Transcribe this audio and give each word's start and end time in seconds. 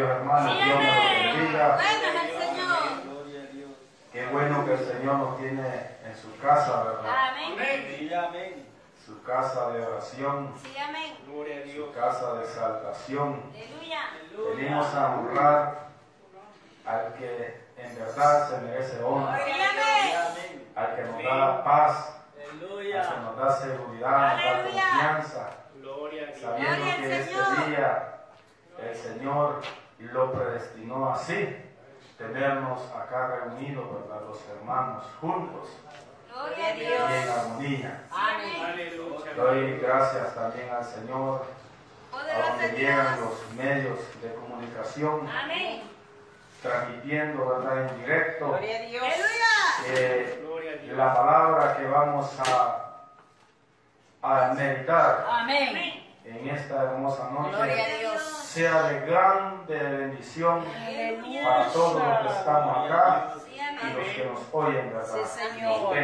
Dios, 0.00 0.10
hermano. 0.12 0.54
Dios 0.54 0.66
nos 0.66 1.34
bendiga. 1.34 1.76
Bueno, 1.76 2.20
el 2.22 2.38
Señor. 2.40 3.04
Gloria 3.04 3.40
a 3.42 3.52
Dios. 3.52 3.70
Qué 4.12 4.26
bueno 4.28 4.64
que 4.64 4.72
el 4.72 4.78
Señor 4.78 5.14
nos 5.16 5.38
tiene 5.38 5.68
en 6.06 6.16
su 6.16 6.38
casa, 6.38 6.84
¿verdad? 6.84 7.28
Amén. 7.32 7.96
Sí, 7.98 8.14
amén. 8.14 8.66
Su 9.04 9.22
casa 9.22 9.70
de 9.72 9.84
oración, 9.84 10.54
Sí, 10.62 10.74
amén. 10.78 11.16
Gloria 11.26 11.56
a 11.58 11.60
Dios. 11.60 11.86
su 11.88 11.92
casa 12.00 12.34
de 12.34 12.46
salvación. 12.46 13.42
Aleluya. 13.54 14.00
Venimos 14.56 14.94
a 14.94 15.10
honrar 15.16 15.88
al 16.86 17.14
que 17.14 17.60
en 17.76 17.94
verdad 17.98 18.48
se 18.48 18.58
merece 18.62 19.02
honra, 19.02 19.34
al 20.76 20.96
que 20.96 21.02
nos 21.02 21.22
da 21.24 21.62
paz, 21.64 22.16
al 22.38 23.08
que 23.14 23.20
nos 23.20 23.36
da 23.36 23.52
seguridad, 23.52 24.36
nos 24.36 24.44
da 24.44 24.62
confianza, 24.62 25.50
Gloria 25.78 26.22
a 26.22 26.26
Dios. 26.26 26.40
sabiendo 26.40 26.84
que 26.96 27.20
este 27.20 27.70
día 27.70 28.06
el 28.78 28.96
Señor 28.96 29.60
lo 30.06 30.32
predestinó 30.32 31.10
así, 31.12 31.56
tenernos 32.18 32.80
acá 32.92 33.40
reunidos, 33.44 33.86
¿verdad? 33.92 34.22
Los 34.28 34.38
hermanos 34.48 35.04
juntos 35.20 35.68
Gloria 36.32 36.66
a 36.66 36.76
y 36.76 36.80
Dios. 36.80 37.10
en 37.10 37.28
armonía. 37.28 38.04
Amén. 38.10 39.16
Doy 39.36 39.78
gracias 39.78 40.34
también 40.34 40.70
al 40.70 40.84
Señor 40.84 41.44
a 42.12 42.48
donde 42.50 42.68
llegan 42.78 43.16
Dios. 43.16 43.28
los 43.28 43.54
medios 43.54 43.98
de 44.22 44.34
comunicación, 44.34 45.28
Amén. 45.28 45.82
transmitiendo 46.62 47.46
¿verdad? 47.46 47.88
en 47.88 48.00
directo 48.00 48.48
Gloria 48.48 48.76
a 48.76 48.82
Dios. 48.82 49.02
Aleluya. 49.02 50.00
eh, 50.00 50.40
Gloria 50.44 50.72
a 50.72 50.76
Dios. 50.76 50.96
la 50.96 51.14
palabra 51.14 51.76
que 51.76 51.84
vamos 51.86 52.36
a, 52.40 52.86
a 54.22 54.54
meditar 54.54 55.26
Amén. 55.28 56.04
en 56.24 56.48
esta 56.48 56.82
hermosa 56.84 57.28
Gloria 57.30 57.50
noche 57.58 57.82
a 57.82 57.98
Dios. 57.98 58.09
Sea 58.52 58.82
de 58.82 59.06
grande 59.06 59.78
bendición 59.78 60.64
Aleluya. 60.76 61.44
para 61.44 61.68
todos 61.68 62.02
los 62.02 62.18
que 62.18 62.38
estamos 62.38 62.90
acá 62.90 63.34
y 63.54 63.92
los 63.92 64.08
que 64.08 64.24
nos 64.24 64.40
oyen, 64.52 64.92
¿verdad? 64.92 65.24
Sí, 65.24 65.40
Señor. 65.40 65.96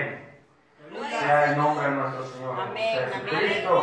Sea 1.11 1.51
el 1.51 1.57
nombre 1.57 1.89
de 1.89 1.95
nuestro 1.97 2.27
Señor 2.27 2.61
Amén, 2.61 3.11
Jesucristo, 3.11 3.83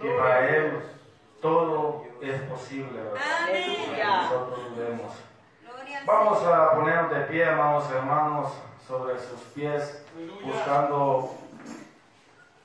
que 0.00 0.08
para 0.12 0.48
Él 0.48 0.82
todo 1.42 2.06
es 2.22 2.40
posible, 2.42 3.02
¿verdad? 3.02 3.20
Amén. 3.42 3.76
Nosotros 4.02 4.58
Vamos 6.06 6.42
a 6.44 6.72
ponernos 6.72 7.10
de 7.10 7.20
pie, 7.26 7.44
amados 7.44 7.90
hermanos, 7.90 8.52
sobre 8.88 9.18
sus 9.18 9.40
pies, 9.54 10.02
buscando 10.42 11.34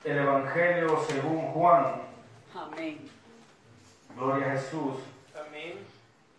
el 0.02 0.18
Evangelio 0.18 0.98
según 1.06 1.52
Juan. 1.52 2.02
Amén. 2.54 3.10
Gloria 4.16 4.46
a 4.46 4.50
Jesús. 4.52 5.09
Amén. 5.60 5.86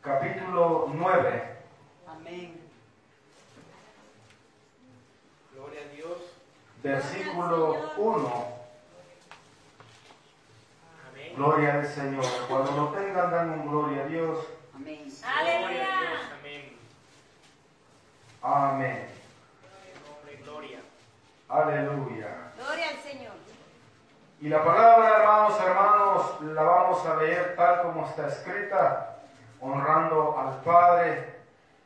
Capítulo 0.02 0.90
9, 0.96 1.44
Amén. 2.08 2.60
Gloria 5.54 5.82
a 5.82 5.96
Dios. 5.96 6.18
versículo 6.82 7.92
1. 7.98 8.46
Amén. 11.12 11.34
Gloria 11.36 11.74
al 11.76 11.88
Señor. 11.88 12.26
Cuando 12.50 12.72
lo 12.72 12.88
tengan, 12.90 13.30
dan 13.30 13.50
un 13.52 13.70
gloria 13.70 14.04
a 14.04 14.08
Dios. 14.08 14.40
Amén. 14.74 15.04
Gloria 15.06 15.28
a 15.30 15.40
Aleluya. 15.40 16.00
Dios. 16.00 16.22
Amén. 16.40 16.78
Amén. 18.42 19.08
Gloria. 20.44 20.80
Aleluya. 21.48 22.54
Gloria 22.58 22.90
al 22.90 22.98
Señor. 22.98 23.34
Y 24.42 24.50
la 24.50 24.64
palabra, 24.66 25.20
hermanos, 25.20 25.60
hermanos, 25.62 26.42
la 26.42 26.64
vamos 26.64 27.06
a 27.06 27.16
leer 27.18 27.56
tal 27.56 27.84
como 27.84 28.08
está 28.08 28.28
escrita, 28.28 29.11
honrando 29.62 30.38
al 30.38 30.62
Padre, 30.62 31.36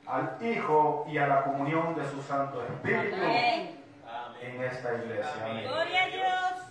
al 0.07 0.37
Hijo 0.41 1.05
y 1.07 1.17
a 1.17 1.27
la 1.27 1.43
comunión 1.43 1.95
de 1.95 2.09
su 2.09 2.21
Santo 2.21 2.63
Espíritu 2.63 3.15
Amén. 3.15 3.83
en 4.41 4.63
esta 4.63 4.93
iglesia. 4.95 5.33
Amén. 5.43 5.63
Gloria 5.65 6.03
a 6.03 6.07
Dios. 6.07 6.65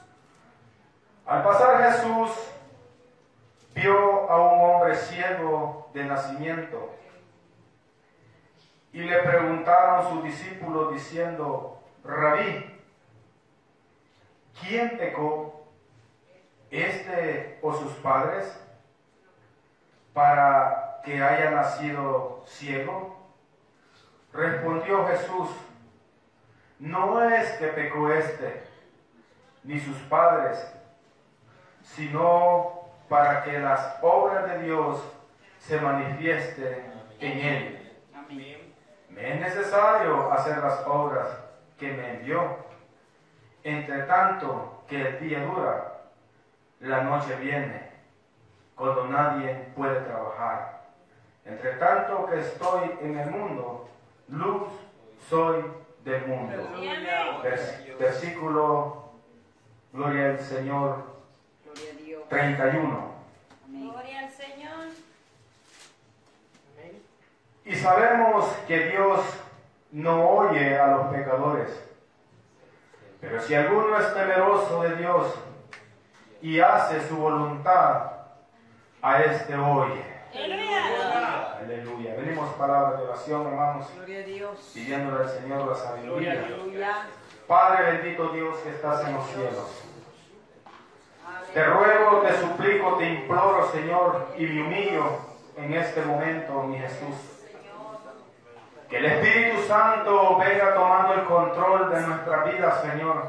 Al 1.26 1.42
pasar 1.42 1.92
Jesús 1.92 2.30
vio 3.74 4.30
a 4.30 4.52
un 4.52 4.70
hombre 4.70 4.94
ciego 4.94 5.90
de 5.92 6.04
nacimiento 6.04 6.94
y 8.92 9.00
le 9.00 9.18
preguntaron 9.18 10.08
sus 10.08 10.24
discípulos 10.24 10.94
diciendo, 10.94 11.82
Rabí, 12.04 12.80
¿quién 14.60 14.96
pecó, 14.96 15.66
este 16.70 17.58
o 17.62 17.72
sus 17.74 17.92
padres, 17.94 18.60
para 20.12 20.83
que 21.04 21.22
haya 21.22 21.50
nacido 21.50 22.42
ciego? 22.46 23.18
Respondió 24.32 25.06
Jesús, 25.06 25.50
no 26.80 27.22
es 27.28 27.50
que 27.52 27.68
pecó 27.68 28.10
este, 28.10 28.64
ni 29.62 29.78
sus 29.78 29.96
padres, 30.08 30.74
sino 31.82 32.88
para 33.08 33.44
que 33.44 33.58
las 33.58 33.98
obras 34.02 34.50
de 34.50 34.62
Dios 34.64 35.02
se 35.60 35.80
manifiesten 35.80 36.92
en 37.20 37.38
él. 37.38 37.80
Me 39.08 39.34
es 39.34 39.40
necesario 39.40 40.32
hacer 40.32 40.58
las 40.58 40.84
obras 40.86 41.28
que 41.78 41.92
me 41.92 42.14
envió. 42.14 42.64
Entre 43.62 44.02
tanto 44.02 44.82
que 44.88 45.00
el 45.00 45.20
día 45.20 45.44
dura, 45.44 46.02
la 46.80 47.02
noche 47.02 47.34
viene, 47.36 47.90
cuando 48.74 49.06
nadie 49.06 49.54
puede 49.76 50.00
trabajar. 50.00 50.83
Entre 51.44 51.72
tanto 51.72 52.26
que 52.26 52.40
estoy 52.40 52.90
en 53.02 53.18
el 53.18 53.30
mundo, 53.30 53.88
luz 54.28 54.62
soy 55.28 55.64
del 56.04 56.26
mundo. 56.26 56.56
Vers- 57.42 57.98
versículo, 57.98 59.10
gloria 59.92 60.30
al 60.30 60.40
Señor, 60.40 61.04
Gloria 61.64 61.90
a 61.92 62.02
Dios. 62.02 62.28
31. 62.28 63.14
Amén. 63.66 63.90
Gloria 63.90 64.18
al 64.20 64.30
Señor. 64.30 64.86
Y 67.66 67.74
sabemos 67.76 68.46
que 68.66 68.88
Dios 68.90 69.20
no 69.92 70.28
oye 70.30 70.78
a 70.78 70.86
los 70.88 71.06
pecadores. 71.14 71.82
Pero 73.20 73.40
si 73.40 73.54
alguno 73.54 73.98
es 73.98 74.12
temeroso 74.12 74.82
de 74.82 74.96
Dios 74.96 75.34
y 76.42 76.60
hace 76.60 77.06
su 77.08 77.16
voluntad, 77.16 78.10
a 79.00 79.22
este 79.22 79.56
oye. 79.56 80.04
Aleluya. 81.58 82.14
Venimos 82.16 82.54
palabras 82.54 82.98
de 82.98 83.06
oración, 83.06 83.46
hermanos, 83.46 83.86
Gloria 83.94 84.18
a 84.18 84.22
Dios. 84.22 84.70
pidiéndole 84.74 85.24
al 85.24 85.30
Señor 85.30 85.66
la 85.66 85.72
a 85.72 85.76
sabiduría. 85.76 86.32
Aleluya. 86.32 87.06
Padre 87.46 87.92
bendito 87.92 88.28
Dios 88.30 88.56
que 88.58 88.70
estás 88.70 89.06
en 89.06 89.14
los 89.14 89.26
cielos. 89.28 89.82
Te 91.52 91.64
ruego, 91.64 92.22
te 92.22 92.40
suplico, 92.40 92.96
te 92.96 93.08
imploro, 93.08 93.70
Señor, 93.70 94.28
y 94.36 94.46
me 94.46 94.62
humillo 94.62 95.04
en 95.56 95.74
este 95.74 96.02
momento, 96.02 96.62
mi 96.64 96.78
Jesús. 96.78 97.14
Que 98.88 98.98
el 98.98 99.04
Espíritu 99.06 99.62
Santo 99.62 100.38
venga 100.38 100.74
tomando 100.74 101.14
el 101.14 101.24
control 101.24 101.90
de 101.94 102.00
nuestra 102.00 102.44
vida, 102.44 102.82
Señor. 102.82 103.22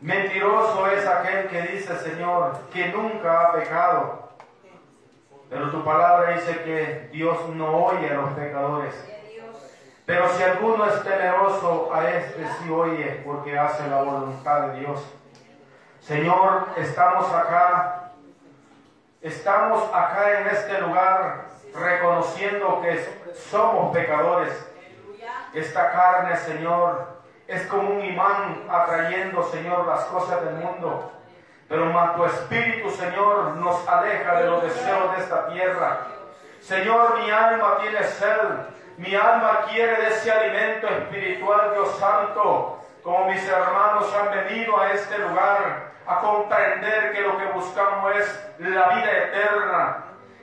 Mentiroso 0.00 0.86
es 0.88 1.06
aquel 1.06 1.48
que 1.48 1.62
dice, 1.62 1.96
Señor, 1.98 2.58
que 2.72 2.88
nunca 2.88 3.40
ha 3.48 3.52
pecado. 3.52 4.21
Pero 5.52 5.70
tu 5.70 5.84
palabra 5.84 6.30
dice 6.30 6.62
que 6.62 7.10
Dios 7.12 7.46
no 7.50 7.84
oye 7.84 8.08
a 8.08 8.14
los 8.14 8.30
pecadores. 8.30 8.94
Pero 10.06 10.26
si 10.30 10.42
alguno 10.42 10.86
es 10.86 11.02
temeroso, 11.02 11.90
a 11.92 12.08
este 12.08 12.46
sí 12.46 12.70
oye, 12.70 13.20
porque 13.22 13.58
hace 13.58 13.86
la 13.86 14.02
voluntad 14.02 14.68
de 14.68 14.80
Dios. 14.80 15.04
Señor, 16.00 16.68
estamos 16.78 17.30
acá, 17.30 18.12
estamos 19.20 19.90
acá 19.92 20.40
en 20.40 20.46
este 20.48 20.80
lugar 20.80 21.44
reconociendo 21.74 22.80
que 22.80 23.06
somos 23.34 23.94
pecadores. 23.94 24.54
Esta 25.52 25.92
carne, 25.92 26.34
Señor, 26.38 27.08
es 27.46 27.66
como 27.66 27.90
un 27.90 28.02
imán 28.02 28.64
atrayendo, 28.70 29.42
Señor, 29.42 29.86
las 29.86 30.04
cosas 30.06 30.42
del 30.46 30.54
mundo. 30.54 31.12
Pero 31.72 31.86
más 31.86 32.14
tu 32.16 32.26
Espíritu, 32.26 32.90
Señor, 32.90 33.56
nos 33.56 33.88
aleja 33.88 34.34
de 34.34 34.46
los 34.46 34.62
deseos 34.62 35.16
de 35.16 35.22
esta 35.22 35.46
tierra. 35.48 36.00
Señor, 36.60 37.18
mi 37.18 37.30
alma 37.30 37.78
tiene 37.80 38.04
sed. 38.04 38.38
Mi 38.98 39.14
alma 39.14 39.62
quiere 39.70 39.96
de 40.02 40.08
ese 40.08 40.30
alimento 40.30 40.86
espiritual, 40.86 41.72
Dios 41.72 41.98
Santo. 41.98 42.78
Como 43.02 43.24
mis 43.24 43.48
hermanos 43.48 44.14
han 44.14 44.30
venido 44.32 44.78
a 44.78 44.92
este 44.92 45.16
lugar 45.16 45.92
a 46.06 46.18
comprender 46.18 47.12
que 47.12 47.22
lo 47.22 47.38
que 47.38 47.46
buscamos 47.46 48.16
es 48.16 48.48
la 48.58 48.88
vida 48.88 49.10
eterna. 49.10 49.96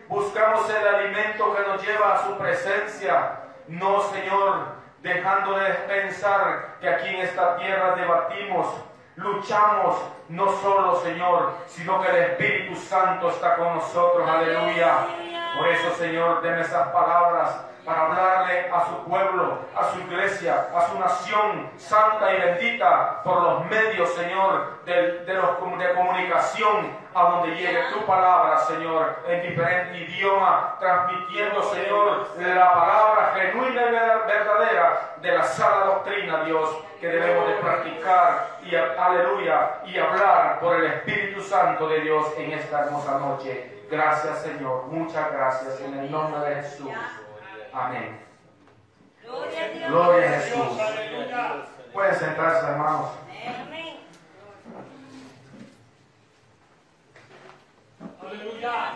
Buscamos 0.08 0.68
el 0.68 0.88
alimento 0.88 1.56
que 1.56 1.62
nos 1.62 1.86
lleva 1.86 2.16
a 2.16 2.24
su 2.24 2.40
presencia. 2.40 3.34
No, 3.68 4.02
Señor, 4.02 4.66
dejando 5.04 5.60
de 5.60 5.70
pensar 5.88 6.78
que 6.82 6.90
aquí 6.90 7.10
en 7.10 7.18
esta 7.18 7.56
tierra 7.58 7.94
debatimos, 7.96 8.90
luchamos, 9.20 10.02
no 10.30 10.52
solo, 10.62 10.96
Señor, 11.02 11.54
sino 11.68 12.02
que 12.02 12.10
el 12.10 12.18
Espíritu 12.32 12.76
Santo 12.76 13.30
está 13.30 13.56
con 13.56 13.76
nosotros. 13.76 14.28
Aleluya. 14.28 15.08
Por 15.58 15.68
eso, 15.68 15.92
Señor, 15.96 16.42
den 16.42 16.60
esas 16.60 16.88
palabras 16.90 17.69
para 17.86 18.02
hablarle 18.08 18.70
a 18.72 18.86
su 18.86 19.04
pueblo, 19.06 19.60
a 19.76 19.84
su 19.92 20.00
iglesia, 20.00 20.68
a 20.76 20.82
su 20.88 21.00
nación 21.00 21.70
santa 21.78 22.34
y 22.34 22.40
bendita 22.40 23.22
por 23.24 23.42
los 23.42 23.66
medios, 23.66 24.14
Señor, 24.14 24.84
de, 24.86 25.20
de 25.26 25.34
los 25.34 25.78
de 25.80 25.94
comunicación, 25.94 26.92
a 27.14 27.24
donde 27.24 27.56
llegue 27.56 27.82
tu 27.94 28.06
palabra, 28.06 28.60
Señor, 28.60 29.24
en 29.28 29.42
diferente 29.42 29.98
idioma, 29.98 30.76
transmitiendo, 30.80 31.64
Señor, 31.64 32.28
la 32.38 32.74
palabra 32.74 33.34
genuina 33.36 33.82
y 33.82 33.92
ver- 33.92 34.22
verdadera 34.28 35.16
de 35.22 35.32
la 35.38 35.44
sana 35.44 35.86
doctrina, 35.86 36.44
Dios, 36.44 36.70
que 37.00 37.08
debemos 37.08 37.48
de 37.48 37.54
practicar 37.56 38.48
y, 38.62 38.76
aleluya, 38.76 39.72
y 39.86 39.98
hablar 39.98 40.60
por 40.60 40.76
el 40.76 40.86
Espíritu 40.86 41.42
Santo 41.42 41.88
de 41.88 42.02
Dios 42.02 42.26
en 42.38 42.52
esta 42.52 42.82
hermosa 42.82 43.18
noche. 43.18 43.84
Gracias, 43.90 44.44
Señor. 44.44 44.84
Muchas 44.88 45.32
gracias 45.32 45.80
en 45.82 45.98
el 45.98 46.12
nombre 46.12 46.42
de 46.48 46.56
Jesús. 46.62 46.92
Amén. 47.74 48.20
Gloria 49.24 49.66
a 49.66 49.68
Dios. 49.70 49.92
Gloria 49.92 50.30
a 50.30 50.40
Jesús. 50.42 50.68
Pueden 51.94 52.16
sentarse, 52.16 52.66
hermanos. 52.68 53.12
Amén. 53.62 53.98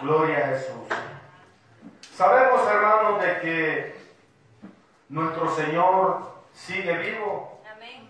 Gloria 0.02 0.38
a 0.38 0.48
Jesús. 0.50 0.76
Sabemos, 2.16 2.68
hermanos, 2.70 3.22
de 3.22 3.40
que 3.40 3.96
nuestro 5.10 5.50
Señor 5.56 6.34
sigue 6.54 6.98
vivo 6.98 7.62
Amén. 7.72 8.08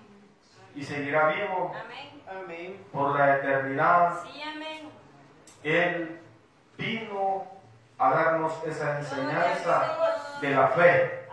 y 0.75 0.83
seguirá 0.83 1.27
vivo 1.30 1.74
Amén. 1.74 2.21
Amén. 2.27 2.86
por 2.92 3.18
la 3.18 3.38
eternidad. 3.38 4.24
Sí, 4.24 4.42
amén. 4.42 4.89
Él 5.63 6.19
vino 6.77 7.53
a 8.04 8.10
darnos 8.10 8.52
esa 8.66 9.00
enseñanza 9.00 9.98
de 10.42 10.50
la 10.50 10.68
fe. 10.70 11.24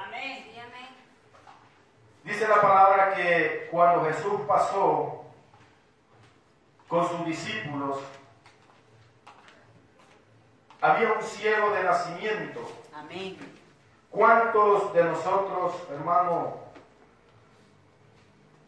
Dice 2.23 2.47
la 2.47 2.61
palabra 2.61 3.15
que 3.15 3.69
cuando 3.73 4.05
Jesús 4.05 4.43
pasó 4.47 5.25
con 6.87 7.09
sus 7.09 7.27
discípulos, 7.27 7.99
había 10.81 11.13
un 11.13 11.23
ciego 11.23 11.71
de 11.71 11.83
nacimiento. 11.83 12.61
Amén. 12.95 13.37
¿Cuántos 14.09 14.93
de 14.93 15.05
nosotros, 15.05 15.75
hermano, 15.91 16.55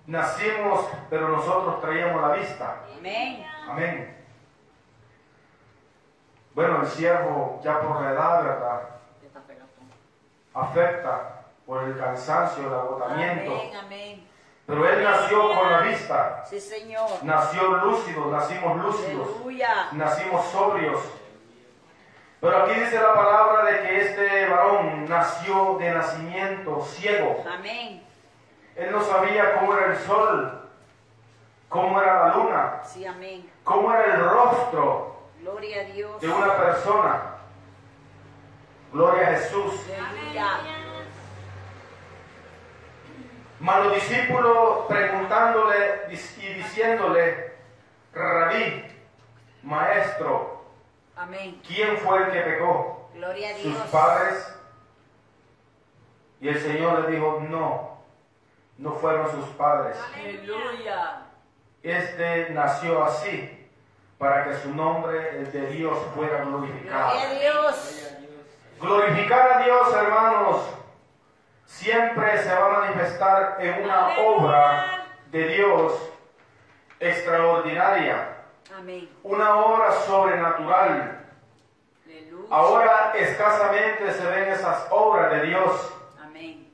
nacimos, 0.07 0.89
pero 1.09 1.29
nosotros 1.29 1.81
traíamos 1.81 2.21
la 2.21 2.35
vista? 2.35 2.81
Amén. 2.99 3.47
Amén. 3.69 4.22
Bueno, 6.55 6.83
el 6.83 6.87
siervo 6.89 7.61
ya 7.65 7.81
por 7.81 8.03
la 8.03 8.11
edad, 8.11 8.45
¿verdad? 8.45 8.81
Afecta 10.55 11.45
por 11.67 11.83
el 11.85 11.99
cansancio, 11.99 12.67
el 12.67 12.75
agotamiento. 12.75 13.53
Amén, 13.55 13.77
amén. 13.77 14.29
Pero 14.67 14.89
él 14.89 15.03
nació 15.03 15.55
con 15.55 15.71
la 15.73 15.81
vista. 15.81 16.45
Sí, 16.45 16.61
Señor. 16.61 17.09
Nació 17.23 17.69
lúcido, 17.79 18.27
nacimos 18.31 18.77
lúcidos, 18.83 19.29
Aleluya. 19.37 19.89
nacimos 19.93 20.45
sobrios. 20.47 21.01
Pero 22.41 22.57
aquí 22.65 22.81
dice 22.81 23.01
la 23.01 23.15
palabra 23.15 23.65
de 23.65 23.81
que 23.83 24.01
este 24.03 24.49
varón 24.49 25.09
nació 25.09 25.77
de 25.79 25.91
nacimiento 25.95 26.81
ciego. 26.85 27.43
Amén. 27.51 28.03
Él 28.77 28.91
no 28.93 29.01
sabía 29.03 29.55
cómo 29.59 29.75
era 29.77 29.87
el 29.93 29.99
sol, 29.99 30.69
cómo 31.69 32.01
era 32.01 32.29
la 32.29 32.35
luna, 32.37 32.81
Sí, 32.85 33.07
amén. 33.07 33.51
cómo 33.65 33.93
era 33.93 34.15
el 34.17 34.25
rostro 34.29 35.12
Gloria 35.43 35.81
a 35.81 35.85
Dios. 35.85 36.21
de 36.21 36.29
una 36.29 36.57
persona. 36.57 37.23
Gloria 38.93 39.23
a 39.29 39.31
Jesús. 39.33 39.75
Aleluya. 40.09 40.59
Mas 43.61 43.85
los 43.85 43.95
discípulos 43.95 44.87
preguntándole 44.89 46.03
y 46.09 46.17
diciéndole, 46.55 47.53
Rabí, 48.13 48.85
maestro, 49.63 50.65
Amén. 51.17 51.61
¿quién 51.67 51.97
fue 51.99 52.25
el 52.25 52.33
que 52.33 52.41
pecó? 52.41 53.09
Gloria 53.15 53.51
a 53.51 53.55
¿Sus 53.55 53.63
Dios. 53.65 53.87
padres? 53.93 54.55
Y 56.41 56.49
el 56.49 56.61
Señor 56.61 57.01
le 57.09 57.13
dijo, 57.17 57.41
no, 57.49 57.99
no 58.79 58.93
fueron 58.95 59.31
sus 59.31 59.45
padres. 59.51 59.97
Aleluya. 60.13 61.23
Este 61.85 62.51
nació 62.51 63.05
así, 63.05 63.62
para 64.23 64.45
que 64.45 64.55
su 64.59 64.73
nombre, 64.73 65.37
el 65.37 65.51
de 65.51 65.67
Dios, 65.67 65.99
fuera 66.15 66.45
glorificado. 66.45 67.11
Gloria 67.11 67.29
a 67.29 67.41
Dios. 67.41 68.09
Glorificar 68.81 69.53
a 69.53 69.65
Dios, 69.65 69.95
hermanos, 69.97 70.63
siempre 71.67 72.39
se 72.39 72.55
va 72.55 72.67
a 72.67 72.81
manifestar 72.83 73.57
en 73.59 73.83
una 73.83 74.11
obra 74.21 75.07
de 75.33 75.49
Dios 75.49 75.93
extraordinaria, 77.01 78.29
Amén. 78.79 79.11
una 79.25 79.57
obra 79.57 79.91
sobrenatural. 79.91 81.27
Aleluya. 82.07 82.47
Ahora 82.49 83.13
escasamente 83.17 84.13
se 84.13 84.25
ven 84.25 84.53
esas 84.53 84.87
obras 84.91 85.33
de 85.33 85.47
Dios. 85.49 85.95
Amén. 86.23 86.73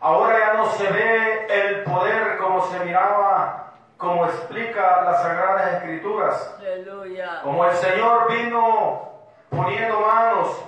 Ahora 0.00 0.38
ya 0.38 0.52
no 0.52 0.70
se 0.72 0.86
ve 0.86 1.46
el 1.48 1.82
poder 1.84 2.36
como 2.36 2.70
se 2.70 2.78
miraba, 2.80 3.69
como 4.00 4.24
explica 4.24 5.02
las 5.04 5.22
Sagradas 5.22 5.74
Escrituras. 5.74 6.54
Aleluya. 6.58 7.42
Como 7.42 7.64
el 7.66 7.72
Señor 7.76 8.32
vino 8.32 9.10
poniendo 9.50 10.00
manos, 10.00 10.64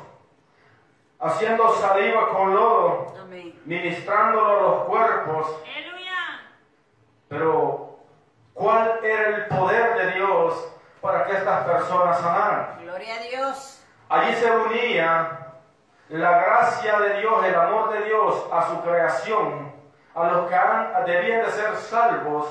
haciendo 1.19 1.69
saliva 1.77 2.29
con 2.29 2.55
lodo, 2.55 3.15
Amén. 3.23 3.59
ministrándolo 3.65 4.47
a 4.59 4.61
los 4.63 4.85
cuerpos. 4.85 5.47
Aleluya. 5.65 6.13
Pero, 7.29 7.97
¿cuál 8.53 9.01
era 9.03 9.29
el 9.29 9.47
poder 9.47 9.95
de 9.97 10.11
Dios 10.13 10.69
para 11.01 11.25
que 11.25 11.33
estas 11.33 11.65
personas 11.67 12.19
sanaran? 12.21 12.79
Gloria 12.83 13.15
a 13.15 13.19
Dios. 13.23 13.83
Allí 14.11 14.35
se 14.35 14.51
unía 14.55 15.39
la 16.11 16.31
gracia 16.43 17.01
de 17.01 17.15
Dios, 17.21 17.45
el 17.47 17.55
amor 17.55 17.93
de 17.95 18.05
Dios 18.05 18.47
a 18.53 18.69
su 18.69 18.83
creación, 18.83 19.73
a 20.15 20.25
los 20.27 20.47
que 20.51 20.55
han- 20.55 21.05
debían 21.07 21.47
de 21.47 21.51
ser 21.51 21.75
salvos, 21.77 22.47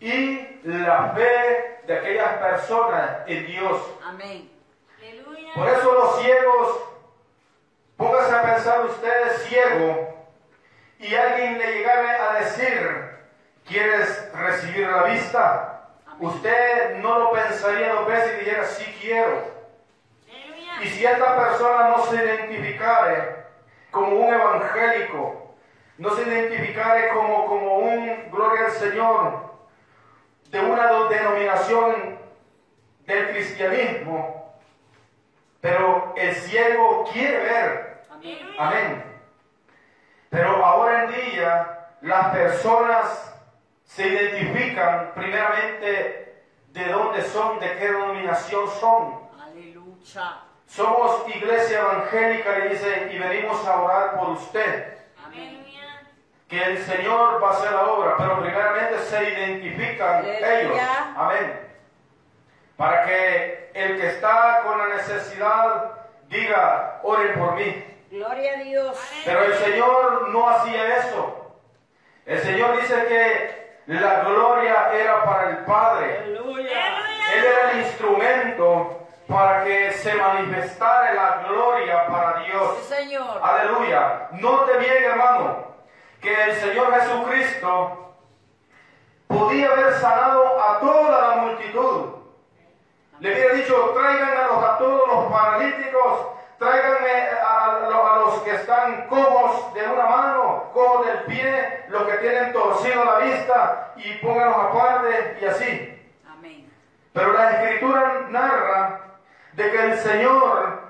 y 0.00 0.60
la 0.64 1.12
fe 1.14 1.80
de 1.86 1.98
aquellas 1.98 2.32
personas 2.38 3.18
en 3.26 3.46
Dios. 3.46 3.82
Amén. 4.04 4.50
Por 5.54 5.68
eso 5.68 5.92
los 5.92 6.22
ciegos, 6.22 6.80
póngase 7.96 8.34
a 8.34 8.42
pensar 8.42 8.86
usted 8.86 9.36
ciego 9.48 10.28
y 10.98 11.14
alguien 11.14 11.58
le 11.58 11.74
llegara 11.74 12.30
a 12.30 12.34
decir, 12.40 13.18
¿quieres 13.66 14.32
recibir 14.32 14.88
la 14.88 15.02
vista? 15.04 15.90
Amén. 16.06 16.28
Usted 16.28 16.96
no 16.98 17.18
lo 17.18 17.32
pensaría 17.32 17.94
dos 17.94 18.06
veces 18.06 18.34
y 18.34 18.44
dijera, 18.44 18.64
sí 18.64 18.96
quiero. 19.00 19.44
Aleluya. 20.30 20.82
Y 20.82 20.88
si 20.88 21.04
esta 21.04 21.36
persona 21.36 21.88
no 21.88 22.06
se 22.06 22.16
identificare 22.16 23.44
como 23.90 24.16
un 24.16 24.32
evangélico, 24.34 25.54
no 25.98 26.14
se 26.14 26.22
identificare 26.22 27.08
como, 27.10 27.44
como 27.46 27.78
un, 27.78 28.30
gloria 28.30 28.66
al 28.66 28.72
Señor, 28.72 29.49
de 30.50 30.60
una 30.60 31.08
denominación 31.08 32.18
del 33.06 33.30
cristianismo, 33.30 34.54
pero 35.60 36.12
el 36.16 36.34
ciego 36.34 37.08
quiere 37.12 37.38
ver, 37.38 38.04
Amén. 38.10 38.38
amén. 38.58 39.04
Pero 40.28 40.64
ahora 40.64 41.04
en 41.04 41.10
día 41.12 41.88
las 42.00 42.28
personas 42.28 43.34
se 43.84 44.06
identifican 44.08 45.12
primeramente 45.14 46.44
de 46.68 46.84
dónde 46.86 47.22
son, 47.22 47.58
de 47.60 47.76
qué 47.76 47.86
denominación 47.86 48.68
son. 48.68 49.28
Aleluya. 49.40 50.42
Somos 50.66 51.28
iglesia 51.28 51.80
evangélica, 51.80 52.58
le 52.58 52.68
dice, 52.70 53.10
y 53.12 53.18
venimos 53.18 53.66
a 53.66 53.82
orar 53.82 54.18
por 54.18 54.30
usted. 54.30 54.99
Que 56.50 56.60
el 56.60 56.78
Señor 56.78 57.40
va 57.42 57.50
a 57.50 57.52
hacer 57.52 57.70
la 57.70 57.82
obra, 57.82 58.16
pero 58.18 58.40
primeramente 58.40 58.98
se 58.98 59.22
identifican 59.22 60.16
Aleluya. 60.16 60.60
ellos. 60.60 60.78
Amén. 61.16 61.60
Para 62.76 63.04
que 63.04 63.70
el 63.72 64.00
que 64.00 64.06
está 64.08 64.62
con 64.64 64.76
la 64.78 64.96
necesidad 64.96 65.92
diga, 66.28 66.98
oren 67.04 67.38
por 67.38 67.54
mí. 67.54 67.84
Gloria 68.10 68.54
a 68.58 68.62
Dios. 68.64 68.98
Pero 69.24 69.44
el 69.44 69.54
Señor 69.54 70.28
no 70.30 70.48
hacía 70.50 70.96
eso. 70.96 71.54
El 72.26 72.40
Señor 72.40 72.80
dice 72.80 73.04
que 73.06 73.70
la 73.86 74.20
gloria 74.24 74.92
era 74.92 75.24
para 75.24 75.50
el 75.50 75.58
Padre. 75.58 76.18
Aleluya. 76.18 76.98
Él 77.32 77.44
era 77.44 77.70
el 77.70 77.78
instrumento 77.80 79.06
para 79.28 79.62
que 79.62 79.92
se 79.92 80.14
manifestara 80.14 81.14
la 81.14 81.48
gloria 81.48 82.06
para 82.08 82.40
Dios. 82.40 82.78
Sí, 82.82 82.94
Señor. 82.94 83.40
Aleluya. 83.40 84.28
Note 84.32 84.78
bien, 84.78 85.04
hermano, 85.04 85.70
que 86.20 86.32
el 86.44 86.54
Señor 86.56 86.92
Jesucristo 86.94 88.14
podía 89.26 89.70
haber 89.72 89.94
sanado 89.94 90.60
a 90.62 90.80
toda 90.80 91.28
la 91.28 91.42
multitud. 91.42 92.06
Le 93.20 93.32
hubiera 93.32 93.54
dicho, 93.54 93.74
traigan 93.98 94.28
a, 94.36 94.46
los, 94.48 94.64
a 94.64 94.78
todos 94.78 95.08
los 95.08 95.32
paralíticos, 95.32 96.26
tráiganme 96.58 97.28
a, 97.46 97.78
lo- 97.90 98.06
a 98.12 98.16
los 98.18 98.34
que 98.42 98.54
están 98.54 99.06
cojos 99.08 99.72
de 99.74 99.82
una 99.86 100.04
mano, 100.06 100.70
cojos 100.72 101.06
del 101.06 101.18
pie, 101.24 101.84
los 101.88 102.02
que 102.04 102.12
tienen 102.18 102.52
torcido 102.52 103.04
la 103.04 103.16
vista 103.18 103.92
y 103.96 104.14
pónganlos 104.18 104.56
aparte 104.56 105.38
y 105.40 105.44
así. 105.44 106.10
Amén. 106.30 106.70
Pero 107.12 107.32
la 107.32 107.50
escritura 107.50 108.26
narra 108.30 109.00
de 109.52 109.70
que 109.70 109.82
el 109.84 109.98
Señor 109.98 110.80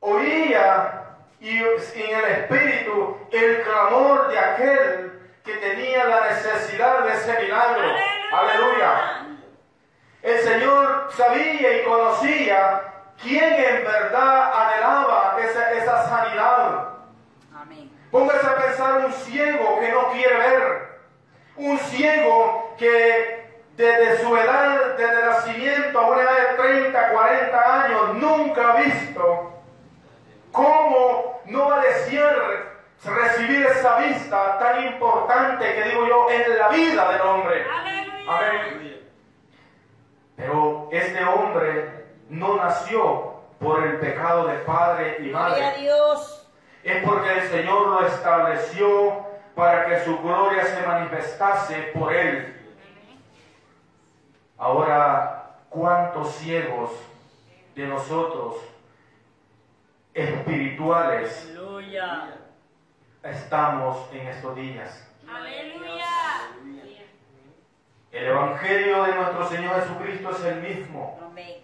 oía 0.00 1.03
y 1.44 1.58
en 1.58 2.16
el 2.16 2.24
espíritu 2.24 3.18
el 3.30 3.62
clamor 3.62 4.28
de 4.28 4.38
aquel 4.38 5.20
que 5.44 5.52
tenía 5.56 6.04
la 6.06 6.28
necesidad 6.30 7.04
de 7.04 7.12
ese 7.12 7.42
milagro. 7.42 7.84
Aleluya. 8.32 9.26
El 10.22 10.38
Señor 10.38 11.10
sabía 11.14 11.80
y 11.80 11.84
conocía 11.84 12.80
quién 13.22 13.52
en 13.52 13.84
verdad 13.84 14.52
anhelaba 14.54 15.36
esa, 15.38 15.72
esa 15.72 16.08
sanidad. 16.08 16.88
Amén. 17.54 17.92
Póngase 18.10 18.46
a 18.46 18.56
pensar 18.56 19.04
un 19.04 19.12
ciego 19.12 19.80
que 19.80 19.92
no 19.92 20.12
quiere 20.12 20.36
ver. 20.36 20.98
Un 21.56 21.78
ciego 21.78 22.74
que 22.78 23.60
desde 23.76 24.24
su 24.24 24.34
edad, 24.34 24.96
desde 24.96 25.26
nacimiento 25.26 25.98
a 25.98 26.06
una 26.06 26.22
edad 26.22 26.38
de 26.38 26.62
30, 26.62 27.08
40 27.12 27.84
años, 27.84 28.14
nunca 28.14 28.72
ha 28.72 28.76
visto 28.76 29.54
cómo 30.54 31.23
no 31.46 31.68
va 31.68 31.80
a 31.80 31.84
desear 31.84 32.74
recibir 33.04 33.66
esa 33.66 33.98
vista 33.98 34.58
tan 34.58 34.84
importante 34.84 35.74
que 35.74 35.82
digo 35.90 36.06
yo 36.06 36.30
en 36.30 36.58
la 36.58 36.68
vida 36.68 37.12
del 37.12 37.20
hombre. 37.20 37.64
Amén. 37.70 38.64
Pero 40.36 40.88
este 40.90 41.24
hombre 41.24 42.06
no 42.28 42.56
nació 42.56 43.34
por 43.58 43.82
el 43.84 43.98
pecado 43.98 44.46
de 44.46 44.58
padre 44.58 45.16
y 45.20 45.28
Gloria 45.28 45.46
a 45.46 45.70
madre. 45.70 45.80
Dios. 45.80 46.48
Es 46.82 47.04
porque 47.04 47.32
el 47.32 47.48
Señor 47.48 47.86
lo 47.88 48.06
estableció 48.06 49.24
para 49.54 49.86
que 49.86 50.04
su 50.04 50.18
gloria 50.18 50.66
se 50.66 50.86
manifestase 50.86 51.74
por 51.94 52.12
él. 52.12 52.50
Ahora, 54.58 55.56
¿cuántos 55.70 56.34
ciegos 56.36 56.90
de 57.74 57.86
nosotros 57.86 58.56
espirituales 60.14 61.48
Aleluya. 61.50 62.34
estamos 63.22 64.08
en 64.12 64.28
estos 64.28 64.56
días? 64.56 65.08
Aleluya. 65.28 66.04
El 68.12 68.26
Evangelio 68.26 69.02
de 69.02 69.14
nuestro 69.16 69.48
Señor 69.48 69.74
Jesucristo 69.80 70.30
es 70.30 70.44
el 70.44 70.60
mismo. 70.60 71.18
Amén. 71.20 71.56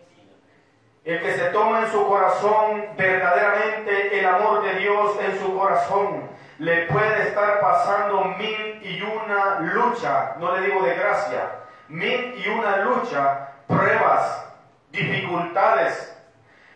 El 1.04 1.20
que 1.20 1.32
se 1.32 1.44
toma 1.50 1.82
en 1.82 1.92
su 1.92 2.04
corazón 2.06 2.86
verdaderamente 2.96 4.18
el 4.18 4.26
amor 4.26 4.64
de 4.64 4.74
Dios 4.74 5.16
en 5.20 5.38
su 5.38 5.56
corazón, 5.56 6.28
le 6.58 6.86
puede 6.86 7.28
estar 7.28 7.60
pasando 7.60 8.24
mil 8.36 8.80
y 8.82 9.00
una 9.00 9.60
lucha, 9.60 10.34
no 10.38 10.56
le 10.56 10.66
digo 10.66 10.82
de 10.82 10.94
gracia, 10.94 11.52
mil 11.88 12.34
y 12.36 12.48
una 12.48 12.78
lucha, 12.78 13.48
pruebas, 13.66 14.44
dificultades. 14.90 16.19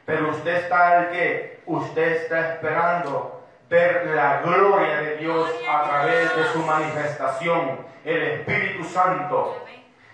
Pero 0.06 0.30
usted 0.30 0.56
está 0.56 1.00
el 1.00 1.08
que, 1.08 1.60
usted 1.66 2.22
está 2.22 2.54
esperando 2.54 3.44
ver 3.70 4.06
la 4.14 4.42
gloria 4.42 5.00
de 5.00 5.16
Dios 5.16 5.50
a 5.68 5.84
través 5.84 6.36
de 6.36 6.44
su 6.52 6.58
manifestación, 6.60 7.78
el 8.04 8.22
Espíritu 8.22 8.84
Santo. 8.84 9.64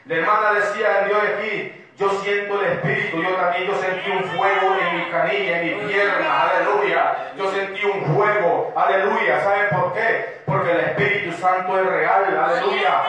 La 0.06 0.14
hermana 0.14 0.52
decía 0.54 1.02
en 1.02 1.08
Dios 1.08 1.20
aquí, 1.36 1.80
yo 1.98 2.08
siento 2.22 2.58
el 2.62 2.72
Espíritu, 2.72 3.22
yo 3.22 3.34
también, 3.34 3.66
yo 3.66 3.74
sentí 3.78 4.10
un 4.10 4.24
fuego 4.24 4.74
en 4.80 4.96
mi 4.96 5.10
canilla, 5.10 5.60
en 5.60 5.66
mi 5.66 5.86
pierna, 5.86 6.42
aleluya. 6.42 7.32
Yo 7.36 7.50
sentí 7.50 7.84
un 7.84 8.14
fuego, 8.14 8.72
aleluya. 8.74 9.40
¿Saben 9.42 9.68
por 9.68 9.92
qué? 9.92 10.40
Porque 10.46 10.70
el 10.70 10.80
Espíritu 10.80 11.36
Santo 11.36 11.78
es 11.78 11.86
real, 11.86 12.38
aleluya. 12.38 13.02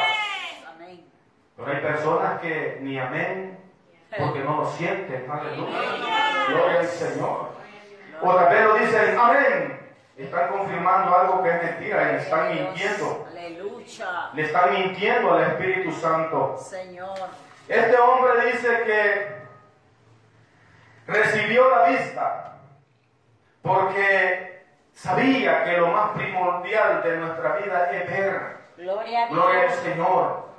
Pero 1.56 1.72
hay 1.72 1.80
personas 1.80 2.42
que 2.42 2.80
ni 2.82 3.00
amén, 3.00 3.61
porque 4.18 4.40
no 4.40 4.58
lo 4.58 4.72
sienten, 4.72 5.30
aleluya. 5.30 5.80
Gloria 6.50 6.80
al 6.80 6.88
Señor. 6.88 7.52
O 8.22 8.36
tal 8.36 8.50
vez 8.50 8.66
lo 8.66 8.74
dicen 8.76 9.18
amén. 9.18 9.80
Están 10.18 10.50
confirmando 10.50 11.16
algo 11.16 11.42
que 11.42 11.50
es 11.50 11.64
mentira 11.64 12.12
y 12.12 12.16
están 12.18 12.54
mintiendo. 12.54 13.26
Aleluya. 13.32 14.30
Le 14.34 14.44
están 14.44 14.74
mintiendo 14.74 15.34
al 15.34 15.44
Espíritu 15.44 15.92
Santo. 15.94 16.58
Señor. 16.58 17.18
Este 17.68 17.98
hombre 17.98 18.52
dice 18.52 18.84
que 18.86 19.42
recibió 21.08 21.70
la 21.70 21.86
vista 21.86 22.58
porque 23.62 24.66
sabía 24.94 25.64
que 25.64 25.78
lo 25.78 25.88
más 25.88 26.12
primordial 26.12 27.02
de 27.02 27.18
nuestra 27.18 27.58
vida 27.58 27.92
es 27.92 28.10
ver. 28.10 28.58
Gloria 28.78 29.26
a 29.26 29.30
Gloria 29.30 29.62
al 29.62 29.68
Dios. 29.70 29.80
Señor. 29.82 30.51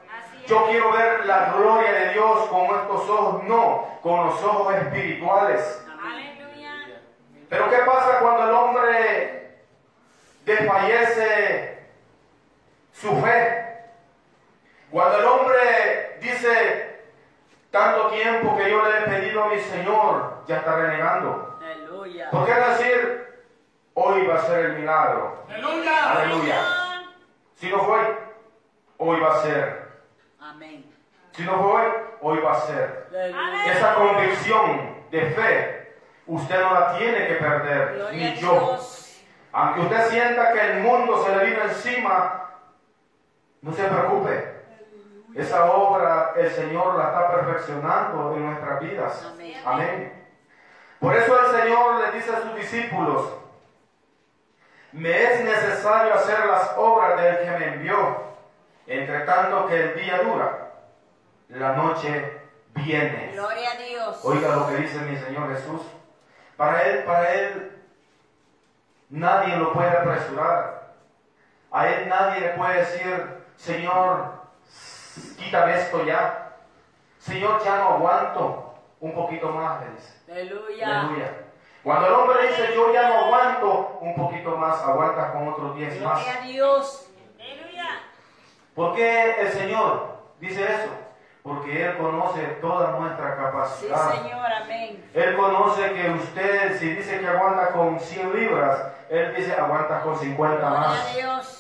Yo 0.47 0.67
quiero 0.67 0.93
ver 0.93 1.25
la 1.27 1.53
gloria 1.53 1.93
de 1.93 2.13
Dios 2.15 2.49
con 2.49 2.65
estos 2.65 3.09
ojos, 3.09 3.45
no, 3.45 3.99
con 4.03 4.27
los 4.27 4.43
ojos 4.43 4.75
espirituales. 4.75 5.85
Aleluya. 6.05 7.01
Pero 7.49 7.71
¿qué 7.71 7.77
pasa 7.79 8.19
cuando 8.21 8.45
el 8.45 8.51
hombre 8.51 9.57
desfallece 10.45 11.87
su 12.93 13.17
fe? 13.21 13.63
Cuando 14.91 15.19
el 15.19 15.25
hombre 15.25 16.19
dice, 16.21 17.01
tanto 17.71 18.09
tiempo 18.09 18.57
que 18.57 18.71
yo 18.71 18.83
le 18.85 18.99
he 18.99 19.03
pedido 19.03 19.45
a 19.45 19.49
mi 19.49 19.59
Señor, 19.59 20.45
ya 20.47 20.57
está 20.59 20.77
renegando. 20.77 21.59
Aleluya. 21.65 22.31
¿Por 22.31 22.45
qué 22.45 22.55
decir, 22.55 23.45
hoy 23.95 24.27
va 24.27 24.35
a 24.35 24.43
ser 24.43 24.67
el 24.67 24.73
milagro? 24.79 25.45
Aleluya. 25.49 26.63
Si 27.55 27.71
no 27.71 27.79
fue, 27.85 28.19
hoy 28.99 29.21
va 29.21 29.37
a 29.37 29.43
ser. 29.43 29.82
Amén. 30.63 30.85
Si 31.33 31.43
no 31.43 31.59
fue 31.59 31.73
hoy, 31.73 31.93
hoy 32.21 32.39
va 32.39 32.53
a 32.53 32.61
ser. 32.61 33.09
Esa 33.67 33.95
convicción 33.95 34.97
de 35.11 35.21
fe, 35.23 35.95
usted 36.27 36.61
no 36.61 36.75
la 36.75 36.99
tiene 36.99 37.27
que 37.27 37.35
perder, 37.35 37.95
Gloria 37.95 38.31
ni 38.31 38.37
yo. 38.37 38.79
Aunque 39.53 39.81
usted 39.81 40.09
sienta 40.09 40.53
que 40.53 40.61
el 40.61 40.81
mundo 40.81 41.25
se 41.25 41.37
le 41.37 41.45
vino 41.47 41.63
encima, 41.65 42.51
no 43.61 43.73
se 43.73 43.85
preocupe. 43.85 44.53
Esa 45.35 45.65
obra 45.73 46.33
el 46.37 46.51
Señor 46.51 46.97
la 46.97 47.07
está 47.07 47.31
perfeccionando 47.33 48.35
en 48.37 48.47
nuestras 48.47 48.81
vidas. 48.81 49.31
Amén. 49.33 49.63
Amén. 49.65 50.27
Por 51.01 51.17
eso 51.17 51.41
el 51.41 51.61
Señor 51.61 52.01
le 52.01 52.13
dice 52.13 52.37
a 52.37 52.43
sus 52.43 52.55
discípulos, 52.55 53.33
me 54.93 55.23
es 55.23 55.45
necesario 55.45 56.15
hacer 56.15 56.47
las 56.47 56.75
obras 56.77 57.21
del 57.21 57.39
que 57.39 57.51
me 57.51 57.67
envió, 57.75 58.32
entre 58.87 59.21
tanto 59.21 59.67
que 59.67 59.81
el 59.81 59.95
día 59.95 60.23
dura, 60.23 60.73
la 61.49 61.73
noche 61.75 62.41
viene. 62.75 63.31
Gloria 63.33 63.73
a 63.73 63.77
Dios. 63.77 64.21
Oiga 64.25 64.57
lo 64.57 64.69
que 64.69 64.77
dice 64.77 64.99
mi 65.01 65.17
Señor 65.17 65.55
Jesús. 65.55 65.83
Para 66.57 66.83
Él, 66.83 67.05
para 67.05 67.33
Él, 67.33 67.73
nadie 69.11 69.57
lo 69.57 69.73
puede 69.73 69.91
apresurar. 69.91 70.93
A 71.71 71.89
Él 71.89 72.09
nadie 72.09 72.41
le 72.41 72.49
puede 72.51 72.81
decir, 72.81 73.45
Señor, 73.57 74.33
quítame 75.39 75.79
esto 75.79 76.05
ya. 76.05 76.57
Señor, 77.19 77.63
ya 77.65 77.77
no 77.77 77.89
aguanto. 77.95 78.75
Un 79.01 79.15
poquito 79.15 79.51
más, 79.51 79.81
le 79.81 79.91
dice. 79.91 80.13
Aleluya. 80.31 81.01
Aleluya. 81.01 81.33
Cuando 81.83 82.07
el 82.07 82.13
hombre 82.13 82.49
dice, 82.49 82.73
yo 82.75 82.93
ya 82.93 83.09
no 83.09 83.25
aguanto, 83.25 83.99
un 84.01 84.15
poquito 84.15 84.57
más, 84.57 84.81
aguantas 84.83 85.33
con 85.33 85.49
otros 85.49 85.77
diez 85.77 86.01
más. 86.01 86.23
Gloria 86.23 86.41
a 86.41 86.47
Dios. 86.47 87.09
¿Por 88.75 88.95
qué 88.95 89.41
el 89.43 89.49
Señor 89.53 90.19
dice 90.41 90.63
eso? 90.65 90.89
Porque 91.43 91.85
Él 91.85 91.97
conoce 91.99 92.41
toda 92.61 92.93
nuestra 92.93 93.35
Sí, 93.35 93.41
capacidad. 93.43 94.15
Señor. 94.23 94.53
Amén. 94.63 95.05
Él 95.13 95.37
conoce 95.37 95.93
que 95.93 96.11
usted, 96.11 96.79
si 96.79 96.95
dice 96.95 97.19
que 97.21 97.27
aguanta 97.29 97.73
con 97.73 97.99
100 97.99 98.33
libras, 98.35 98.93
Él 99.11 99.35
dice 99.37 99.53
aguanta 99.55 100.01
con 100.03 100.17
50 100.17 100.57
Gloria 100.57 100.77
a 100.77 100.81
más. 100.89 101.15
Dios. 101.15 101.59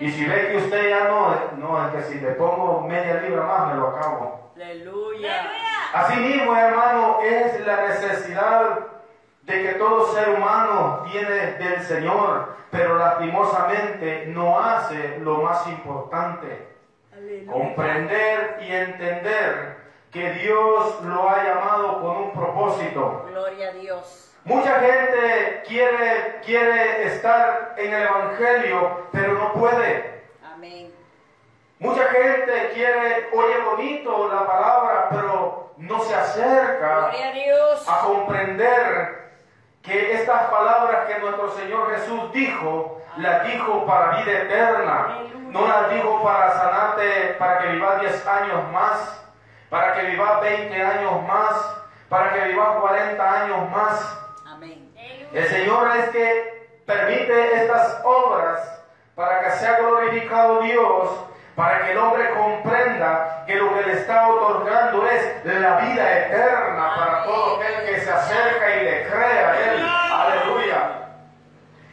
Y 0.00 0.10
si 0.10 0.24
ve 0.26 0.48
que 0.50 0.56
usted 0.58 0.90
ya 0.90 1.04
no, 1.04 1.34
no, 1.56 1.86
es 1.86 1.94
que 1.94 2.02
si 2.12 2.20
le 2.20 2.32
pongo 2.32 2.80
media 2.82 3.20
libra 3.20 3.46
más, 3.46 3.68
me 3.68 3.74
lo 3.80 3.88
acabo. 3.88 4.50
Aleluya. 4.56 5.40
Aleluya. 5.40 5.64
Así 5.92 6.16
mismo, 6.20 6.56
hermano, 6.56 7.20
es 7.22 7.64
la 7.64 7.86
necesidad 7.86 8.78
de 9.44 9.62
que 9.62 9.72
todo 9.74 10.06
ser 10.14 10.30
humano 10.30 11.04
tiene 11.10 11.52
del 11.52 11.82
Señor, 11.82 12.56
pero 12.70 12.96
lastimosamente 12.96 14.26
no 14.28 14.58
hace 14.58 15.18
lo 15.18 15.38
más 15.38 15.66
importante. 15.68 16.66
Aleluya. 17.12 17.52
Comprender 17.52 18.58
y 18.62 18.72
entender 18.72 19.76
que 20.10 20.30
Dios 20.32 21.02
lo 21.02 21.28
ha 21.28 21.42
llamado 21.44 22.00
con 22.00 22.16
un 22.16 22.32
propósito. 22.32 23.26
Gloria 23.28 23.68
a 23.68 23.72
Dios. 23.72 24.32
Mucha 24.44 24.78
gente 24.80 25.62
quiere, 25.66 26.40
quiere 26.44 27.06
estar 27.06 27.74
en 27.76 27.92
el 27.94 28.02
Evangelio, 28.02 29.06
pero 29.12 29.32
no 29.34 29.52
puede. 29.54 30.22
Amén. 30.54 30.92
Mucha 31.78 32.04
gente 32.08 32.70
quiere, 32.74 33.28
oye 33.32 33.58
bonito 33.64 34.28
la 34.32 34.46
palabra, 34.46 35.08
pero 35.10 35.70
no 35.76 36.00
se 36.00 36.14
acerca 36.14 37.08
Gloria 37.10 37.28
a 37.28 37.32
Dios. 37.32 37.88
a 37.88 37.98
comprender 38.00 39.23
que 39.84 40.14
estas 40.14 40.44
palabras 40.44 41.06
que 41.06 41.18
nuestro 41.18 41.50
Señor 41.50 41.94
Jesús 41.94 42.32
dijo, 42.32 43.02
las 43.18 43.46
dijo 43.46 43.84
para 43.84 44.16
vida 44.16 44.32
eterna. 44.32 45.18
No 45.50 45.68
las 45.68 45.90
dijo 45.92 46.22
para 46.24 46.50
sanarte, 46.52 47.36
para 47.38 47.58
que 47.58 47.68
vivas 47.68 48.00
10 48.00 48.26
años 48.26 48.72
más, 48.72 49.24
para 49.68 49.94
que 49.94 50.06
vivas 50.06 50.40
20 50.40 50.82
años 50.82 51.22
más, 51.28 51.76
para 52.08 52.32
que 52.32 52.48
vivas 52.48 52.68
40 52.80 53.42
años 53.42 53.70
más. 53.70 54.18
Amén. 54.46 54.92
El 55.32 55.46
Señor 55.46 55.96
es 55.96 56.08
que 56.08 56.80
permite 56.86 57.62
estas 57.62 58.00
obras 58.04 58.82
para 59.14 59.42
que 59.42 59.50
sea 59.52 59.78
glorificado 59.78 60.62
Dios, 60.62 61.10
para 61.54 61.84
que 61.84 61.92
el 61.92 61.98
hombre 61.98 62.30
comprenda 62.30 63.44
que 63.46 63.54
lo 63.56 63.74
que 63.74 63.82
le 63.82 63.92
está 63.92 64.28
otorgando 64.28 65.06
es 65.06 65.44
la 65.44 65.76
vida 65.76 66.18
eterna 66.18 66.94
para 66.96 67.24
todo 67.24 67.56
aquel 67.56 67.86
que 67.86 68.00
se 68.00 68.10
acerca 68.10 68.76
y 68.76 68.84
le 68.84 69.06
crea 69.08 69.50
a 69.50 69.60
Él. 69.60 69.86
Aleluya. 70.12 71.04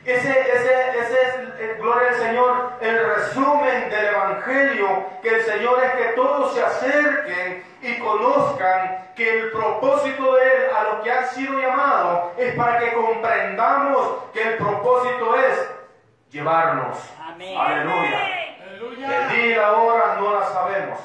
Ese, 0.04 0.32
ese, 0.32 1.00
ese 1.00 1.22
es, 1.22 1.36
eh, 1.60 1.78
gloria 1.80 2.10
al 2.10 2.16
Señor, 2.16 2.72
el 2.82 3.06
resumen 3.16 3.90
del 3.92 4.06
Evangelio, 4.06 5.06
que 5.22 5.30
el 5.30 5.44
Señor 5.44 5.84
es 5.84 5.92
que 5.92 6.14
todos 6.16 6.56
se 6.56 6.64
acerquen 6.64 7.64
y 7.84 8.00
conozcan 8.00 9.10
que 9.16 9.30
el 9.30 9.52
propósito 9.52 10.36
de 10.36 10.44
Él 10.44 10.62
a 10.76 10.84
lo 10.84 11.04
que 11.04 11.12
han 11.12 11.28
sido 11.28 11.60
llamados 11.60 12.32
es 12.38 12.56
para 12.56 12.80
que 12.80 12.94
comprendamos 12.94 14.24
que 14.34 14.42
el 14.42 14.58
propósito 14.58 15.36
es 15.36 15.72
llevarnos. 16.32 16.98
Amén. 17.20 17.56
Aleluya. 17.60 18.51
El 18.82 18.96
día 19.30 19.46
y 19.46 19.56
la 19.56 19.74
hora 19.74 20.16
no 20.20 20.34
la 20.40 20.46
sabemos. 20.48 21.00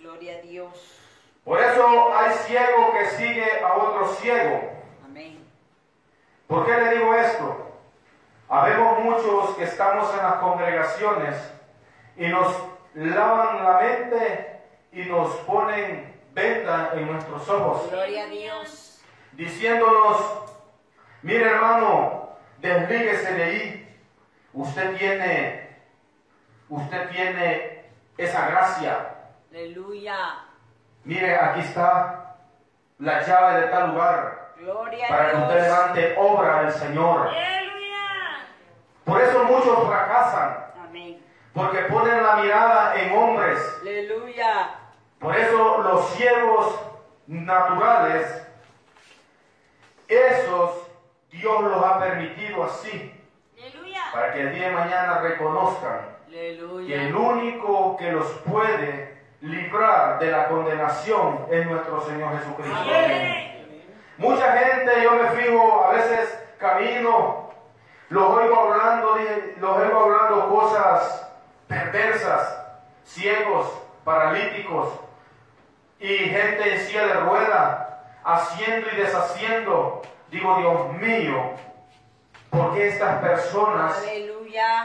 Gloria 0.00 0.36
a 0.38 0.40
Dios. 0.40 1.00
Por 1.44 1.60
eso 1.60 2.14
hay 2.16 2.32
ciego 2.32 2.92
que 2.92 3.06
sigue 3.10 3.60
a 3.62 3.74
otro 3.74 4.08
ciego. 4.14 4.70
Amén. 5.04 5.44
¿Por 6.46 6.64
qué 6.64 6.72
le 6.72 6.94
digo 6.96 7.14
esto? 7.14 7.72
Habemos 8.48 9.00
muchos 9.00 9.56
que 9.56 9.64
estamos 9.64 10.10
en 10.14 10.18
las 10.22 10.34
congregaciones 10.36 11.36
y 12.16 12.28
nos 12.28 12.54
lavan 12.94 13.62
la 13.64 13.78
mente 13.80 14.60
y 14.92 15.02
nos 15.02 15.30
ponen 15.38 16.14
venda 16.32 16.92
en 16.94 17.10
nuestros 17.12 17.48
ojos, 17.48 17.90
Gloria 17.90 18.24
a 18.24 18.26
Dios. 18.26 19.00
diciéndonos, 19.32 20.16
mire 21.22 21.44
hermano, 21.50 22.30
deslíguese 22.58 23.32
de 23.34 23.42
ahí. 23.42 23.96
Usted 24.52 24.96
tiene, 24.96 25.63
usted 26.68 27.10
tiene 27.10 27.84
esa 28.16 28.48
gracia. 28.48 29.14
Aleluya. 29.50 30.16
Mire, 31.04 31.36
aquí 31.36 31.60
está 31.60 32.36
la 32.98 33.22
llave 33.22 33.60
de 33.60 33.66
tal 33.68 33.90
lugar 33.90 34.52
Gloria 34.56 35.08
para 35.08 35.30
que 35.30 35.36
usted 35.36 35.62
levante 35.62 36.14
obra 36.18 36.62
del 36.62 36.72
Señor. 36.72 37.28
Aleluya. 37.28 38.46
Por 39.04 39.20
eso 39.20 39.44
muchos 39.44 39.86
fracasan. 39.86 40.66
Amén. 40.82 41.22
Porque 41.52 41.78
ponen 41.82 42.22
la 42.22 42.36
mirada 42.36 42.94
en 43.00 43.16
hombres. 43.16 43.58
Aleluya. 43.82 44.74
Por 45.18 45.36
eso 45.36 45.78
los 45.82 46.08
ciegos 46.14 46.80
naturales, 47.26 48.46
esos 50.08 50.88
Dios 51.30 51.62
los 51.62 51.84
ha 51.84 51.98
permitido 51.98 52.64
así. 52.64 53.12
Aleluya. 53.58 54.00
Para 54.12 54.32
que 54.32 54.40
el 54.40 54.54
día 54.54 54.68
de 54.68 54.74
mañana 54.74 55.18
reconozcan 55.18 56.13
que 56.34 57.06
el 57.06 57.14
único 57.14 57.96
que 57.96 58.10
los 58.10 58.26
puede 58.40 59.18
librar 59.40 60.18
de 60.18 60.32
la 60.32 60.48
condenación 60.48 61.46
es 61.48 61.64
nuestro 61.66 62.04
Señor 62.06 62.36
Jesucristo. 62.38 62.76
Amén. 62.76 63.84
Mucha 64.18 64.52
gente, 64.52 64.90
yo 65.04 65.12
me 65.12 65.30
fijo, 65.30 65.84
a 65.84 65.92
veces 65.92 66.36
camino, 66.58 67.50
los 68.08 68.30
oigo 68.30 68.56
hablando, 68.56 69.16
los 69.60 69.76
oigo 69.76 70.00
hablando 70.00 70.48
cosas 70.48 71.30
perversas, 71.68 72.66
ciegos, 73.04 73.68
paralíticos 74.02 74.88
y 76.00 76.16
gente 76.16 76.74
en 76.74 76.80
silla 76.80 77.06
de 77.06 77.14
rueda, 77.14 78.04
haciendo 78.24 78.88
y 78.92 78.96
deshaciendo. 78.96 80.02
Digo, 80.32 80.56
Dios 80.56 80.92
mío, 80.94 81.50
¿por 82.50 82.74
qué 82.74 82.88
estas 82.88 83.20
personas 83.20 83.98
Aleluya. 83.98 84.33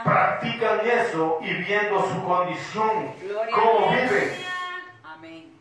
Practican 0.04 0.80
eso 0.86 1.38
y 1.42 1.54
viendo 1.54 2.02
su 2.06 2.24
condición, 2.24 3.14
Gloria 3.20 3.54
cómo 3.54 3.90
viven? 3.90 4.44
Amén. 5.04 5.52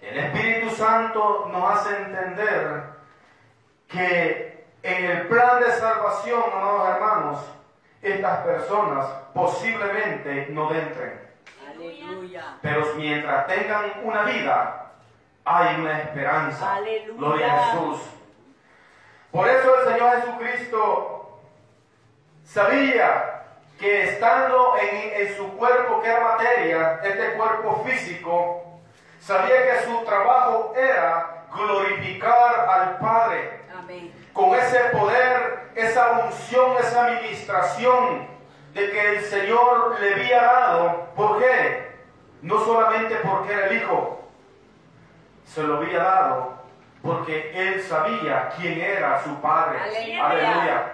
El 0.00 0.18
Espíritu 0.18 0.70
Santo 0.70 1.48
nos 1.52 1.76
hace 1.76 1.96
entender 1.96 2.84
que 3.88 4.64
en 4.82 5.04
el 5.04 5.26
plan 5.28 5.60
de 5.60 5.70
salvación, 5.72 6.42
amados 6.52 6.88
hermanos, 6.88 7.38
estas 8.02 8.38
personas 8.38 9.06
posiblemente 9.34 10.46
no 10.50 10.72
entren. 10.72 11.20
Aleluya. 11.68 12.56
Pero 12.62 12.94
mientras 12.96 13.46
tengan 13.46 13.92
una 14.04 14.22
vida, 14.22 14.92
hay 15.44 15.80
una 15.80 15.98
esperanza. 16.00 16.76
Aleluya. 16.76 17.14
Gloria 17.18 17.54
a 17.54 17.72
Jesús. 17.72 18.00
Por 19.30 19.48
eso 19.48 19.80
el 19.80 19.92
Señor 19.92 20.20
Jesucristo 20.20 21.40
sabía 22.44 23.29
que 23.80 24.10
estando 24.10 24.76
en, 24.76 25.22
en 25.26 25.36
su 25.36 25.56
cuerpo 25.56 26.02
que 26.02 26.08
era 26.08 26.20
materia, 26.20 27.00
este 27.02 27.32
cuerpo 27.32 27.82
físico, 27.84 28.78
sabía 29.18 29.56
que 29.64 29.84
su 29.86 30.04
trabajo 30.04 30.74
era 30.76 31.46
glorificar 31.50 32.68
al 32.68 32.98
Padre 32.98 33.60
Amén. 33.76 34.12
con 34.34 34.54
ese 34.54 34.78
poder, 34.90 35.70
esa 35.74 36.26
unción, 36.26 36.76
esa 36.78 37.06
administración 37.06 38.28
de 38.74 38.90
que 38.90 39.08
el 39.16 39.24
Señor 39.24 39.98
le 39.98 40.14
había 40.14 40.42
dado. 40.42 41.06
¿Por 41.16 41.38
qué? 41.38 41.90
No 42.42 42.62
solamente 42.62 43.16
porque 43.16 43.52
era 43.52 43.66
el 43.66 43.76
Hijo, 43.78 44.20
se 45.46 45.62
lo 45.62 45.78
había 45.78 46.02
dado 46.02 46.60
porque 47.02 47.50
Él 47.54 47.82
sabía 47.82 48.50
quién 48.56 48.78
era 48.78 49.22
su 49.24 49.34
Padre. 49.40 49.78
Aleluya. 49.80 50.26
Aleluya. 50.26 50.92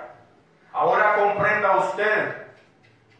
Ahora 0.72 1.14
comprenda 1.16 1.76
usted, 1.78 2.45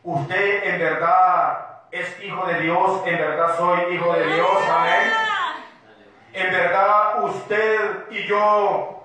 usted 0.06 0.64
en 0.64 0.78
verdad 0.78 1.66
es 1.90 2.22
hijo 2.22 2.46
de 2.46 2.60
Dios, 2.60 3.02
en 3.06 3.18
verdad 3.18 3.56
soy 3.58 3.94
hijo 3.94 4.12
de 4.12 4.34
Dios. 4.34 4.68
Amén. 4.70 5.12
En 6.32 6.52
verdad 6.52 7.24
usted 7.24 8.10
y 8.10 8.26
yo 8.26 9.04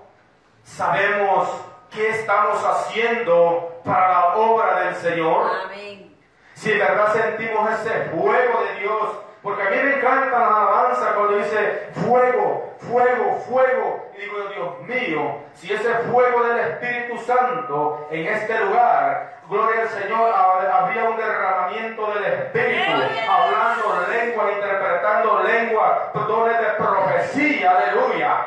sabemos 0.62 1.48
qué 1.90 2.10
estamos 2.10 2.64
haciendo 2.64 3.80
para 3.84 4.08
la 4.08 4.36
obra 4.36 4.84
del 4.84 4.94
Señor. 4.94 5.50
Amén. 5.64 6.16
Si 6.54 6.70
en 6.70 6.78
verdad 6.78 7.12
sentimos 7.12 7.70
ese 7.72 8.10
fuego 8.10 8.62
de 8.62 8.80
Dios, 8.80 9.08
porque 9.42 9.62
a 9.62 9.70
mí 9.70 9.76
me 9.76 9.96
encanta 9.96 10.38
la 10.38 10.46
alabanza 10.46 11.14
cuando 11.14 11.36
dice 11.38 11.90
fuego, 11.94 12.74
fuego, 12.78 13.36
fuego. 13.48 14.10
Y 14.16 14.20
digo, 14.20 14.38
Dios 14.54 14.80
mío, 14.82 15.38
si 15.54 15.72
ese 15.72 15.92
fuego 16.10 16.44
del 16.44 16.58
Espíritu 16.58 17.18
Santo 17.18 18.06
en 18.10 18.26
este 18.26 18.58
lugar, 18.64 19.40
gloria 19.48 19.82
al 19.82 19.88
Señor, 19.88 20.32
hab- 20.32 20.70
habría 20.70 21.04
un 21.10 21.16
derramamiento 21.16 22.06
del 22.14 22.24
Espíritu, 22.24 22.92
hablando 23.28 24.06
lengua, 24.08 24.52
interpretando 24.52 25.42
lengua, 25.42 26.10
dones 26.14 26.58
de 26.58 26.66
profecía, 26.74 27.70
aleluya. 27.70 28.46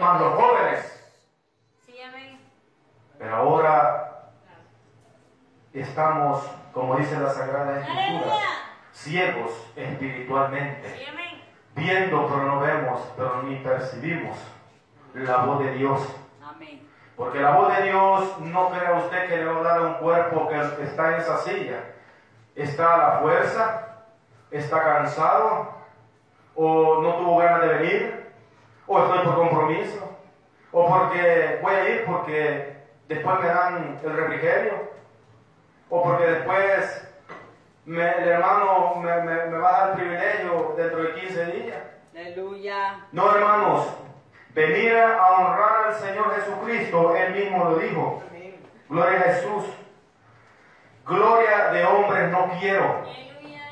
Más 0.00 0.20
los 0.20 0.34
jóvenes. 0.34 1.14
Sí, 1.84 2.00
amén. 2.00 2.40
Pero 3.18 3.36
ahora 3.36 4.30
estamos, 5.74 6.42
como 6.72 6.96
dice 6.96 7.18
la 7.18 7.28
Sagrada 7.30 7.78
Escritura. 7.80 8.34
Ciegos 8.92 9.50
espiritualmente, 9.74 11.06
viendo 11.74 12.26
pero 12.28 12.42
no 12.44 12.60
vemos, 12.60 13.12
pero 13.16 13.42
ni 13.42 13.56
percibimos 13.56 14.36
la 15.14 15.38
voz 15.38 15.64
de 15.64 15.72
Dios. 15.72 16.16
Porque 17.16 17.40
la 17.40 17.52
voz 17.52 17.76
de 17.76 17.84
Dios 17.84 18.40
no 18.40 18.70
crea 18.70 18.94
usted 18.94 19.28
que 19.28 19.36
le 19.36 19.44
va 19.44 19.60
a 19.60 19.62
dar 19.62 19.80
un 19.82 19.94
cuerpo 19.94 20.48
que 20.48 20.82
está 20.82 21.08
en 21.10 21.20
esa 21.20 21.38
silla. 21.38 21.84
Está 22.54 22.94
a 22.94 22.98
la 22.98 23.20
fuerza, 23.20 24.04
está 24.50 24.82
cansado, 24.82 25.74
o 26.54 27.00
no 27.02 27.14
tuvo 27.16 27.38
ganas 27.38 27.62
de 27.62 27.68
venir, 27.68 28.32
o 28.86 29.02
estoy 29.02 29.18
por 29.24 29.34
compromiso, 29.36 30.18
o 30.70 30.88
porque 30.88 31.58
voy 31.62 31.74
a 31.74 31.88
ir 31.88 32.04
porque 32.04 32.76
después 33.08 33.40
me 33.40 33.46
dan 33.46 34.00
el 34.02 34.12
refrigerio, 34.12 34.90
o 35.88 36.02
porque 36.02 36.24
después 36.26 37.11
me- 37.84 38.12
el 38.18 38.28
hermano 38.28 38.96
me, 38.96 39.16
me- 39.22 39.44
me 39.46 39.58
va 39.58 39.68
a 39.68 39.80
dar 39.80 39.90
el 39.90 39.96
privilegio 39.96 40.74
dentro 40.76 41.02
de 41.02 41.14
15 41.14 41.46
días. 41.46 41.78
Aleluya. 42.14 43.00
No, 43.12 43.34
hermanos, 43.34 43.86
venir 44.54 44.96
a 44.98 45.30
honrar 45.32 45.86
al 45.88 45.94
Señor 45.94 46.34
Jesucristo, 46.36 47.16
Él 47.16 47.32
mismo 47.32 47.64
lo 47.64 47.76
dijo. 47.76 48.22
Gloria 48.88 49.18
a 49.20 49.22
Jesús. 49.22 49.64
Gloria 51.06 51.68
de 51.72 51.84
hombres 51.84 52.30
no 52.30 52.50
quiero. 52.60 53.02
Aleluya. 53.04 53.62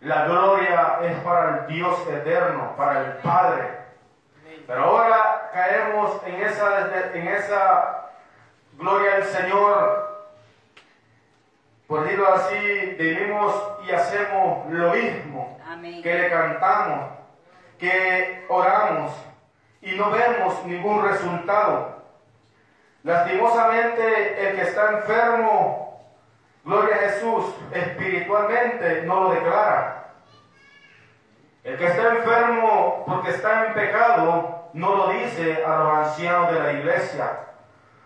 La 0.00 0.24
gloria 0.24 0.98
es 1.02 1.16
para 1.20 1.58
el 1.58 1.66
Dios 1.66 2.06
eterno, 2.08 2.74
para 2.76 3.00
el 3.00 3.12
Padre. 3.18 3.78
Pero 4.66 4.84
ahora 4.84 5.50
caemos 5.52 6.20
en 6.26 6.34
esa, 6.42 6.90
en 7.14 7.28
esa 7.28 8.10
gloria 8.74 9.16
al 9.16 9.24
Señor, 9.24 10.17
por 11.88 12.02
decirlo 12.04 12.34
así, 12.34 12.96
vivimos 12.98 13.54
y 13.88 13.92
hacemos 13.92 14.70
lo 14.70 14.92
mismo, 14.92 15.58
Amén. 15.66 16.02
que 16.02 16.14
le 16.14 16.28
cantamos, 16.28 17.08
que 17.78 18.44
oramos 18.50 19.10
y 19.80 19.92
no 19.92 20.10
vemos 20.10 20.66
ningún 20.66 21.02
resultado. 21.02 21.96
Lastimosamente, 23.04 24.48
el 24.50 24.56
que 24.56 24.62
está 24.62 24.98
enfermo, 24.98 26.04
gloria 26.62 26.94
a 26.94 26.98
Jesús, 26.98 27.54
espiritualmente 27.72 29.02
no 29.06 29.22
lo 29.22 29.30
declara. 29.30 30.10
El 31.64 31.78
que 31.78 31.86
está 31.86 32.16
enfermo 32.16 33.04
porque 33.06 33.30
está 33.30 33.66
en 33.66 33.72
pecado, 33.72 34.68
no 34.74 34.94
lo 34.94 35.08
dice 35.08 35.64
a 35.64 35.76
los 35.76 36.06
ancianos 36.06 36.52
de 36.52 36.60
la 36.60 36.72
iglesia. 36.74 37.30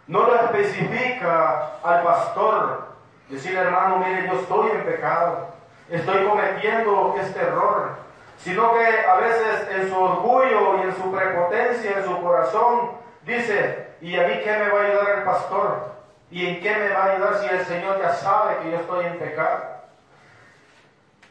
No 0.06 0.22
lo 0.22 0.36
especifica 0.36 1.78
al 1.82 2.02
pastor. 2.04 2.91
Decir, 3.32 3.56
hermano, 3.56 3.96
mire, 3.96 4.26
yo 4.26 4.40
estoy 4.40 4.72
en 4.72 4.84
pecado. 4.84 5.48
Estoy 5.88 6.26
cometiendo 6.26 7.14
este 7.18 7.40
error. 7.40 7.92
Sino 8.36 8.74
que 8.74 9.06
a 9.08 9.14
veces 9.14 9.68
en 9.70 9.88
su 9.88 9.98
orgullo 9.98 10.76
y 10.78 10.82
en 10.82 10.94
su 10.94 11.10
prepotencia, 11.10 11.96
en 11.96 12.04
su 12.04 12.20
corazón, 12.20 12.90
dice, 13.22 13.94
¿y 14.02 14.18
a 14.18 14.28
mí 14.28 14.34
qué 14.44 14.52
me 14.52 14.68
va 14.68 14.80
a 14.80 14.84
ayudar 14.84 15.18
el 15.18 15.22
pastor? 15.24 15.92
¿Y 16.30 16.46
en 16.46 16.60
qué 16.60 16.76
me 16.76 16.90
va 16.90 17.04
a 17.04 17.12
ayudar 17.12 17.34
si 17.38 17.46
el 17.46 17.64
Señor 17.64 18.02
ya 18.02 18.12
sabe 18.12 18.58
que 18.58 18.70
yo 18.70 18.76
estoy 18.76 19.06
en 19.06 19.18
pecado? 19.18 19.62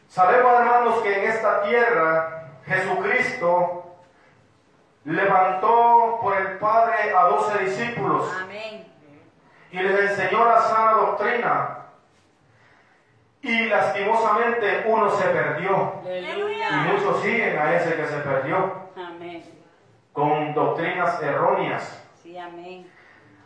Sabemos, 0.08 0.52
hermanos, 0.58 1.02
que 1.02 1.22
en 1.24 1.30
esta 1.30 1.62
tierra 1.62 2.48
Jesucristo 2.66 3.94
levantó 5.04 6.18
por 6.20 6.36
el 6.36 6.58
Padre 6.58 7.14
a 7.16 7.22
doce 7.26 7.58
discípulos 7.64 8.28
Amén. 8.42 8.92
y 9.70 9.76
les 9.76 10.10
enseñó 10.10 10.44
la 10.44 10.60
sana 10.62 10.92
doctrina. 10.94 11.81
Y 13.42 13.66
lastimosamente 13.66 14.84
uno 14.86 15.10
se 15.10 15.28
perdió. 15.28 15.94
Y 16.06 16.92
muchos 16.92 17.20
siguen 17.22 17.58
a 17.58 17.74
ese 17.74 17.96
que 17.96 18.06
se 18.06 18.18
perdió 18.18 18.72
Amén. 18.96 19.44
con 20.12 20.54
doctrinas 20.54 21.20
erróneas. 21.22 22.04
Sí, 22.22 22.38
amén. 22.38 22.88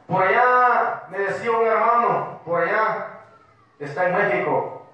Por 0.07 0.23
allá 0.23 1.05
me 1.11 1.19
decía 1.19 1.51
un 1.51 1.67
hermano, 1.67 2.41
por 2.45 2.63
allá, 2.63 3.07
está 3.81 4.09
en 4.09 4.15
México, 4.15 4.87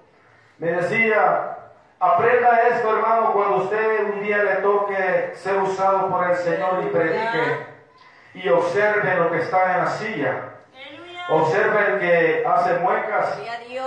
me 0.57 0.71
decía, 0.71 1.57
aprenda 1.99 2.67
esto 2.69 2.95
hermano 2.95 3.33
cuando 3.33 3.57
usted 3.57 4.05
un 4.05 4.23
día 4.23 4.37
le 4.43 4.55
toque 4.55 5.33
ser 5.35 5.57
usado 5.57 6.09
por 6.09 6.29
el 6.29 6.35
Señor 6.37 6.83
y 6.83 6.87
predique 6.87 7.67
y 8.33 8.49
observe 8.49 9.15
lo 9.15 9.31
que 9.31 9.39
está 9.39 9.73
en 9.73 9.77
la 9.79 9.87
silla. 9.91 10.52
Observe 11.33 11.79
el 11.87 11.99
que 11.99 12.43
hace 12.47 12.73
muecas. 12.75 13.39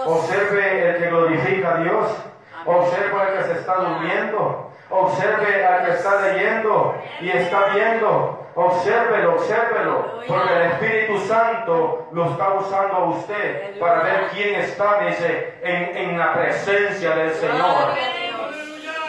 Observe 0.04 0.90
el 0.90 0.96
que 0.96 1.06
glorifica 1.06 1.74
a 1.74 1.76
Dios. 1.78 2.16
Observe 2.64 3.20
al 3.20 3.36
que 3.36 3.44
se 3.44 3.52
está 3.60 3.74
durmiendo. 3.76 4.72
Observe 4.90 5.66
al 5.66 5.84
que 5.84 5.90
está 5.92 6.20
leyendo 6.22 6.94
y 7.20 7.30
está 7.30 7.66
viendo. 7.74 8.46
Obsérvelo, 8.56 9.34
obsérvelo. 9.34 10.22
Porque 10.26 10.52
el 10.54 10.62
Espíritu 10.62 11.18
Santo 11.26 12.08
lo 12.12 12.30
está 12.30 12.54
usando 12.54 12.96
a 12.96 13.04
usted 13.10 13.78
para 13.78 14.02
ver 14.02 14.28
quién 14.32 14.60
está, 14.60 15.00
dice, 15.00 15.58
en, 15.62 15.96
en 15.96 16.18
la 16.18 16.32
presencia 16.32 17.14
del 17.14 17.34
Señor. 17.34 17.92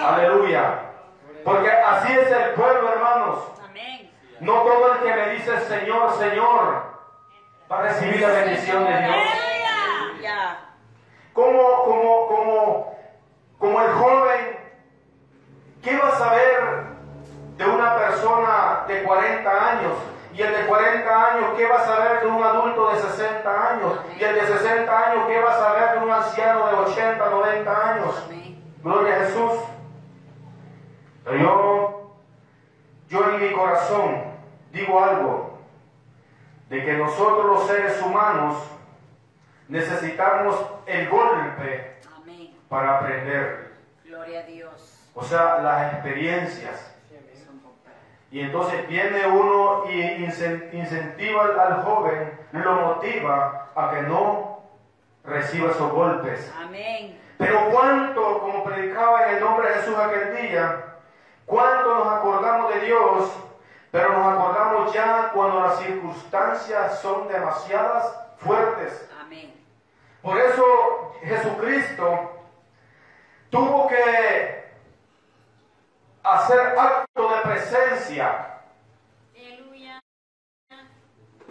Aleluya. 0.05 0.79
Porque 1.43 1.71
así 1.71 2.11
es 2.11 2.29
el 2.29 2.51
pueblo, 2.51 2.89
hermanos. 2.91 3.39
No 4.41 4.53
todo 4.61 4.93
el 4.93 4.99
que 4.99 5.15
me 5.15 5.29
dice 5.29 5.59
Señor, 5.61 6.13
Señor, 6.19 6.96
va 7.71 7.79
a 7.79 7.81
recibir 7.83 8.21
la 8.21 8.29
bendición 8.29 8.85
de 8.85 8.97
Dios. 9.01 9.15
Como, 11.33 11.83
como, 11.83 12.27
como, 12.27 12.97
como 13.59 13.81
el 13.81 13.91
joven, 13.91 14.59
¿qué 15.83 15.97
va 15.97 16.07
a 16.07 16.17
saber 16.17 16.83
de 17.57 17.65
una 17.65 17.95
persona 17.95 18.85
de 18.87 19.03
40 19.03 19.69
años? 19.69 19.93
Y 20.33 20.41
el 20.41 20.51
de 20.51 20.65
40 20.67 21.31
años, 21.31 21.45
¿qué 21.57 21.67
va 21.67 21.75
a 21.75 21.85
saber 21.85 22.21
de 22.21 22.27
un 22.27 22.43
adulto 22.43 22.89
de 22.89 22.99
60 23.01 23.69
años? 23.69 23.99
Y 24.19 24.23
el 24.23 24.35
de 24.35 24.47
60 24.47 25.09
años, 25.09 25.27
¿qué 25.27 25.41
va 25.41 25.51
a 25.51 25.59
saber 25.59 25.91
de 25.93 26.05
un 26.05 26.11
anciano 26.11 26.67
de 26.67 26.73
80, 26.75 27.29
90 27.29 27.93
años? 27.93 28.27
Gloria 28.83 29.15
a 29.15 29.19
Jesús. 29.19 29.51
Pero 31.23 31.37
yo, 31.37 32.11
yo 33.09 33.29
en 33.31 33.41
mi 33.41 33.51
corazón 33.51 34.23
digo 34.71 35.03
algo, 35.03 35.56
de 36.69 36.83
que 36.85 36.93
nosotros 36.93 37.45
los 37.45 37.67
seres 37.67 38.01
humanos 38.01 38.55
necesitamos 39.67 40.55
el 40.85 41.09
golpe 41.09 41.97
Amén. 42.15 42.55
para 42.69 42.97
aprender. 42.97 43.73
Gloria 44.05 44.39
a 44.41 44.43
Dios. 44.43 45.09
O 45.13 45.23
sea, 45.23 45.59
las 45.59 45.93
experiencias. 45.93 46.93
Y 48.29 48.41
entonces 48.41 48.85
viene 48.89 49.25
uno 49.25 49.85
y 49.89 50.01
incen- 50.25 50.69
incentiva 50.73 51.45
al, 51.45 51.59
al 51.59 51.83
joven, 51.83 52.37
lo 52.51 52.73
motiva 52.73 53.69
a 53.73 53.89
que 53.91 54.01
no 54.01 54.63
reciba 55.23 55.71
esos 55.71 55.89
golpes. 55.93 56.53
Amén. 56.61 57.17
Pero 57.37 57.69
cuánto, 57.71 58.39
como 58.39 58.65
predicaba 58.65 59.29
en 59.29 59.35
el 59.37 59.43
nombre 59.43 59.69
de 59.69 59.75
Jesús 59.75 59.95
aquel 59.97 60.35
día, 60.41 60.85
cuánto 61.45 61.95
nos 61.99 62.07
acordamos 62.13 62.73
de 62.73 62.81
Dios, 62.81 63.31
pero 63.91 64.09
nos 64.17 64.33
acordamos 64.37 64.93
ya 64.93 65.31
cuando 65.33 65.61
las 65.61 65.79
circunstancias 65.79 66.99
son 67.01 67.27
demasiadas 67.27 68.15
fuertes. 68.37 69.09
Amén. 69.21 69.53
Por 70.21 70.37
eso 70.37 71.15
Jesucristo 71.23 72.31
tuvo 73.49 73.87
que 73.87 74.67
hacer 76.23 76.59
acto 76.77 77.29
de 77.29 77.41
presencia 77.41 78.59
Aleluya. 79.33 79.99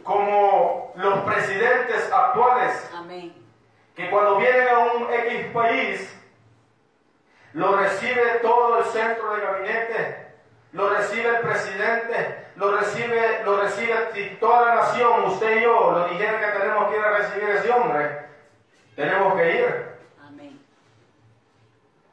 como 0.03 0.93
los 0.97 1.19
presidentes 1.21 2.13
actuales 2.13 2.91
Amén. 2.95 3.35
que 3.95 4.11
cuando 4.11 4.37
vienen 4.37 4.69
a 4.69 4.79
un 4.79 5.13
X 5.13 5.47
país, 5.53 6.13
lo 7.55 7.75
recibe 7.77 8.23
todo 8.43 8.79
el 8.81 8.85
centro 8.85 9.35
de 9.35 9.41
gabinete, 9.41 10.26
lo 10.77 10.91
recibe 10.91 11.29
el 11.29 11.41
presidente, 11.41 12.49
lo 12.57 12.77
recibe, 12.77 13.43
lo 13.45 13.63
recibe 13.63 13.95
toda 14.39 14.67
la 14.67 14.75
nación, 14.75 15.25
usted 15.25 15.57
y 15.57 15.63
yo, 15.63 15.91
lo 15.91 16.09
dijeron 16.09 16.39
que 16.39 16.59
tenemos 16.59 16.91
que 16.91 16.99
ir 16.99 17.03
a 17.03 17.17
recibir 17.17 17.45
a 17.45 17.55
ese 17.55 17.71
hombre, 17.71 18.19
tenemos 18.95 19.35
que 19.35 19.57
ir. 19.57 19.87
Amén. 20.23 20.61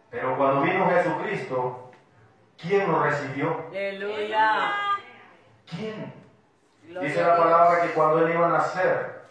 Pero 0.10 0.38
cuando 0.38 0.62
vino 0.62 0.89
Jesucristo, 0.89 1.91
¿quién 2.58 2.89
lo 2.89 3.04
recibió? 3.04 3.67
Aleluya. 3.69 4.71
¿Quién? 5.69 6.13
Gloria 6.84 7.10
Dice 7.10 7.21
la 7.21 7.36
palabra 7.36 7.82
que 7.82 7.89
cuando 7.89 8.26
él 8.26 8.34
iba 8.34 8.45
a 8.45 8.52
nacer, 8.60 9.23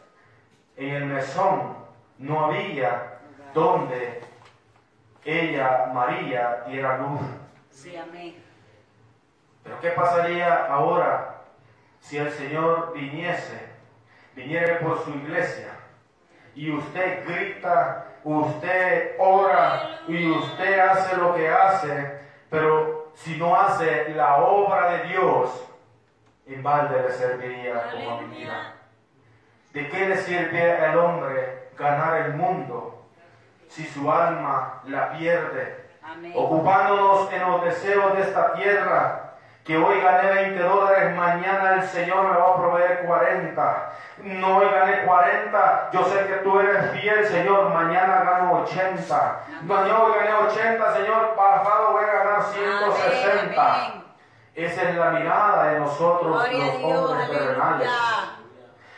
en 0.77 0.95
el 0.95 1.05
mesón 1.07 1.75
no 2.19 2.45
había 2.45 3.19
donde 3.55 4.21
ella, 5.25 5.91
María, 5.95 6.65
diera 6.67 6.99
luz. 6.99 7.21
Sí, 7.71 7.97
amén. 7.97 8.52
Pero 9.63 9.81
¿qué 9.81 9.91
pasaría 9.91 10.67
ahora 10.67 11.43
si 12.01 12.19
el 12.19 12.31
Señor 12.33 12.93
viniese, 12.95 13.69
viniera 14.35 14.81
por 14.81 15.05
su 15.05 15.11
iglesia 15.11 15.69
y 16.55 16.71
usted 16.71 17.27
grita, 17.27 18.07
usted 18.25 19.17
ora 19.19 20.01
y 20.09 20.31
usted 20.31 20.79
hace 20.81 21.17
lo 21.17 21.35
que 21.35 21.49
hace, 21.49 22.21
pero 22.51 23.13
si 23.15 23.37
no 23.37 23.59
hace 23.59 24.11
la 24.11 24.37
obra 24.39 24.93
de 24.93 25.09
Dios, 25.09 25.69
en 26.47 26.63
balde 26.63 27.03
le 27.03 27.13
serviría 27.13 27.91
como 27.91 28.11
a 28.11 28.21
mi 28.21 28.37
vida? 28.37 28.53
Aleluya. 28.53 28.73
¿De 29.73 29.89
qué 29.89 30.07
le 30.07 30.17
sirve 30.19 30.73
al 30.73 30.99
hombre 30.99 31.71
ganar 31.79 32.27
el 32.27 32.35
mundo 32.35 33.07
si 33.69 33.85
su 33.87 34.11
alma 34.11 34.83
la 34.87 35.13
pierde? 35.13 35.87
Amén. 36.03 36.33
Ocupándonos 36.35 37.33
en 37.33 37.41
los 37.41 37.65
deseos 37.65 38.15
de 38.17 38.23
esta 38.23 38.53
tierra, 38.55 39.22
que 39.65 39.77
hoy 39.77 40.01
gané 40.01 40.31
20 40.33 40.63
dólares, 40.63 41.17
mañana 41.17 41.75
el 41.75 41.83
Señor 41.83 42.29
me 42.29 42.37
va 42.37 42.49
a 42.49 42.57
proveer 42.57 43.03
40. 43.07 43.93
No, 44.25 44.57
hoy 44.59 44.67
gané 44.71 45.05
40, 45.05 45.91
yo 45.93 46.05
sé 46.05 46.27
que 46.27 46.35
tú 46.45 46.59
eres 46.61 46.91
fiel, 46.93 47.27
Señor, 47.27 47.71
mañana 47.71 48.25
gano 48.25 48.63
80. 48.63 49.41
Mañana 49.63 49.99
hoy 50.01 50.13
gané 50.19 50.35
80, 50.35 50.95
Señor, 50.95 51.35
pasado 51.37 51.93
voy 51.93 52.05
a 52.05 52.25
ganar 52.25 52.43
160. 52.43 53.75
Amén. 53.75 54.03
Esa 54.55 54.83
es 54.83 54.97
la 54.97 55.11
mirada 55.13 55.73
de 55.73 55.81
nosotros, 55.81 56.49
Gloria 56.51 56.67
los 56.67 56.85
hombres 56.85 57.31
terrenales. 57.31 57.89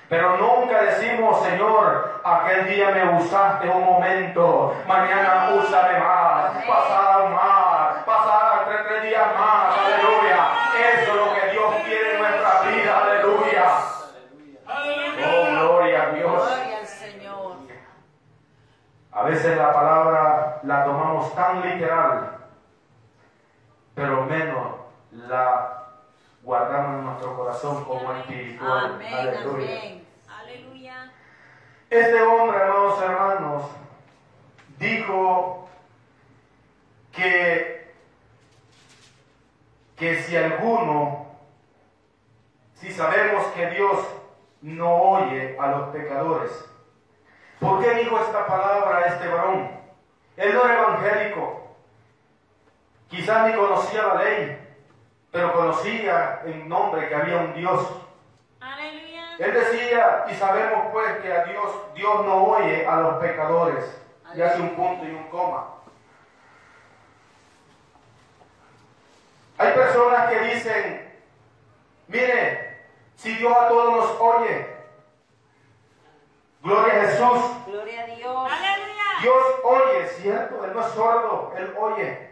Pero 0.09 0.37
nunca 0.37 0.83
decimos, 0.83 1.43
Señor, 1.45 2.21
aquel 2.25 2.67
día 2.67 2.91
me 2.91 3.19
usaste 3.19 3.69
un 3.69 3.85
momento, 3.85 4.75
mañana 4.87 5.51
úsame 5.55 5.99
más, 5.99 6.65
pasado 6.67 7.29
más, 7.29 8.05
pasado 8.05 8.65
tres, 8.67 8.81
tres 8.89 9.03
días 9.05 9.27
más, 9.39 9.79
aleluya. 9.79 10.49
Eso 10.93 11.11
es 11.11 11.17
lo 11.17 11.35
que 11.35 11.51
Dios 11.53 11.75
quiere 11.85 12.15
en 12.15 12.21
nuestra 12.21 12.61
vida, 12.63 12.99
aleluya. 12.99 13.65
Oh, 14.67 15.51
gloria, 15.51 16.11
la 20.65 20.85
tomamos 20.85 21.35
tan 21.35 21.63
literal, 21.63 22.37
pero 23.95 24.25
menos 24.25 24.75
la 25.13 25.85
guardamos 26.43 26.99
en 26.99 27.05
nuestro 27.05 27.37
corazón 27.37 27.85
como 27.85 28.13
espiritual. 28.13 28.95
Amén, 28.95 29.15
Aleluya. 29.15 29.79
amén. 29.79 30.07
Aleluya. 30.29 31.13
Este 31.91 32.23
hombre, 32.23 32.63
amados 32.63 33.03
hermanos, 33.03 33.63
dijo 34.79 35.69
que, 37.13 37.95
que 39.97 40.23
si 40.23 40.37
alguno, 40.37 41.27
si 42.75 42.91
sabemos 42.91 43.47
que 43.55 43.71
Dios 43.71 43.99
no 44.61 44.93
oye 44.93 45.57
a 45.59 45.69
los 45.69 45.89
pecadores, 45.91 46.69
¿por 47.61 47.83
qué 47.83 47.95
dijo 47.95 48.19
esta 48.19 48.47
palabra 48.47 48.99
a 48.99 49.07
este 49.07 49.29
varón? 49.29 49.71
Él 50.37 50.55
no 50.55 50.65
era 50.65 50.83
evangélico, 50.83 51.77
quizás 53.09 53.47
ni 53.49 53.57
conocía 53.57 54.07
la 54.07 54.23
ley, 54.23 54.59
pero 55.31 55.53
conocía 55.53 56.43
en 56.45 56.69
nombre 56.69 57.09
que 57.09 57.15
había 57.15 57.39
un 57.39 57.55
Dios 57.55 57.89
Aleluya. 58.61 59.37
él 59.39 59.55
decía, 59.55 60.25
y 60.31 60.35
sabemos 60.35 60.87
pues 60.93 61.19
que 61.19 61.33
a 61.33 61.45
Dios, 61.45 61.73
Dios 61.95 62.25
no 62.25 62.45
oye 62.45 62.87
a 62.87 62.97
los 62.97 63.15
pecadores. 63.17 64.01
Y 64.35 64.43
hace 64.43 64.61
un 64.61 64.71
punto 64.71 65.05
y 65.05 65.11
un 65.11 65.29
coma. 65.29 65.65
Hay 69.59 69.73
personas 69.73 70.29
que 70.29 70.41
dicen, 70.41 71.21
mire, 72.09 72.87
si 73.17 73.35
Dios 73.37 73.57
a 73.57 73.69
todos 73.69 73.97
nos 73.97 74.21
oye, 74.21 74.74
gloria 76.65 76.95
a 76.95 77.07
Jesús, 77.07 77.41
Gloria 77.67 78.03
a 78.03 78.07
Dios. 78.07 78.53
Aleluya. 78.53 79.05
Dios 79.23 79.45
oye, 79.65 80.07
¿cierto? 80.21 80.65
Él 80.65 80.73
no 80.75 80.81
es 80.81 80.93
sordo, 80.93 81.53
Él 81.57 81.75
oye. 81.79 82.29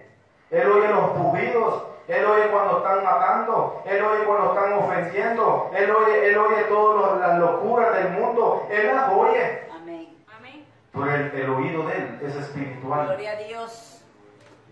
Él 0.50 0.70
oye 0.70 0.88
los 0.88 1.10
pujidos, 1.10 1.82
Él 2.08 2.24
oye 2.26 2.48
cuando 2.48 2.78
están 2.78 3.04
matando, 3.04 3.82
Él 3.86 4.02
oye 4.04 4.24
cuando 4.24 4.54
están 4.54 4.72
ofendiendo, 4.74 5.70
Él 5.74 5.90
oye, 5.90 6.28
Él 6.28 6.38
oye 6.38 6.64
todas 6.64 7.18
las 7.20 7.38
locuras 7.38 7.94
del 7.94 8.10
mundo, 8.10 8.66
Él 8.70 8.86
las 8.94 9.12
oye. 9.12 9.68
Amén. 9.74 10.08
Amén. 10.36 10.66
Pero 10.92 11.14
el, 11.14 11.30
el 11.34 11.50
oído 11.50 11.86
de 11.86 11.96
Él 11.96 12.20
es 12.22 12.36
espiritual. 12.36 13.06
Gloria 13.06 13.32
a 13.32 13.36
Dios. 13.36 14.04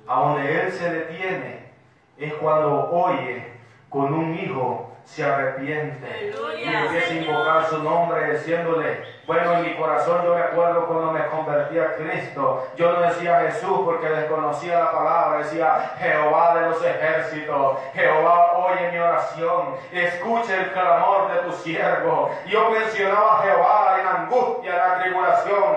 A 0.06 0.20
donde 0.20 0.60
Él 0.60 0.72
se 0.72 0.90
detiene 0.90 1.70
es 2.18 2.34
cuando 2.34 2.90
oye 2.90 3.59
con 3.90 4.14
un 4.14 4.34
hijo 4.38 4.86
se 5.04 5.24
arrepiente 5.24 6.06
y 6.06 6.68
Aleluya. 6.68 6.84
empieza 6.84 7.12
a 7.12 7.16
invocar 7.16 7.66
su 7.66 7.82
nombre 7.82 8.32
diciéndole, 8.32 9.02
bueno, 9.26 9.54
en 9.54 9.62
mi 9.62 9.74
corazón 9.74 10.24
yo 10.24 10.34
me 10.36 10.42
acuerdo 10.42 10.86
cuando 10.86 11.12
me 11.12 11.26
convertí 11.26 11.78
a 11.78 11.96
Cristo, 11.96 12.68
yo 12.76 12.92
no 12.92 13.00
decía 13.00 13.40
Jesús 13.40 13.80
porque 13.84 14.08
desconocía 14.08 14.78
la 14.78 14.92
palabra, 14.92 15.38
decía 15.38 15.94
Jehová 15.98 16.54
de 16.54 16.68
los 16.68 16.84
ejércitos, 16.84 17.78
Jehová 17.92 18.52
oye 18.58 18.92
mi 18.92 18.98
oración, 18.98 19.74
escuche 19.92 20.54
el 20.54 20.72
clamor 20.72 21.32
de 21.32 21.38
tu 21.40 21.52
siervo. 21.54 22.30
Yo 22.46 22.70
mencionaba 22.70 23.40
a 23.40 23.42
Jehová 23.42 23.96
en 24.00 24.06
angustia, 24.06 24.70
en 24.70 24.78
la 24.78 25.02
tribulación. 25.02 25.76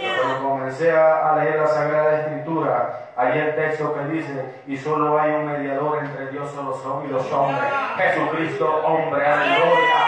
Pero 0.00 0.22
cuando 0.22 0.48
comencé 0.48 0.92
a 0.92 1.36
leer 1.36 1.56
la 1.56 1.66
Sagrada 1.66 2.20
Escritura, 2.20 3.09
hay 3.20 3.38
el 3.38 3.54
texto 3.54 3.94
que 3.94 4.04
dice, 4.14 4.62
y 4.66 4.78
solo 4.78 5.20
hay 5.20 5.32
un 5.32 5.52
mediador 5.52 5.98
entre 6.02 6.30
Dios 6.30 6.50
y 6.52 7.08
los, 7.08 7.32
hombres, 7.32 7.72
Jesucristo 7.96 8.76
hombre, 8.82 9.26
aleluya. 9.26 10.06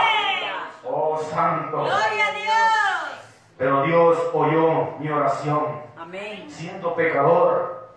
Oh 0.82 1.18
santo. 1.18 1.76
Gloria 1.76 2.28
a 2.28 2.32
Dios. 2.32 3.36
Pero 3.58 3.82
Dios 3.82 4.18
oyó 4.32 4.96
mi 4.98 5.10
oración, 5.10 5.82
Amén. 5.98 6.46
siendo 6.48 6.94
pecador, 6.94 7.90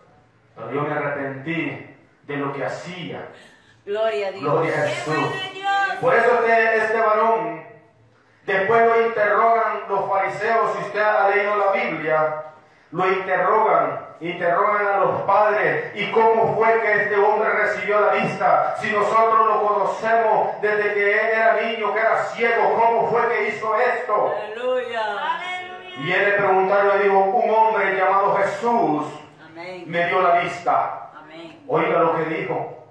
pero 0.53 0.71
yo 0.71 0.81
me 0.81 0.93
arrepentí 0.93 1.95
de 2.23 2.37
lo 2.37 2.51
que 2.51 2.65
hacía. 2.65 3.29
Gloria 3.85 4.27
a 4.27 4.31
Dios. 4.31 4.43
Gloria 4.43 4.73
a 4.73 4.87
Jesús. 4.87 5.29
Por 6.01 6.13
eso 6.13 6.45
este, 6.45 6.77
este 6.77 6.99
varón, 6.99 7.63
después 8.45 8.85
lo 8.85 9.07
interrogan 9.07 9.79
los 9.87 10.09
fariseos, 10.09 10.73
si 10.73 10.83
usted 10.87 11.01
ha 11.01 11.29
leído 11.29 11.55
la 11.55 11.71
Biblia, 11.71 12.45
lo 12.91 13.11
interrogan, 13.11 13.99
interrogan 14.21 14.87
a 14.87 14.97
los 14.99 15.21
padres 15.23 15.91
y 15.95 16.11
cómo 16.11 16.55
fue 16.55 16.81
que 16.81 17.03
este 17.03 17.17
hombre 17.17 17.49
recibió 17.49 17.99
la 17.99 18.11
vista. 18.13 18.75
Si 18.79 18.91
nosotros 18.91 19.47
lo 19.47 19.67
conocemos 19.67 20.61
desde 20.61 20.93
que 20.93 21.11
él 21.11 21.29
era 21.33 21.61
niño, 21.61 21.93
que 21.93 21.99
era 21.99 22.23
ciego, 22.27 22.75
¿cómo 22.75 23.07
fue 23.09 23.27
que 23.29 23.49
hizo 23.49 23.75
esto? 23.75 24.35
Aleluya. 24.43 25.01
Y 25.97 26.11
él 26.11 26.25
le 26.25 26.31
preguntaron, 26.33 26.97
le 26.97 27.03
dijo, 27.05 27.19
un 27.19 27.49
hombre 27.49 27.95
llamado 27.95 28.35
Jesús 28.37 29.03
Amén. 29.45 29.83
me 29.87 30.05
dio 30.07 30.21
la 30.21 30.39
vista. 30.41 31.11
Amén. 31.17 31.59
Oiga 31.67 31.99
lo 31.99 32.15
que 32.15 32.25
dijo. 32.25 32.84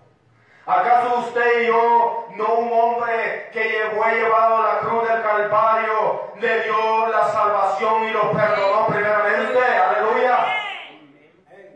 ¿Acaso 0.66 1.18
usted 1.18 1.62
y 1.62 1.66
yo, 1.66 2.26
no 2.36 2.54
un 2.54 2.72
hombre 2.72 3.50
que 3.52 3.64
llevó 3.64 4.02
llevado 4.06 4.62
la 4.62 4.78
cruz 4.78 5.06
del 5.06 5.22
Calvario, 5.22 6.32
le 6.40 6.62
dio 6.62 7.06
la 7.08 7.28
salvación 7.28 8.04
y 8.04 8.10
lo 8.10 8.32
perdonó 8.32 8.86
primeramente? 8.86 9.58
Aleluya. 9.58 10.46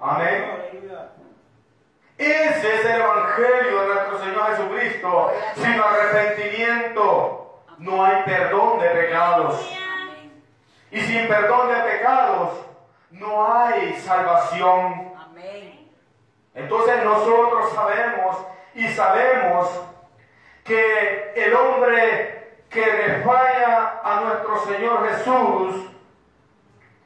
Amén. 0.00 0.58
Ese 2.16 2.74
es 2.74 2.84
el 2.86 3.02
Evangelio 3.02 3.80
de 3.80 3.94
nuestro 3.94 4.18
Señor 4.20 4.46
Jesucristo. 4.56 5.32
Sin 5.56 5.80
arrepentimiento 5.80 7.62
no 7.76 8.04
hay 8.04 8.22
perdón 8.22 8.80
de 8.80 8.88
pecados. 8.88 9.78
Y 10.90 11.00
sin 11.02 11.28
perdón 11.28 11.68
de 11.68 11.80
pecados 11.82 12.52
no 13.10 13.54
hay 13.54 13.92
salvación. 14.00 15.12
Amén. 15.14 15.90
Entonces 16.54 17.04
nosotros 17.04 17.70
sabemos 17.74 18.36
y 18.78 18.86
sabemos 18.90 19.68
que 20.62 21.32
el 21.34 21.52
hombre 21.52 22.60
que 22.70 22.80
le 22.80 23.22
falla 23.24 24.00
a 24.04 24.20
nuestro 24.20 24.64
Señor 24.66 25.08
Jesús 25.08 25.90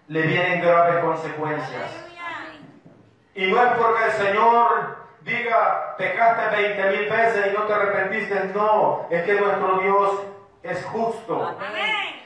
le 0.08 0.22
vienen 0.22 0.60
graves 0.60 1.02
consecuencias. 1.02 1.90
Y 3.34 3.46
no 3.46 3.62
es 3.62 3.72
porque 3.72 4.04
el 4.04 4.12
Señor 4.12 4.96
diga, 5.22 5.94
pecaste 5.96 6.56
20 6.56 6.90
mil 6.90 7.08
veces 7.08 7.46
y 7.46 7.56
no 7.56 7.62
te 7.62 7.72
arrepentiste. 7.72 8.34
No, 8.54 9.06
es 9.08 9.22
que 9.22 9.32
nuestro 9.32 9.78
Dios 9.78 10.22
es 10.62 10.84
justo. 10.84 11.56
Amén. 11.58 12.20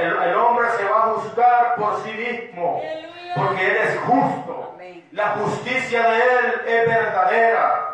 El, 0.00 0.22
el 0.30 0.34
hombre 0.34 0.70
se 0.76 0.84
va 0.86 0.96
a 0.96 1.00
juzgar 1.10 1.76
por 1.76 2.02
sí 2.02 2.10
mismo, 2.10 2.82
porque 3.36 3.70
Él 3.70 3.76
es 3.76 3.98
justo. 4.00 4.76
La 5.12 5.28
justicia 5.28 6.02
de 6.02 6.16
Él 6.16 6.62
es 6.66 6.86
verdadera. 6.88 7.87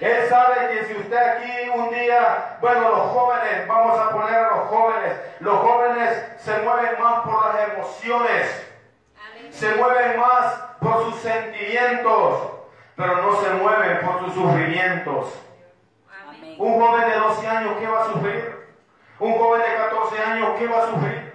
Él 0.00 0.28
sabe 0.28 0.68
que 0.68 0.84
si 0.84 0.94
usted 0.94 1.16
aquí 1.16 1.70
un 1.70 1.90
día, 1.90 2.58
bueno, 2.60 2.80
los 2.80 3.00
jóvenes, 3.12 3.66
vamos 3.66 3.98
a 3.98 4.10
poner 4.10 4.34
a 4.34 4.56
los 4.56 4.68
jóvenes, 4.68 5.12
los 5.40 5.58
jóvenes 5.58 6.24
se 6.38 6.58
mueven 6.58 7.00
más 7.02 7.20
por 7.24 7.46
las 7.46 7.68
emociones, 7.70 8.66
se 9.50 9.74
mueven 9.74 10.20
más 10.20 10.54
por 10.80 11.04
sus 11.04 11.20
sentimientos, 11.20 12.50
pero 12.94 13.22
no 13.22 13.40
se 13.40 13.50
mueven 13.50 14.00
por 14.04 14.20
sus 14.20 14.34
sufrimientos. 14.34 15.32
Amén. 16.28 16.56
Un 16.58 16.80
joven 16.80 17.08
de 17.08 17.16
12 17.16 17.46
años, 17.48 17.76
¿qué 17.78 17.86
va 17.86 18.02
a 18.02 18.06
sufrir? 18.06 18.66
Un 19.18 19.38
joven 19.38 19.62
de 19.62 19.76
14 19.76 20.22
años, 20.22 20.50
¿qué 20.58 20.66
va 20.66 20.82
a 20.82 20.86
sufrir? 20.88 21.32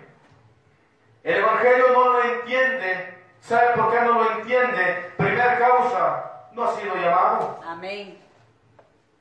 El 1.24 1.36
Evangelio 1.36 1.86
no 1.94 2.14
lo 2.14 2.24
entiende. 2.24 3.18
¿Sabe 3.42 3.74
por 3.76 3.92
qué 3.92 4.02
no 4.02 4.14
lo 4.14 4.32
entiende? 4.34 5.12
Primera 5.18 5.58
causa, 5.58 6.48
no 6.54 6.64
ha 6.64 6.76
sido 6.76 6.96
llamado. 6.96 7.60
Amén. 7.68 8.22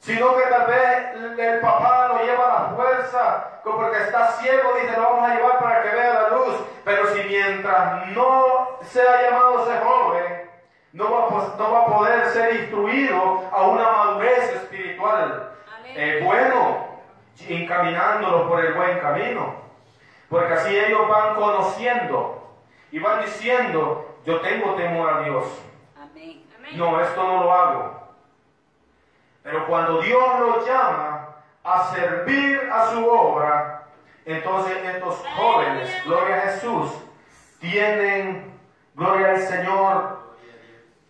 Sino 0.01 0.35
que 0.35 0.43
tal 0.45 0.67
vez 0.67 1.39
el- 1.39 1.61
papá 1.61 2.09
lo 2.09 2.25
lleva 2.25 2.45
a 2.45 2.63
la 2.63 2.69
fuerza, 2.71 3.61
como 3.63 3.77
porque 3.79 3.99
está 3.99 4.29
ciego, 4.33 4.73
dice, 4.81 4.97
lo 4.97 5.03
vamos 5.03 5.31
a 5.31 5.35
llevar 5.35 5.59
para 5.61 5.83
que 5.83 5.91
vea 5.91 6.15
la 6.15 6.29
luz. 6.31 6.57
Pero 6.85 7.07
si 7.15 7.23
mientras 7.25 8.09
no 8.09 8.79
sea 8.83 9.23
llamado 9.23 9.63
ese 9.63 9.79
joven, 9.85 10.51
no 10.93 11.05
va, 11.13 11.27
a 11.27 11.57
no 11.59 11.71
va 11.73 11.81
a 11.83 11.87
poder 11.87 12.27
ser 12.31 12.57
instruido 12.57 13.45
a 13.53 13.63
una 13.65 13.91
madurez 13.91 14.55
espiritual. 14.57 15.53
Es 15.95 16.25
bueno 16.25 16.87
encaminándolo 17.49 18.49
por 18.49 18.65
el 18.65 18.73
buen 18.75 18.99
camino. 19.01 19.55
Porque 20.29 20.55
así 20.55 20.77
ellos 20.79 21.09
van 21.09 21.35
conociendo 21.35 22.49
y 22.91 22.99
van 23.01 23.21
diciendo, 23.21 24.17
yo 24.25 24.41
tengo 24.41 24.75
temor 24.75 25.13
a 25.13 25.21
Dios. 25.23 25.45
Amén. 25.97 26.45
Amén. 26.57 26.79
No, 26.79 27.01
esto 27.01 27.23
no 27.23 27.43
lo 27.45 27.53
hago. 27.53 28.01
Pero 29.42 29.66
cuando 29.66 30.00
Dios 30.03 30.40
los 30.40 30.66
llama 30.66 31.37
a 31.64 31.94
servir 31.94 32.68
a 32.72 32.90
su 32.90 33.07
obra, 33.09 33.87
entonces 34.24 34.76
estos 34.85 35.16
jóvenes, 35.37 35.90
gloria 36.05 36.37
a 36.37 36.40
Jesús, 36.42 36.90
tienen, 37.61 38.59
gloria 38.94 39.31
al 39.31 39.40
Señor, 39.40 40.20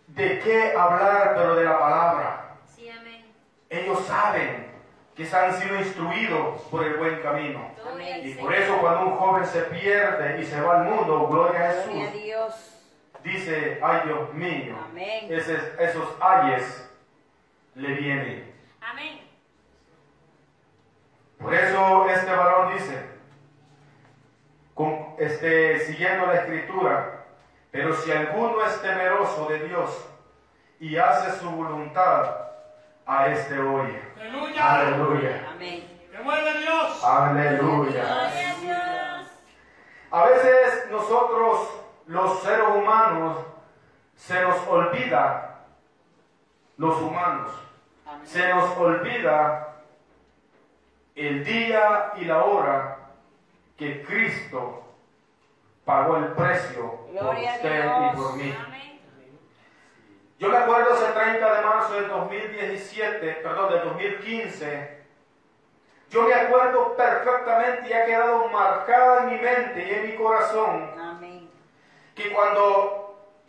de 0.07 0.39
qué 0.39 0.73
hablar, 0.77 1.33
pero 1.35 1.55
de 1.55 1.63
la 1.65 1.79
palabra. 1.79 2.55
Sí, 2.67 2.89
amén. 2.89 3.25
Ellos 3.69 3.99
saben 4.05 4.71
que 5.15 5.25
se 5.25 5.37
han 5.37 5.53
sido 5.53 5.75
instruidos 5.77 6.61
por 6.63 6.83
el 6.83 6.97
buen 6.97 7.21
camino. 7.21 7.71
Al 7.85 8.25
Y 8.25 8.33
por 8.35 8.53
eso 8.53 8.77
cuando 8.79 9.07
un 9.07 9.17
joven 9.17 9.45
se 9.45 9.61
pierde 9.63 10.41
y 10.41 10.45
se 10.45 10.61
va 10.61 10.81
al 10.81 10.85
mundo, 10.85 11.27
gloria 11.27 11.69
a 11.69 11.73
Gloria 11.73 11.79
a 11.79 11.83
Jesús, 11.83 12.13
Dios. 12.13 12.53
dice, 13.23 13.79
ay 13.83 14.01
Dios 14.05 14.33
mío, 14.33 14.75
Amén. 14.89 15.27
esos 15.29 16.07
ayes 16.21 16.90
le 17.75 17.93
vienen. 17.93 18.53
Amén. 18.81 19.21
Por 21.39 21.53
eso 21.53 22.09
este 22.09 22.31
varón 22.35 22.73
dice, 22.73 23.05
con- 24.73 25.15
este, 25.17 25.79
siguiendo 25.85 26.27
la 26.27 26.35
escritura, 26.35 27.25
pero 27.71 27.95
si 27.95 28.11
alguno 28.11 28.63
es 28.65 28.81
temeroso 28.81 29.47
de 29.49 29.67
Dios 29.67 30.05
y 30.79 30.97
hace 30.97 31.39
su 31.39 31.49
voluntad, 31.49 32.37
a 33.05 33.27
este 33.27 33.57
oye. 33.59 34.01
Aleluya. 34.19 34.73
Aleluya. 34.75 35.47
Amén. 35.51 35.87
Dios. 36.61 37.03
Aleluya. 37.03 38.31
Dios. 38.61 39.27
A 40.11 40.25
veces 40.25 40.91
nosotros, 40.91 41.69
los 42.05 42.39
seres 42.41 42.67
humanos, 42.75 43.37
se 44.15 44.39
nos 44.41 44.67
olvida, 44.67 45.50
los 46.81 46.99
humanos, 46.99 47.51
Amén. 48.07 48.27
se 48.27 48.49
nos 48.49 48.75
olvida 48.75 49.75
el 51.15 51.43
día 51.45 52.13
y 52.15 52.25
la 52.25 52.43
hora 52.43 52.97
que 53.77 54.01
Cristo 54.03 54.83
pagó 55.85 56.17
el 56.17 56.29
precio 56.29 56.91
por 56.91 57.11
Gloria 57.11 57.53
usted 57.55 57.85
y 57.85 58.15
por 58.15 58.33
mí. 58.35 58.55
Amén. 58.65 58.99
Yo 60.39 60.49
me 60.49 60.57
acuerdo 60.57 60.95
ese 60.95 61.11
30 61.11 61.53
de 61.53 61.61
marzo 61.63 61.93
del 61.93 62.07
2017, 62.07 63.31
perdón, 63.43 63.73
del 63.73 63.83
2015. 63.89 65.01
Yo 66.09 66.23
me 66.23 66.33
acuerdo 66.33 66.95
perfectamente 66.97 67.89
y 67.89 67.93
ha 67.93 68.05
quedado 68.07 68.49
marcada 68.49 69.21
en 69.23 69.29
mi 69.35 69.39
mente 69.39 69.87
y 69.87 69.93
en 69.93 70.09
mi 70.09 70.15
corazón 70.15 70.89
Amén. 70.99 71.47
que 72.15 72.33
cuando 72.33 73.00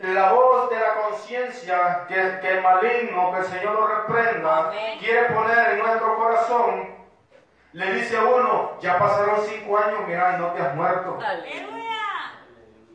la 0.09 0.33
voz 0.33 0.71
de 0.71 0.81
la 0.81 0.95
conciencia, 0.95 2.05
que, 2.09 2.39
que 2.41 2.49
el 2.49 2.63
maligno, 2.63 3.33
que 3.33 3.39
el 3.39 3.45
Señor 3.45 3.75
lo 3.75 3.87
reprenda, 3.87 4.69
Amén. 4.69 4.99
quiere 4.99 5.29
poner 5.31 5.71
en 5.71 5.79
nuestro 5.79 6.17
corazón, 6.17 6.95
le 7.73 7.93
dice 7.95 8.17
a 8.17 8.25
uno, 8.25 8.73
ya 8.81 8.99
pasaron 8.99 9.41
cinco 9.47 9.79
años, 9.79 10.01
mira, 10.07 10.35
y 10.37 10.41
no 10.41 10.49
te 10.49 10.63
has 10.63 10.75
muerto. 10.75 11.19
Aleluya. 11.25 11.63
Aleluya. 11.63 11.93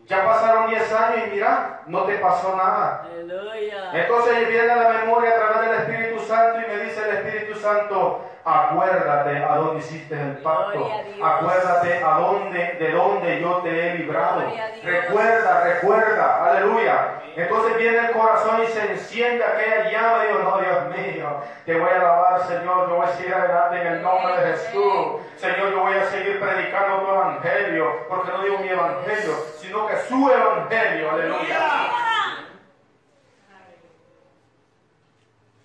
Ya 0.05 0.23
pasaron 0.25 0.69
diez 0.69 0.93
años 0.93 1.27
y 1.27 1.31
mira, 1.31 1.81
no 1.87 2.03
te 2.03 2.15
pasó 2.15 2.55
nada. 2.55 3.05
Aleluya. 3.11 3.91
Entonces 3.93 4.47
viene 4.47 4.71
a 4.71 4.75
la 4.75 4.89
memoria 4.99 5.31
a 5.31 5.35
través 5.35 5.69
del 5.69 5.79
Espíritu 5.79 6.19
Santo 6.25 6.59
y 6.59 6.71
me 6.71 6.83
dice 6.83 7.09
el 7.09 7.17
Espíritu 7.17 7.59
Santo, 7.59 8.26
acuérdate 8.47 9.43
a 9.43 9.55
dónde 9.55 9.79
hiciste 9.79 10.15
el 10.15 10.37
pacto, 10.37 10.71
Dios. 10.71 11.19
acuérdate 11.21 12.03
a 12.03 12.11
dónde, 12.17 12.59
de 12.79 12.91
dónde 12.91 13.41
yo 13.41 13.57
te 13.57 13.69
he 13.69 13.95
librado. 13.95 14.41
Dios. 14.41 14.83
Recuerda, 14.83 15.63
recuerda, 15.63 16.45
aleluya. 16.45 17.21
Entonces 17.35 17.77
viene 17.77 17.97
el 17.99 18.11
corazón 18.11 18.63
y 18.63 18.67
se 18.67 18.91
enciende 18.91 19.43
aquella 19.43 19.91
llama 19.91 20.23
y 20.23 20.27
digo, 20.27 20.39
no, 20.39 20.57
Dios 20.59 20.97
mío, 20.97 21.41
te 21.65 21.79
voy 21.79 21.89
a 21.89 21.95
alabar, 21.95 22.47
Señor, 22.47 22.89
yo 22.89 22.95
voy 22.95 23.05
a 23.05 23.09
seguir 23.09 23.33
adelante 23.33 23.81
en 23.81 23.87
el 23.87 24.01
nombre 24.01 24.37
de 24.37 24.53
Jesús. 24.53 25.05
Señor, 25.35 25.71
yo 25.71 25.81
voy 25.81 25.97
a 25.97 26.05
seguir 26.05 26.39
predicando 26.39 27.01
tu 27.01 27.11
evangelio, 27.11 28.07
porque 28.09 28.31
no 28.31 28.41
digo 28.41 28.57
mi 28.57 28.69
evangelio, 28.69 29.33
sino 29.57 29.85
que 29.85 29.97
su 29.97 30.31
evangelio, 30.31 31.11
aleluya. 31.11 31.59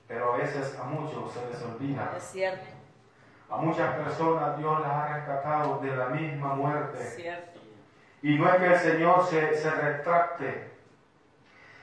Pero 0.08 0.34
a 0.34 0.36
veces 0.58 0.78
a 0.78 0.84
muchos 0.84 1.32
se 1.32 1.46
les 1.50 1.62
olvida. 1.62 2.12
Es 2.16 2.22
cierto. 2.24 2.66
A 3.50 3.56
muchas 3.56 3.94
personas 3.96 4.56
Dios 4.58 4.80
las 4.80 4.90
ha 4.90 5.14
rescatado 5.14 5.78
de 5.80 5.94
la 5.96 6.06
misma 6.06 6.52
Es 6.52 6.56
muerte. 6.56 7.04
cierto. 7.04 7.60
Y 8.22 8.38
no 8.38 8.48
es 8.48 8.54
que 8.56 8.66
el 8.66 8.76
Señor 8.78 9.24
se, 9.26 9.54
se 9.56 9.70
retracte 9.70 10.70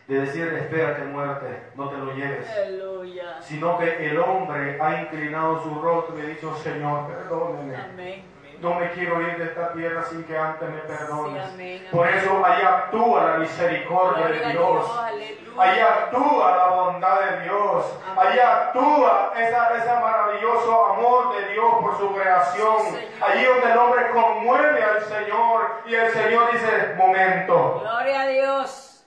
de 0.07 0.21
decir, 0.21 0.47
espérate 0.53 1.03
muerte, 1.03 1.63
no 1.75 1.89
te 1.89 1.97
lo 1.97 2.13
lleves. 2.13 2.49
Aleluya. 2.49 3.41
Sino 3.41 3.77
que 3.77 4.09
el 4.09 4.17
hombre 4.19 4.81
ha 4.81 5.01
inclinado 5.01 5.61
su 5.61 5.79
rostro 5.81 6.17
y 6.17 6.21
ha 6.21 6.25
dicho, 6.25 6.55
Señor, 6.55 7.07
perdóneme. 7.07 7.75
Amén. 7.75 8.23
No 8.61 8.75
me 8.75 8.89
quiero 8.91 9.21
ir 9.21 9.37
de 9.37 9.45
esta 9.45 9.71
tierra 9.71 10.03
sin 10.03 10.23
que 10.23 10.37
antes 10.37 10.67
me 10.69 10.79
perdones. 10.79 11.43
Sí, 11.45 11.51
amén, 11.53 11.87
Por 11.91 12.07
eso 12.09 12.45
ahí 12.45 12.61
actúa 12.63 13.23
la 13.23 13.37
misericordia 13.37 14.27
Gloria 14.27 14.47
de 14.47 14.51
Dios. 14.53 14.99
Allí 15.59 15.79
actúa 15.81 16.55
la 16.55 16.67
bondad 16.67 17.19
de 17.19 17.41
Dios. 17.41 17.85
Allí 18.17 18.39
actúa 18.39 19.33
esa, 19.35 19.77
ese 19.77 19.91
maravilloso 19.99 20.85
amor 20.85 21.35
de 21.35 21.49
Dios 21.53 21.73
por 21.81 21.97
su 21.97 22.13
creación. 22.15 22.77
Allí 23.21 23.43
donde 23.43 23.71
el 23.71 23.77
hombre 23.77 24.09
conmueve 24.11 24.83
al 24.83 25.01
Señor 25.01 25.81
y 25.85 25.95
el 25.95 26.11
Señor 26.11 26.51
dice, 26.53 26.93
momento, 26.97 27.79
Gloria 27.81 28.21
a 28.21 28.27
Dios. 28.27 29.05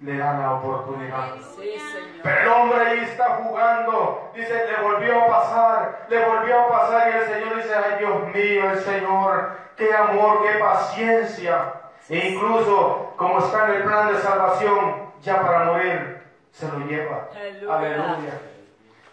le 0.00 0.16
da 0.16 0.32
la 0.32 0.52
oportunidad. 0.54 1.34
Sí, 1.56 1.78
Señor. 1.78 2.20
Pero 2.22 2.40
el 2.40 2.48
hombre 2.48 2.86
ahí 2.88 2.98
está 3.00 3.24
jugando, 3.42 4.30
dice, 4.34 4.66
le 4.66 4.82
volvió 4.82 5.22
a 5.22 5.26
pasar, 5.26 6.06
le 6.08 6.24
volvió 6.24 6.60
a 6.60 6.68
pasar 6.68 7.10
y 7.10 7.16
el 7.18 7.26
Señor 7.26 7.56
dice, 7.56 7.74
ay 7.74 7.98
Dios 7.98 8.22
mío, 8.34 8.70
el 8.70 8.78
Señor, 8.80 9.56
qué 9.76 9.94
amor, 9.94 10.42
qué 10.42 10.58
paciencia. 10.58 11.74
E 12.08 12.30
incluso 12.30 13.12
como 13.16 13.38
está 13.38 13.66
en 13.66 13.74
el 13.74 13.82
plan 13.84 14.12
de 14.12 14.20
salvación, 14.20 15.09
ya 15.22 15.42
para 15.42 15.64
morir, 15.64 16.22
se 16.52 16.68
lo 16.68 16.78
lleva. 16.80 17.28
Aleluya. 17.34 17.74
Aleluya. 17.74 18.40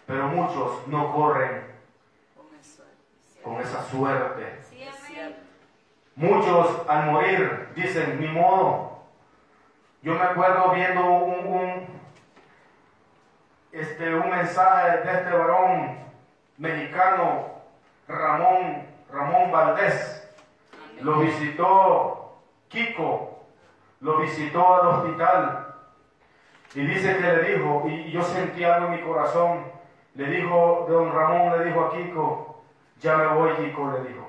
Pero 0.06 0.28
muchos 0.28 0.86
no 0.88 1.12
corren 1.12 1.64
Con 3.42 3.60
esa 3.60 3.82
suerte. 3.84 4.58
Muchos 6.16 6.88
al 6.88 7.06
morir 7.12 7.68
dicen, 7.76 8.20
ni 8.20 8.26
modo. 8.26 9.04
Yo 10.02 10.14
me 10.14 10.22
acuerdo 10.22 10.72
viendo 10.72 11.04
un, 11.04 11.46
un, 11.46 11.86
este, 13.70 14.14
un 14.14 14.28
mensaje 14.28 14.98
de 14.98 15.12
este 15.12 15.30
varón 15.30 15.98
mexicano, 16.56 17.46
Ramón, 18.08 18.84
Ramón 19.12 19.52
Valdés. 19.52 20.28
Lo 21.00 21.20
visitó 21.20 22.40
Kiko, 22.68 23.44
lo 24.00 24.18
visitó 24.18 24.74
al 24.74 24.86
hospital. 24.88 25.67
Y 26.74 26.80
dice 26.80 27.16
que 27.16 27.22
le 27.22 27.42
dijo, 27.54 27.84
y 27.86 28.10
yo 28.10 28.22
sentí 28.22 28.64
algo 28.64 28.86
en 28.86 28.92
mi 28.92 29.00
corazón, 29.00 29.64
le 30.14 30.26
dijo, 30.26 30.86
don 30.88 31.12
Ramón 31.12 31.58
le 31.58 31.64
dijo 31.64 31.84
a 31.84 31.92
Kiko, 31.92 32.62
ya 33.00 33.16
me 33.16 33.26
voy 33.28 33.52
Kiko, 33.54 33.92
le 33.92 34.08
dijo. 34.08 34.28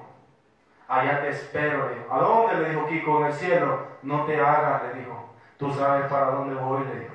Allá 0.88 1.22
te 1.22 1.30
espero, 1.30 1.90
le 1.90 1.96
dijo. 1.96 2.14
¿A 2.14 2.20
dónde? 2.20 2.62
Le 2.62 2.70
dijo 2.70 2.88
Kiko, 2.88 3.20
en 3.20 3.26
el 3.28 3.34
cielo. 3.34 3.80
No 4.02 4.26
te 4.26 4.40
hagas, 4.40 4.84
le 4.84 5.00
dijo. 5.00 5.34
Tú 5.58 5.72
sabes 5.74 6.06
para 6.08 6.32
dónde 6.32 6.56
voy, 6.56 6.84
le 6.86 7.00
dijo. 7.02 7.14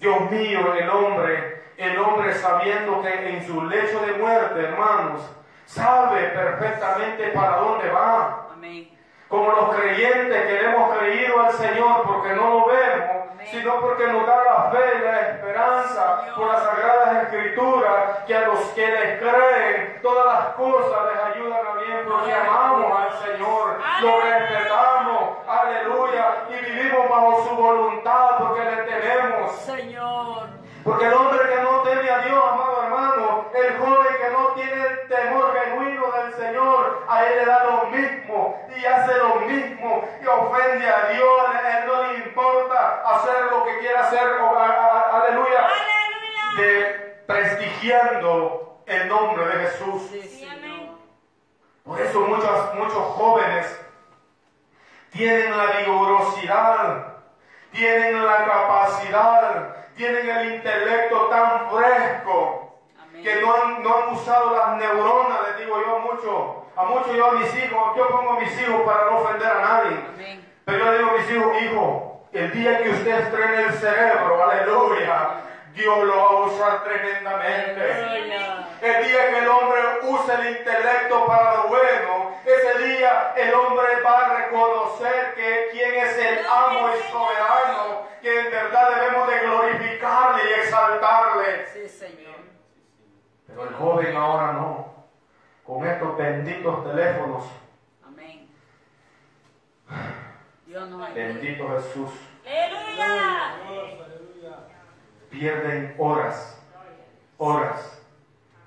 Dios 0.00 0.30
mío, 0.30 0.74
el 0.74 0.90
hombre, 0.90 1.62
el 1.78 1.98
hombre 1.98 2.34
sabiendo 2.34 3.00
que 3.00 3.36
en 3.36 3.46
su 3.46 3.62
lecho 3.64 4.00
de 4.00 4.12
muerte, 4.14 4.60
hermanos, 4.60 5.22
sabe 5.64 6.28
perfectamente 6.28 7.28
para 7.28 7.56
dónde 7.56 7.88
va. 7.90 8.48
Amén. 8.52 8.90
Como 9.28 9.50
los 9.50 9.74
creyentes 9.76 10.42
que 10.46 10.52
le 10.52 10.70
hemos 10.70 10.98
creído 10.98 11.40
al 11.42 11.52
Señor 11.52 12.02
porque 12.06 12.34
no 12.34 12.50
lo 12.50 12.66
vemos. 12.66 13.13
Sino 13.50 13.80
porque 13.80 14.06
nos 14.06 14.26
da 14.26 14.44
la 14.44 14.70
fe 14.70 14.98
y 14.98 15.02
la 15.02 15.20
esperanza 15.20 16.26
por 16.36 16.46
las 16.48 16.62
sagradas 16.62 17.24
escrituras 17.24 18.18
que 18.26 18.36
a 18.36 18.48
los 18.48 18.60
que 18.70 18.86
les 18.86 19.20
creen 19.20 20.00
todas 20.02 20.26
las 20.26 20.54
cosas 20.54 20.98
les 21.12 21.36
ayudan 21.36 21.60
a 21.66 21.80
bien 21.80 21.98
porque 22.08 22.32
amamos 22.32 23.00
al. 23.00 23.14
Señor, 23.24 23.78
lo 24.02 24.20
respetamos, 24.20 25.38
aleluya, 25.48 26.44
y 26.50 26.64
vivimos 26.64 27.08
bajo 27.08 27.44
su 27.48 27.56
voluntad 27.56 28.38
porque 28.38 28.64
le 28.64 28.76
tememos. 28.82 29.52
Señor. 29.56 30.48
Porque 30.84 31.06
el 31.06 31.14
hombre 31.14 31.38
que 31.48 31.62
no 31.62 31.80
teme 31.80 32.10
a 32.10 32.18
Dios, 32.18 32.44
amado 32.52 32.82
hermano, 32.82 33.44
el 33.54 33.78
joven 33.78 34.16
que 34.20 34.30
no 34.30 34.48
tiene 34.48 34.86
el 34.86 35.08
temor 35.08 35.54
genuino 35.54 36.12
del 36.12 36.34
Señor, 36.34 37.04
a 37.24 37.28
él 37.32 37.38
le 37.38 37.44
da 37.46 37.64
lo 37.64 37.86
mismo 37.86 38.66
y 38.76 38.84
hace 38.84 39.18
lo 39.18 39.34
mismo 39.36 40.08
y 40.22 40.26
ofende 40.26 40.88
a 40.88 41.08
Dios. 41.10 41.40
A 41.48 41.78
él 41.78 41.86
no 41.86 42.02
le 42.04 42.18
importa 42.18 43.02
hacer 43.06 43.44
lo 43.50 43.64
que 43.64 43.78
quiera 43.78 44.00
hacer, 44.00 44.26
o- 44.40 44.58
a- 44.58 44.66
a- 44.66 45.20
aleluya, 45.22 45.66
Aleluya. 45.66 46.62
de 46.62 47.24
prestigiando 47.26 48.78
el 48.86 49.08
nombre 49.08 49.46
de 49.46 49.52
Jesús. 49.66 50.02
Por 51.84 52.00
eso 52.00 52.20
muchos, 52.20 52.74
muchos 52.74 53.04
jóvenes 53.16 53.80
tienen 55.12 55.56
la 55.56 55.66
vigorosidad, 55.78 57.06
tienen 57.72 58.24
la 58.24 58.44
capacidad, 58.46 59.76
tienen 59.96 60.28
el 60.28 60.54
intelecto 60.54 61.26
tan 61.28 61.70
fresco 61.70 62.78
que 63.22 63.36
no 63.40 63.54
han, 63.54 63.82
no 63.82 63.96
han 63.96 64.08
usado 64.14 64.56
las 64.56 64.76
neuronas, 64.76 65.38
les 65.48 65.58
digo 65.58 65.80
yo 65.80 65.96
a 65.96 65.98
muchos, 66.00 66.63
a 66.76 66.84
muchos 66.84 67.14
yo 67.16 67.26
a 67.26 67.32
mis 67.32 67.54
hijos, 67.56 67.96
yo 67.96 68.08
pongo 68.08 68.32
a 68.32 68.40
mis 68.40 68.60
hijos 68.60 68.82
para 68.82 69.10
no 69.10 69.18
ofender 69.18 69.48
a 69.48 69.60
nadie. 69.60 69.98
Amén. 70.14 70.44
Pero 70.64 70.78
yo 70.78 70.90
le 70.90 70.98
digo 70.98 71.10
a 71.10 71.12
mis 71.14 71.30
hijos, 71.30 71.62
hijo, 71.62 72.28
el 72.32 72.52
día 72.52 72.82
que 72.82 72.90
usted 72.90 73.18
estrene 73.20 73.62
el 73.62 73.72
cerebro, 73.74 74.44
aleluya, 74.50 75.40
Dios 75.74 76.04
lo 76.04 76.16
va 76.16 76.22
a 76.22 76.40
usar 76.46 76.84
tremendamente. 76.84 77.92
Aleluya. 77.92 78.68
El 78.80 79.06
día 79.06 79.28
que 79.30 79.38
el 79.38 79.48
hombre 79.48 79.80
use 80.02 80.34
el 80.34 80.56
intelecto 80.58 81.26
para 81.26 81.56
lo 81.56 81.68
bueno, 81.68 82.32
ese 82.44 82.86
día 82.86 83.32
el 83.36 83.54
hombre 83.54 84.00
va 84.04 84.18
a 84.18 84.36
reconocer 84.36 85.34
que 85.34 85.68
quien 85.72 85.94
es 85.94 86.18
el 86.18 86.46
amo 86.46 86.90
y 86.90 87.10
soberano, 87.10 88.08
que 88.20 88.40
en 88.40 88.50
verdad 88.50 88.90
debemos 88.94 89.28
de 89.28 89.38
glorificarle 89.40 90.42
y 90.48 90.52
exaltarle. 90.60 91.66
Sí, 91.72 91.88
Señor. 91.88 92.36
Pero 93.46 93.62
el 93.64 93.74
joven 93.74 94.16
ahora 94.16 94.52
no. 94.52 94.93
Con 95.64 95.86
estos 95.86 96.16
benditos 96.18 96.84
teléfonos, 96.84 97.44
Amén. 98.06 98.46
Dios 100.66 100.82
ayude. 100.82 101.14
bendito 101.14 101.68
Jesús, 101.70 102.10
Aleluya. 102.44 103.54
pierden 105.30 105.94
horas, 105.98 106.62
horas, 107.38 108.02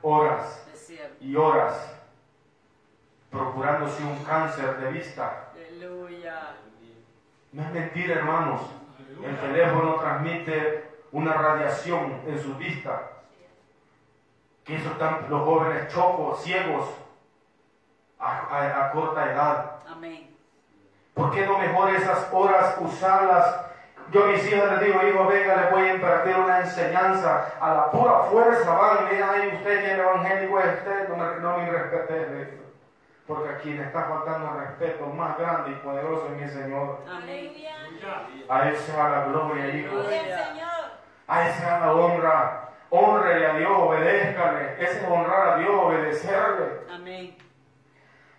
horas 0.02 0.66
y 1.22 1.36
horas 1.36 1.94
procurándose 3.30 4.04
un 4.04 4.24
cáncer 4.24 4.78
de 4.78 4.92
vista. 4.92 5.52
Aleluya. 5.54 6.56
No 7.52 7.62
es 7.64 7.72
mentira, 7.72 8.16
hermanos. 8.16 8.62
El 9.24 9.38
teléfono 9.40 9.96
transmite 9.96 10.92
una 11.12 11.34
radiación 11.34 12.22
en 12.26 12.42
su 12.42 12.56
vista. 12.56 13.12
Que 14.68 14.76
eso 14.76 14.90
están 14.92 15.26
los 15.30 15.44
jóvenes 15.46 15.88
chocos, 15.88 16.44
ciegos, 16.44 16.90
a, 18.20 18.32
a- 18.52 18.86
a 18.88 18.92
corta 18.92 19.32
edad. 19.32 19.72
Amén. 19.90 20.36
¿Por 21.14 21.32
qué 21.32 21.46
no 21.46 21.58
mejor 21.58 21.90
esas 21.96 22.28
horas 22.34 22.76
usarlas? 22.82 23.62
Yo 24.12 24.24
a 24.24 24.28
mis 24.28 24.46
hijos 24.52 24.70
les 24.72 24.82
digo, 24.82 25.02
hijo, 25.08 25.26
venga, 25.26 25.56
les 25.56 25.72
voy 25.72 25.82
a 25.84 25.94
impartir 25.96 26.36
una 26.38 26.60
enseñanza. 26.60 27.54
A 27.60 27.74
la 27.74 27.92
pura 27.92 28.20
fuerza 28.24 28.72
van 28.74 29.06
y 29.08 29.10
dicen, 29.12 29.26
ay, 29.30 29.48
usted 29.56 29.80
que 29.84 29.92
el 29.94 30.00
evangélico 30.00 30.60
es 30.60 30.74
usted, 30.78 31.10
no 31.10 31.16
me, 31.18 31.40
no 31.40 31.58
me 31.58 31.70
respete. 31.72 32.60
Porque 33.26 33.50
a 33.50 33.58
quien 33.58 33.78
le 33.78 33.84
está 33.84 34.04
faltando 34.06 34.52
el 34.54 34.68
respeto 34.68 35.06
más 35.08 35.38
grande 35.38 35.72
y 35.72 35.76
poderoso 35.76 36.28
es 36.34 36.42
mi 36.42 36.48
Señor. 36.50 37.00
Amén. 37.10 37.54
Aleluya. 37.80 38.28
A 38.50 38.70
Él 38.70 38.78
sea 38.78 39.10
la 39.10 39.24
gloria, 39.26 39.68
hijo. 39.76 39.96
A 41.28 41.48
Él 41.48 41.54
sea 41.56 41.80
la 41.80 41.92
honra. 41.94 42.67
Honre 42.90 43.46
a 43.46 43.58
Dios, 43.58 43.72
obedézcale. 43.76 44.76
Ese 44.80 45.00
es 45.00 45.08
honrar 45.10 45.50
a 45.50 45.58
Dios, 45.58 45.72
obedecerle. 45.74 46.82
Amén. 46.94 47.36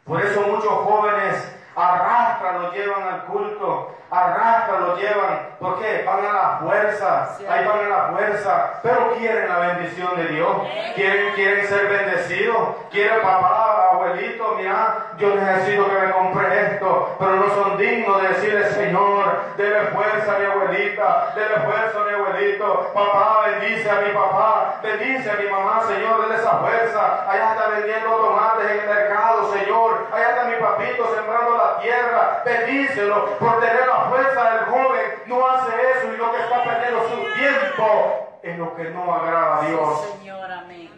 Por 0.05 0.21
eso 0.23 0.41
muchos 0.43 0.73
jóvenes 0.73 1.58
arrastran, 1.79 2.63
lo 2.63 2.73
llevan 2.73 3.03
al 3.03 3.25
culto, 3.25 3.95
arrastran, 4.11 4.81
lo 4.89 4.97
llevan. 4.97 5.49
¿Por 5.61 5.79
qué? 5.81 6.03
Van 6.07 6.25
a 6.25 6.33
la 6.33 6.59
fuerza, 6.63 7.35
Sí. 7.37 7.45
ahí 7.49 7.65
van 7.67 7.79
a 7.85 7.89
la 7.89 8.03
fuerza, 8.13 8.81
pero 8.83 9.13
quieren 9.17 9.49
la 9.49 9.59
bendición 9.59 10.17
de 10.17 10.25
Dios, 10.29 10.57
quieren, 10.95 11.35
quieren 11.35 11.67
ser 11.67 11.89
bendecidos, 11.89 12.57
quieren 12.91 13.21
papá, 13.23 13.91
abuelito, 13.93 14.55
mira, 14.57 14.97
yo 15.19 15.35
necesito 15.35 15.89
que 15.89 15.99
me 15.99 16.13
compre 16.13 16.61
esto, 16.75 17.17
pero 17.19 17.33
no 17.33 17.49
son 17.55 17.77
dignos 17.77 18.23
de 18.23 18.29
decirle, 18.29 18.65
Señor, 18.71 19.41
dele 19.57 19.81
fuerza 19.93 20.37
a 20.37 20.39
mi 20.39 20.45
abuelita, 20.47 21.33
dele 21.35 21.57
fuerza 21.61 22.01
a 22.01 22.05
mi 22.05 22.13
abuelito, 22.15 22.91
papá, 22.95 23.43
bendice 23.47 23.91
a 23.91 23.95
mi 24.01 24.11
papá, 24.13 24.75
bendice 24.83 25.31
a 25.31 25.35
mi 25.35 25.51
mamá, 25.51 25.83
Señor, 25.89 26.23
dele 26.23 26.35
esa 26.41 26.51
fuerza, 26.59 27.25
allá 27.29 27.51
está 27.53 27.69
vendiendo 27.71 28.11
tomates 28.11 28.71
en 28.71 28.79
el 28.81 28.87
mercado, 28.95 29.53
Señor, 29.53 30.07
allá 30.13 30.29
está 30.31 30.45
mi 30.45 30.57
papito 30.57 31.15
sembrando 31.15 31.57
la 31.57 31.68
tierra, 31.77 32.43
bendícelo 32.45 33.37
por 33.39 33.61
tener 33.61 33.87
la 33.87 34.01
fuerza 34.09 34.51
del 34.51 34.65
joven, 34.65 35.03
no 35.27 35.47
hace 35.47 35.73
eso 35.93 36.15
y 36.15 36.17
lo 36.17 36.33
que 36.33 36.39
está 36.39 36.65
perdiendo 36.65 37.09
su 37.09 37.17
tiempo 37.39 38.41
es 38.43 38.59
lo 38.59 38.75
que 38.75 38.85
no 38.91 39.15
agrada 39.15 39.59
a 39.59 39.69
Dios. 39.69 40.01
Sí, 40.03 40.19
Señor, 40.19 40.51
amén. 40.51 40.91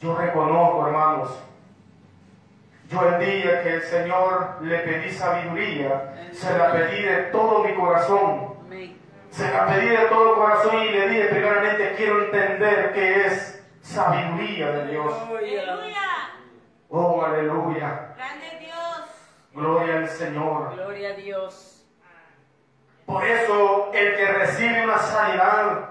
Yo 0.00 0.16
reconozco, 0.16 0.86
hermanos, 0.86 1.38
yo 2.88 3.02
el 3.02 3.18
día 3.18 3.62
que 3.62 3.74
el 3.74 3.82
Señor 3.82 4.58
le 4.62 4.78
pedí 4.78 5.10
sabiduría, 5.10 6.14
se 6.32 6.56
la 6.56 6.70
pedí 6.72 7.02
de 7.02 7.16
todo 7.24 7.64
mi 7.64 7.74
corazón. 7.74 8.54
Amén. 8.64 8.96
Se 9.30 9.50
la 9.52 9.66
pedí 9.66 9.88
de 9.88 10.06
todo 10.06 10.36
corazón 10.36 10.82
y 10.82 10.90
le 10.90 11.08
dije, 11.08 11.24
primeramente 11.24 11.94
quiero 11.96 12.24
entender 12.24 12.92
qué 12.92 13.26
es 13.26 13.62
sabiduría 13.82 14.70
de 14.70 14.86
Dios. 14.86 15.14
Aleluya. 15.28 15.98
Oh, 16.90 17.22
aleluya. 17.22 18.14
Gloria 19.52 19.98
al 19.98 20.08
Señor. 20.08 20.74
Gloria 20.74 21.10
a 21.10 21.14
Dios. 21.14 21.86
Por 23.06 23.24
eso 23.24 23.90
el 23.94 24.16
que 24.16 24.26
recibe 24.26 24.84
una 24.84 24.98
sanidad, 24.98 25.88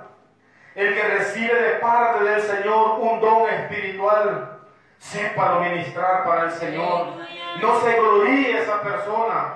el 0.76 0.94
que 0.94 1.04
recibe 1.04 1.54
de 1.54 1.74
parte 1.80 2.24
del 2.24 2.42
Señor 2.42 3.00
un 3.00 3.20
don 3.20 3.50
espiritual, 3.50 4.60
sépalo 5.00 5.62
ministrar 5.62 6.24
para 6.24 6.44
el 6.44 6.52
Señor. 6.52 7.08
No 7.60 7.82
se 7.82 8.00
gloríe 8.00 8.62
esa 8.62 8.82
persona, 8.82 9.54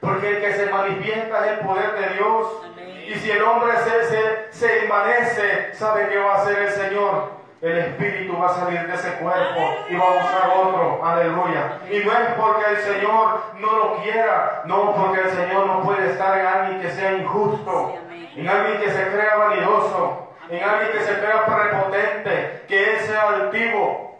porque 0.00 0.28
el 0.30 0.40
que 0.40 0.54
se 0.54 0.66
manifiesta 0.70 1.44
es 1.46 1.58
el 1.58 1.66
poder 1.66 1.92
de 1.92 2.14
Dios. 2.14 2.46
Amén. 2.64 3.04
Y 3.08 3.14
si 3.16 3.30
el 3.30 3.42
hombre 3.42 3.72
se, 3.78 4.04
se, 4.06 4.52
se 4.52 4.84
envanece, 4.84 5.74
¿sabe 5.74 6.08
qué 6.08 6.16
va 6.16 6.36
a 6.36 6.42
hacer 6.42 6.58
el 6.60 6.70
Señor? 6.70 7.39
El 7.60 7.76
Espíritu 7.76 8.38
va 8.38 8.46
a 8.46 8.54
salir 8.54 8.86
de 8.86 8.94
ese 8.94 9.12
cuerpo 9.16 9.60
y 9.90 9.94
va 9.94 10.04
a 10.04 10.24
usar 10.24 10.50
otro. 10.56 11.04
Aleluya. 11.04 11.78
Y 11.90 11.98
no 11.98 12.12
es 12.12 12.34
porque 12.34 12.70
el 12.70 12.76
Señor 12.78 13.42
no 13.58 13.72
lo 13.76 13.96
quiera, 13.96 14.62
no, 14.64 14.94
porque 14.94 15.20
el 15.20 15.30
Señor 15.30 15.66
no 15.66 15.82
puede 15.82 16.10
estar 16.10 16.38
en 16.38 16.46
alguien 16.46 16.80
que 16.80 16.90
sea 16.90 17.12
injusto, 17.12 17.94
en 18.34 18.48
alguien 18.48 18.80
que 18.80 18.90
se 18.90 19.06
crea 19.08 19.36
vanidoso, 19.36 20.32
en 20.48 20.64
alguien 20.64 20.92
que 20.92 21.00
se 21.00 21.18
crea 21.18 21.44
prepotente, 21.44 22.64
que 22.66 22.92
él 22.92 23.00
sea 23.00 23.28
altivo. 23.28 24.18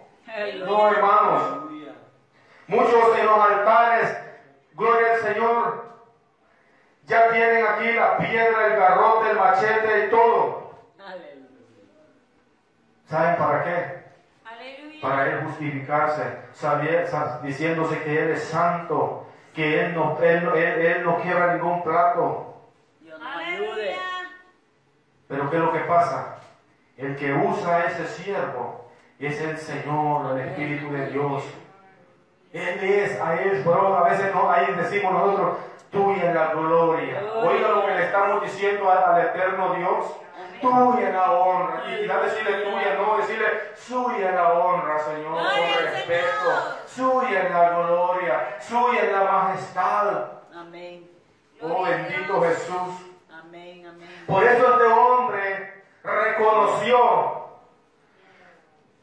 No, 0.67 0.91
hermanos. 0.93 1.43
Muchos 2.67 3.19
en 3.19 3.27
los 3.27 3.41
altares, 3.41 4.17
gloria 4.75 5.15
al 5.15 5.21
Señor, 5.21 5.85
ya 7.07 7.31
tienen 7.31 7.67
aquí 7.67 7.93
la 7.93 8.19
piedra, 8.19 8.67
el 8.67 8.77
garrote, 8.77 9.31
el 9.31 9.37
machete 9.37 10.07
y 10.07 10.11
todo. 10.11 10.60
¿Saben 13.11 13.37
para 13.39 13.65
qué? 13.65 14.05
Aleluya. 14.45 15.01
Para 15.03 15.27
él 15.27 15.41
justificarse, 15.45 16.23
sabiendo- 16.53 17.41
diciéndose 17.43 18.01
que 18.05 18.23
él 18.23 18.31
es 18.31 18.45
santo, 18.45 19.27
que 19.53 19.81
él 19.81 19.95
no, 19.97 20.17
él, 20.23 20.45
no- 20.45 20.55
él- 20.55 20.81
él 20.81 21.03
no 21.05 21.17
quiebra 21.19 21.55
ningún 21.55 21.83
plato. 21.83 22.55
Dios 23.01 23.21
ayude. 23.21 23.67
Aleluya. 23.67 23.99
Pero 25.27 25.51
¿qué 25.51 25.57
es 25.57 25.63
lo 25.63 25.73
que 25.73 25.81
pasa? 25.81 26.37
El 26.97 27.17
que 27.17 27.33
usa 27.33 27.85
ese 27.87 28.07
siervo 28.07 28.85
es 29.19 29.41
el 29.41 29.59
Señor, 29.59 30.39
el 30.39 30.47
Espíritu 30.47 30.93
de 30.93 31.07
Dios. 31.09 31.43
Él 32.53 32.79
es, 32.85 33.21
a 33.21 33.35
Él, 33.43 33.63
bro, 33.65 33.97
a 33.97 34.09
veces 34.09 34.33
no, 34.33 34.49
ahí 34.51 34.67
decimos 34.77 35.13
nosotros, 35.13 35.57
tuya 35.91 36.29
es 36.29 36.35
la 36.35 36.47
gloria. 36.55 37.23
Oiga 37.43 37.69
lo 37.71 37.87
que 37.87 37.95
le 37.95 38.05
estamos 38.05 38.43
diciendo 38.43 38.89
al, 38.89 39.03
al 39.03 39.21
eterno 39.27 39.75
Dios. 39.75 40.17
Tuya 40.61 41.11
la 41.11 41.33
honra. 41.33 41.85
Y 41.87 42.07
no 42.07 42.23
decirle 42.23 42.53
tuya, 42.63 42.95
no, 42.95 43.17
decirle 43.19 43.47
suya 43.77 44.33
la 44.33 44.53
honra, 44.53 44.99
Señor, 44.99 45.35
con 45.35 45.85
respeto. 45.85 46.79
Suya 46.87 47.43
es 47.43 47.51
la 47.51 47.71
gloria, 47.71 48.57
suya 48.61 49.03
es 49.03 49.13
la 49.13 49.25
majestad. 49.25 50.27
Amén. 50.55 51.11
Oh 51.63 51.83
bendito 51.83 52.43
Jesús. 52.43 52.95
Amén. 53.31 53.87
Amén. 53.87 54.09
Por 54.27 54.45
eso 54.45 54.73
este 54.73 54.87
hombre 54.87 55.85
reconoció 56.03 57.49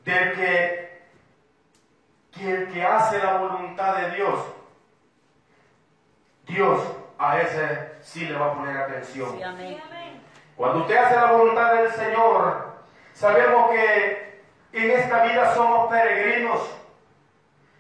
del 0.06 0.34
que, 0.34 1.02
que 2.32 2.52
el 2.52 2.72
que 2.72 2.84
hace 2.84 3.20
la 3.20 3.38
voluntad 3.38 3.98
de 3.98 4.12
Dios, 4.12 4.40
Dios 6.46 6.82
a 7.20 7.40
ese 7.42 7.98
sí 8.02 8.26
le 8.26 8.38
va 8.38 8.48
a 8.48 8.54
poner 8.54 8.78
atención. 8.78 9.36
Sí, 9.36 9.44
amén. 9.44 9.78
Cuando 10.58 10.80
usted 10.80 10.98
hace 10.98 11.16
la 11.16 11.32
voluntad 11.32 11.74
del 11.76 11.92
Señor, 11.92 12.66
sabemos 13.14 13.70
que 13.70 14.42
en 14.74 14.92
esta 14.92 15.24
vida 15.24 15.54
somos 15.54 15.88
peregrinos. 15.88 16.60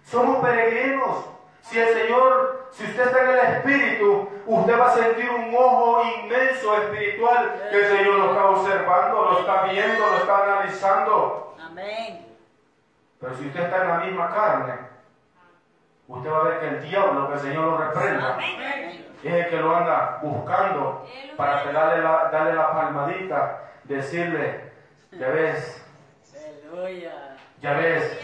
Somos 0.06 0.46
peregrinos. 0.46 1.26
Si 1.64 1.80
el 1.80 1.94
Señor, 1.94 2.70
si 2.72 2.86
usted 2.86 3.08
está 3.08 3.24
en 3.24 3.30
el 3.30 3.56
Espíritu, 3.56 4.30
usted 4.46 4.80
va 4.80 4.92
a 4.92 4.96
sentir 4.96 5.30
un 5.30 5.54
ojo 5.56 6.04
inmenso 6.22 6.76
espiritual 6.76 7.68
que 7.70 7.78
el 7.78 7.98
Señor 7.98 8.16
lo 8.20 8.30
está 8.30 8.50
observando, 8.52 9.22
lo 9.32 9.40
está 9.40 9.64
viendo, 9.64 10.08
lo 10.08 10.18
está 10.18 10.44
analizando. 10.44 11.56
Amén. 11.60 12.28
Pero 13.20 13.36
si 13.36 13.48
usted 13.48 13.64
está 13.64 13.82
en 13.82 13.88
la 13.90 13.98
misma 13.98 14.34
carne, 14.34 14.74
usted 16.08 16.32
va 16.32 16.38
a 16.38 16.44
ver 16.44 16.60
que 16.60 16.68
el 16.68 16.90
diablo, 16.90 17.28
que 17.28 17.34
el 17.34 17.40
Señor 17.40 17.64
lo 17.66 17.78
reprenda, 17.78 18.38
es 19.24 19.34
el 19.34 19.50
que 19.50 19.58
lo 19.58 19.76
anda 19.76 20.20
buscando 20.22 21.06
para 21.36 21.64
que 21.64 21.72
darle 21.72 22.04
la, 22.04 22.30
darle 22.32 22.54
la 22.54 22.72
palmadita, 22.72 23.72
decirle, 23.84 24.72
ya 25.12 25.28
ves, 25.30 25.86
ya 27.62 27.74
ves, 27.74 28.20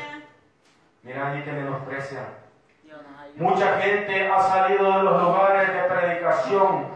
mira 1.01 1.31
allí 1.31 1.43
que 1.43 1.51
menosprecian. 1.51 2.25
Ayude. 3.19 3.43
Mucha 3.43 3.79
gente 3.81 4.27
ha 4.27 4.39
salido 4.39 4.97
de 4.97 5.03
los 5.03 5.23
lugares 5.23 5.73
de 5.73 5.83
predicación 5.83 6.87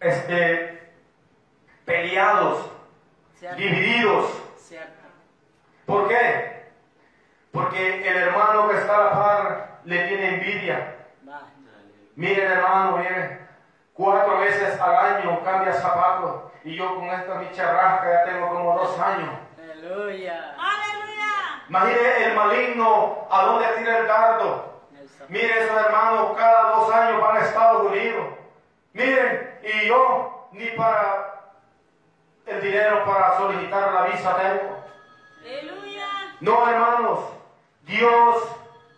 este, 0.00 0.92
peleados, 1.84 2.70
divididos. 3.56 4.42
¿Por 5.84 6.08
qué? 6.08 6.55
Porque 7.56 8.06
el 8.06 8.16
hermano 8.18 8.68
que 8.68 8.76
está 8.76 8.96
a 8.96 9.04
la 9.04 9.10
par 9.12 9.68
le 9.84 10.08
tiene 10.08 10.34
envidia. 10.34 10.94
Miren 12.14 12.52
hermano, 12.52 12.98
miren, 12.98 13.48
cuatro 13.94 14.40
veces 14.40 14.78
al 14.78 14.94
año 14.94 15.42
cambia 15.42 15.72
zapatos 15.72 16.52
y 16.64 16.76
yo 16.76 16.96
con 16.96 17.04
esta 17.06 17.36
mi 17.36 17.50
charrasca 17.52 18.12
ya 18.12 18.24
tengo 18.24 18.50
como 18.50 18.76
dos 18.76 18.98
años. 18.98 19.30
Aleluya. 19.58 20.54
Aleluya. 20.58 21.64
Imagine 21.70 22.24
el 22.26 22.36
maligno 22.36 23.26
a 23.30 23.42
dónde 23.46 23.66
tira 23.78 23.98
el 23.98 24.06
dardo. 24.06 24.82
Miren 25.28 25.50
esos 25.50 25.76
hermanos, 25.78 26.36
cada 26.36 26.76
dos 26.76 26.92
años 26.92 27.22
van 27.22 27.36
a 27.36 27.40
Estados 27.40 27.90
Unidos. 27.90 28.26
Miren, 28.92 29.60
y 29.62 29.88
yo 29.88 30.48
ni 30.52 30.66
para 30.72 31.54
el 32.44 32.60
dinero 32.60 33.02
para 33.06 33.38
solicitar 33.38 33.94
la 33.94 34.02
visa 34.02 34.36
tengo. 34.36 34.84
Aleluya. 35.40 36.06
No, 36.40 36.68
hermanos, 36.68 37.35
Dios 37.86 38.42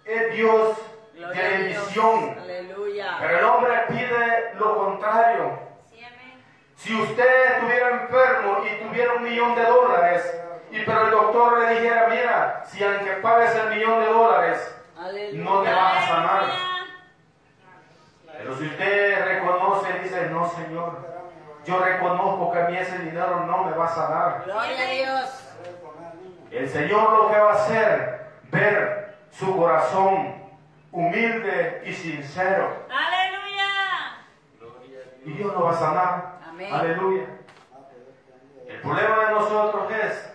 es 0.04 0.32
Dios 0.32 0.76
Gloria 1.14 1.42
de 1.42 1.58
bendición. 1.58 2.38
Aleluya. 2.40 3.16
Pero 3.20 3.38
el 3.38 3.44
hombre 3.44 3.72
pide 3.88 4.54
lo 4.54 4.76
contrario. 4.84 5.58
Sí, 5.90 6.02
amén. 6.02 6.42
Si 6.76 7.00
usted 7.00 7.52
estuviera 7.54 7.90
enfermo 7.90 8.64
y 8.64 8.84
tuviera 8.88 9.14
un 9.14 9.22
millón 9.24 9.54
de 9.54 9.64
dólares, 9.64 10.34
y 10.70 10.80
pero 10.84 11.04
el 11.06 11.10
doctor 11.10 11.58
le 11.60 11.80
dijera, 11.80 12.06
mira, 12.08 12.62
si 12.66 12.82
aunque 12.84 13.12
pagues 13.14 13.54
el 13.54 13.70
millón 13.70 14.00
de 14.00 14.06
dólares, 14.06 14.74
Aleluya. 14.98 15.44
no 15.44 15.62
te 15.62 15.72
va 15.72 15.98
a 15.98 16.06
sanar. 16.06 16.44
Pero 18.38 18.56
si 18.56 18.66
usted 18.66 19.24
reconoce 19.24 19.90
y 19.96 20.02
dice, 20.04 20.26
no, 20.30 20.48
Señor, 20.48 20.98
yo 21.66 21.78
reconozco 21.80 22.52
que 22.52 22.60
a 22.60 22.68
mí 22.68 22.76
ese 22.76 22.98
dinero 23.00 23.44
no 23.44 23.64
me 23.64 23.76
va 23.76 23.86
a 23.86 23.88
sanar. 23.88 24.42
Gloria 24.44 24.80
a 24.80 24.90
Dios. 24.90 25.44
El 26.50 26.68
Señor 26.68 27.12
lo 27.12 27.30
que 27.30 27.38
va 27.38 27.50
a 27.50 27.54
hacer, 27.54 28.17
ver 28.50 29.16
su 29.30 29.56
corazón 29.56 30.34
humilde 30.92 31.82
y 31.84 31.92
sincero. 31.92 32.86
Aleluya. 32.90 34.18
Y 35.24 35.30
Dios 35.32 35.52
lo 35.54 35.64
va 35.64 35.70
a 35.70 35.74
sanar. 35.74 36.38
Amén. 36.48 36.72
Aleluya. 36.72 37.24
El 38.66 38.80
problema 38.80 39.24
de 39.24 39.30
nosotros 39.32 39.92
es 39.92 40.32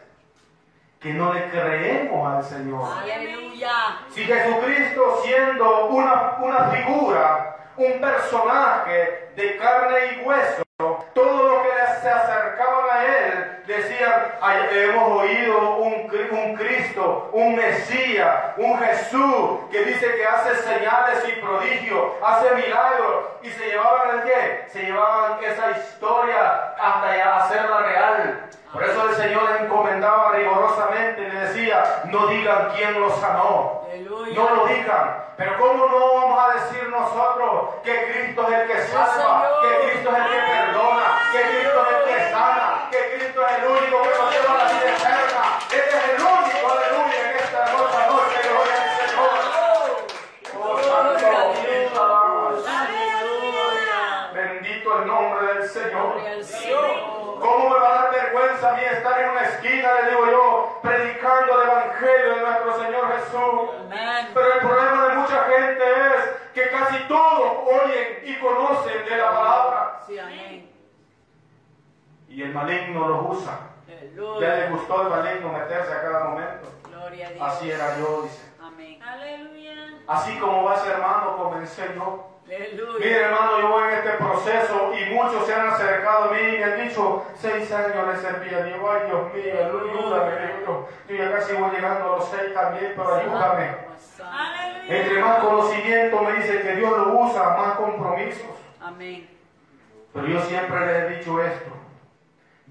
que 0.99 1.13
no 1.13 1.33
le 1.33 1.49
creemos 1.49 2.33
al 2.33 2.43
Señor. 2.43 2.97
Aleluya. 2.97 3.71
Si 4.09 4.23
Jesucristo 4.23 5.21
siendo 5.23 5.87
una, 5.87 6.37
una 6.39 6.69
figura, 6.69 7.57
un 7.77 7.99
personaje 7.99 9.31
de 9.35 9.57
carne 9.57 9.97
y 10.13 10.25
hueso, 10.25 10.63
todo 11.13 11.49
lo 11.49 11.63
que 11.63 11.82
se 12.01 12.09
acercaban 12.09 12.85
a 12.91 13.05
él 13.05 13.63
decían, 13.65 14.13
"Ay, 14.41 14.67
hemos 14.71 15.21
oído 15.21 15.77
un, 15.77 16.11
un 16.31 16.55
Cristo, 16.55 17.29
un 17.31 17.55
Mesías, 17.55 18.35
un 18.57 18.77
Jesús 18.79 19.59
que 19.71 19.83
dice 19.85 20.15
que 20.15 20.25
hace 20.25 20.55
señales 20.57 21.23
y 21.27 21.41
prodigios, 21.41 22.11
hace 22.23 22.55
milagros 22.55 23.25
y 23.41 23.49
se 23.49 23.65
llevaban 23.67 24.19
el 24.19 24.23
qué? 24.23 24.65
Se 24.71 24.83
llevaban 24.83 25.43
esa 25.43 25.71
historia 25.71 26.73
hasta 26.79 27.37
hacerla 27.37 27.77
real. 27.79 28.49
Por 28.71 28.83
eso 28.83 29.09
el 29.09 29.15
Señor 29.15 29.51
les 29.51 29.61
encomendaba 29.61 30.31
rigurosamente 30.31 31.21
y 31.21 31.31
le 31.31 31.39
decía, 31.41 32.01
no 32.05 32.27
digan 32.27 32.69
quién 32.75 32.99
los 32.99 33.13
sanó. 33.19 33.83
Aleluya. 33.85 34.33
No 34.35 34.55
lo 34.55 34.65
digan. 34.65 35.23
Pero 35.37 35.57
¿cómo 35.59 35.87
no 35.87 36.13
vamos 36.15 36.39
a 36.43 36.53
decir 36.55 36.89
nosotros 36.89 37.75
que 37.83 38.11
Cristo 38.11 38.47
es 38.47 38.53
el 38.59 38.67
que 38.67 38.81
salva, 38.87 39.49
que 39.61 39.89
Cristo 39.89 40.09
es 40.09 40.17
el 40.17 40.31
que 40.31 40.39
perdona, 40.39 41.05
que 41.31 41.41
Cristo 41.41 41.85
es 41.85 41.95
el 41.95 42.03
que 42.15 42.31
sana, 42.31 42.87
que 42.91 43.15
Cristo 43.15 43.47
es 43.47 43.57
el 43.57 43.63
único 43.69 44.01
que 44.03 44.09
nos 44.09 44.31
lleva 44.31 44.53
a 44.53 44.57
la 44.57 44.63
vida 44.71 44.89
eterna? 44.95 45.43
Él 45.71 45.83
es 45.87 46.03
el 46.09 46.21
único, 46.21 46.71
aleluya, 46.71 47.29
en 47.29 47.37
esta 47.37 47.63
hermosa 47.65 48.07
noche, 48.09 48.37
gloria 48.49 48.77
al 48.83 48.89
Señor. 48.97 49.29
Oh, 50.59 50.77
santo, 50.81 51.25
bendito, 51.63 52.03
alabamos. 52.03 52.67
Aleluya. 52.67 54.31
Bendito 54.33 54.99
el 54.99 55.07
nombre 55.07 55.53
del 55.53 55.69
Señor. 55.69 56.13
Gloria 56.13 56.31
al 56.31 56.43
Señor. 56.43 57.13
¿Cómo 57.39 57.69
me 57.69 57.79
va 57.79 57.89
a 57.89 58.01
dar 58.03 58.11
vergüenza 58.11 58.69
a 58.69 58.73
mí 58.73 58.83
estar 58.85 59.19
en 59.19 59.29
una 59.31 59.41
esquina, 59.41 59.89
le 60.01 60.09
digo 60.11 60.25
yo, 60.31 60.79
predicando 60.81 61.61
el 61.61 61.69
Evangelio 61.69 62.35
de 62.35 62.41
Pero 64.33 64.53
el 64.53 64.59
problema 64.59 65.07
de 65.07 65.15
mucha 65.15 65.43
gente 65.43 65.83
es 65.83 66.51
que 66.53 66.69
casi 66.69 67.03
todos 67.07 67.67
oyen 67.67 68.19
y 68.23 68.39
conocen 68.39 69.05
de 69.05 69.17
la 69.17 69.31
palabra. 69.31 70.01
Sí, 70.07 70.17
amén. 70.19 70.69
Y 72.29 72.41
el 72.41 72.53
maligno 72.53 73.07
los 73.07 73.37
usa. 73.37 73.59
Ya 74.39 74.55
le 74.55 74.69
gustó 74.69 75.01
el 75.03 75.09
maligno 75.09 75.53
meterse 75.53 75.93
a 75.93 76.01
cada 76.01 76.23
momento. 76.25 76.67
Gloria 76.89 77.27
a 77.27 77.31
Dios. 77.31 77.47
Así 77.47 77.71
era 77.71 77.97
yo, 77.97 78.23
dice. 78.23 78.51
Amén. 78.61 79.01
Aleluya. 79.01 79.62
Así 80.07 80.37
como 80.37 80.63
va 80.63 80.75
ese 80.75 80.89
hermano, 80.89 81.37
comencé 81.37 81.91
yo. 81.95 82.29
Mire 82.99 83.21
hermano, 83.21 83.61
yo 83.61 83.69
voy 83.69 83.83
en 83.83 83.89
este 83.99 84.11
proceso 84.11 84.91
y 84.93 85.13
muchos 85.13 85.45
se 85.47 85.53
han 85.53 85.69
acercado 85.69 86.25
a 86.25 86.33
mí 86.33 86.39
y 86.39 86.57
me 86.57 86.63
han 86.63 86.87
dicho, 86.87 87.25
seis 87.35 87.71
años 87.71 88.07
le 88.07 88.17
serví 88.17 88.53
a 88.53 88.63
Dios, 88.63 88.79
ay 88.83 89.07
Dios 89.07 89.33
mío, 89.33 89.53
ayúdame, 89.65 90.47
Dios. 90.59 90.79
yo 91.07 91.15
ya 91.15 91.31
casi 91.31 91.53
voy 91.53 91.71
llegando 91.71 92.13
a 92.13 92.17
los 92.17 92.29
seis 92.29 92.53
también, 92.53 92.93
pero 92.95 93.15
ayúdame. 93.15 93.75
Entre 94.87 95.19
más 95.19 95.39
conocimiento 95.39 96.21
me 96.21 96.33
dice 96.33 96.61
que 96.61 96.75
Dios 96.75 96.97
lo 96.97 97.19
usa, 97.21 97.57
más 97.57 97.77
compromisos. 97.77 98.51
Amén. 98.81 99.29
Pero 100.13 100.27
yo 100.27 100.41
siempre 100.41 100.85
les 100.85 100.95
he 100.95 101.17
dicho 101.17 101.41
esto, 101.41 101.71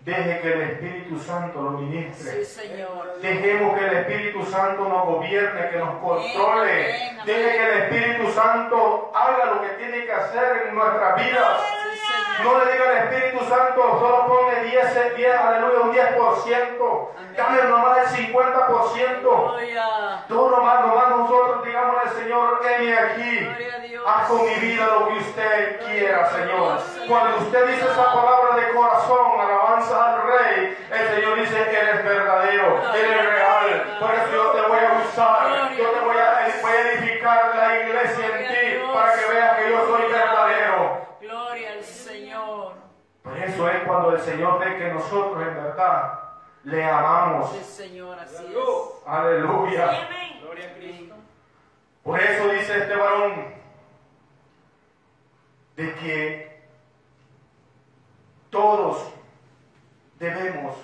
deje 0.04 0.40
que 0.40 0.52
el 0.52 0.60
Espíritu 0.62 1.18
Santo 1.18 1.62
lo 1.62 1.78
Sí, 1.78 1.84
ministre. 1.84 2.44
Señor. 2.44 3.20
Dejemos 3.20 3.78
que 3.78 3.86
el 3.86 3.96
Espíritu 3.98 4.44
Santo 4.46 4.88
nos 4.88 5.06
gobierne, 5.06 5.70
que 5.70 5.78
nos 5.78 5.94
controle. 6.00 7.12
Deje 7.24 7.50
que 7.56 7.62
el 7.62 7.82
Espíritu 7.82 8.32
Santo 8.32 9.12
haga 9.14 9.46
lo 9.46 9.62
que 9.62 9.68
tiene 9.78 10.04
que 10.04 10.12
hacer 10.12 10.66
en 10.68 10.74
nuestras 10.74 11.16
vidas. 11.16 11.81
No 12.42 12.58
le 12.58 12.72
diga 12.72 12.84
al 12.88 12.96
Espíritu 12.96 13.44
Santo, 13.44 13.98
solo 14.00 14.26
ponle 14.26 14.64
10, 14.64 15.16
10 15.16 15.36
aleluya, 15.36 15.80
un 15.82 15.92
10%. 15.92 17.08
Amén. 17.16 17.34
Dame 17.36 17.62
nomás 17.64 18.14
el 18.18 18.32
50%. 18.32 19.54
Aleluya. 19.54 20.24
Tú 20.28 20.50
nomás, 20.50 20.86
nomás 20.86 21.08
nosotros 21.10 21.64
digamos 21.64 21.96
al 22.04 22.10
Señor, 22.10 22.60
heme 22.64 22.98
aquí. 22.98 23.48
Haz 24.04 24.28
con 24.28 24.44
mi 24.44 24.54
vida 24.56 24.86
lo 24.86 25.08
que 25.08 25.18
usted 25.18 25.80
quiera, 25.86 26.28
Señor. 26.30 26.78
Cuando 27.08 27.36
usted 27.38 27.66
dice 27.68 27.84
esa 27.84 28.12
palabra 28.12 28.56
de 28.56 28.72
corazón, 28.72 29.40
alabanza 29.40 30.14
al 30.14 30.22
Rey, 30.22 30.76
el 30.90 31.08
Señor 31.14 31.38
dice, 31.38 31.62
Él 31.62 31.88
es 31.88 32.04
verdadero, 32.04 32.80
Él 32.94 33.10
es 33.12 33.26
real. 33.26 33.96
Por 34.00 34.10
eso 34.14 34.32
yo 34.32 34.50
te 34.50 34.62
voy 34.62 34.78
a 34.78 35.02
usar, 35.06 35.76
yo 35.76 35.90
te 35.90 36.00
voy 36.00 36.16
a, 36.16 36.48
voy 36.62 36.72
a 36.72 36.92
edificar 36.92 37.54
la 37.54 37.78
iglesia 37.78 38.26
en 38.26 38.48
ti 38.48 38.92
para 38.92 39.12
que 39.14 39.32
veas 39.32 39.58
que 39.58 39.70
yo 39.70 39.86
soy 39.86 40.12
verdadero. 40.12 41.06
Gloria 41.20 41.72
al 41.72 41.84
Señor. 41.84 42.74
Por 43.22 43.31
eso 43.44 43.68
es 43.68 43.82
cuando 43.84 44.12
el 44.12 44.20
Señor 44.20 44.58
ve 44.58 44.76
que 44.76 44.92
nosotros 44.92 45.42
en 45.46 45.54
verdad 45.54 46.18
le 46.64 46.84
amamos. 46.84 47.50
Sí, 47.52 47.64
Señor, 47.64 48.18
así 48.18 48.44
es. 48.46 49.06
Aleluya. 49.06 50.08
Gloria 50.42 50.70
a 50.70 50.74
Cristo. 50.74 51.14
Por 52.02 52.20
eso 52.20 52.48
dice 52.48 52.78
este 52.78 52.96
varón 52.96 53.54
de 55.76 55.94
que 55.94 56.62
todos 58.50 59.08
debemos 60.18 60.76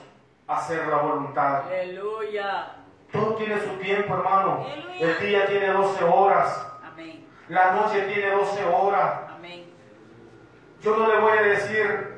hacer 0.47 0.87
la 0.89 0.97
voluntad. 0.99 1.67
Aleluya. 1.67 2.75
Todo 3.13 3.37
tiene 3.37 3.61
su 3.61 3.71
tiempo, 3.79 4.15
hermano. 4.15 4.65
Aleluya. 4.65 5.01
El 5.01 5.19
día 5.27 5.47
tiene 5.47 5.69
12 5.69 6.05
horas, 6.05 6.67
Amén. 6.85 7.27
la 7.49 7.73
noche 7.73 8.03
tiene 8.03 8.31
12 8.33 8.65
horas. 8.67 9.21
Amén. 9.31 9.65
Yo 10.83 10.97
no 10.97 11.09
le 11.09 11.19
voy 11.21 11.39
a 11.39 11.43
decir, 11.43 12.18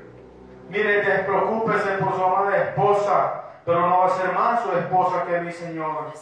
mire, 0.71 1.03
despreocúpese 1.03 1.91
por 1.99 2.15
su 2.15 2.25
amada 2.25 2.57
esposa, 2.57 3.43
pero 3.65 3.81
no 3.81 4.01
va 4.01 4.07
a 4.07 4.11
ser 4.11 4.33
más 4.33 4.63
su 4.63 4.73
esposa 4.73 5.25
que 5.27 5.41
mi 5.41 5.53
Señor. 5.53 6.13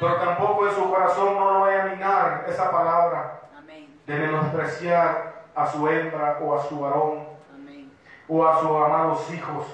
Pero 0.00 0.16
tampoco 0.16 0.66
en 0.68 0.74
su 0.74 0.90
corazón 0.90 1.34
no 1.38 1.52
lo 1.54 1.60
vaya 1.60 1.82
a 1.82 1.86
minar 1.86 2.44
esa 2.48 2.70
palabra 2.70 3.40
Amén. 3.56 3.88
de 4.06 4.14
menospreciar 4.14 5.34
a 5.54 5.66
su 5.66 5.88
hembra 5.88 6.38
o 6.42 6.54
a 6.58 6.62
su 6.64 6.80
varón 6.80 7.24
Amén. 7.54 7.90
o 8.28 8.46
a 8.46 8.58
sus 8.60 8.70
amados 8.70 9.30
hijos. 9.32 9.66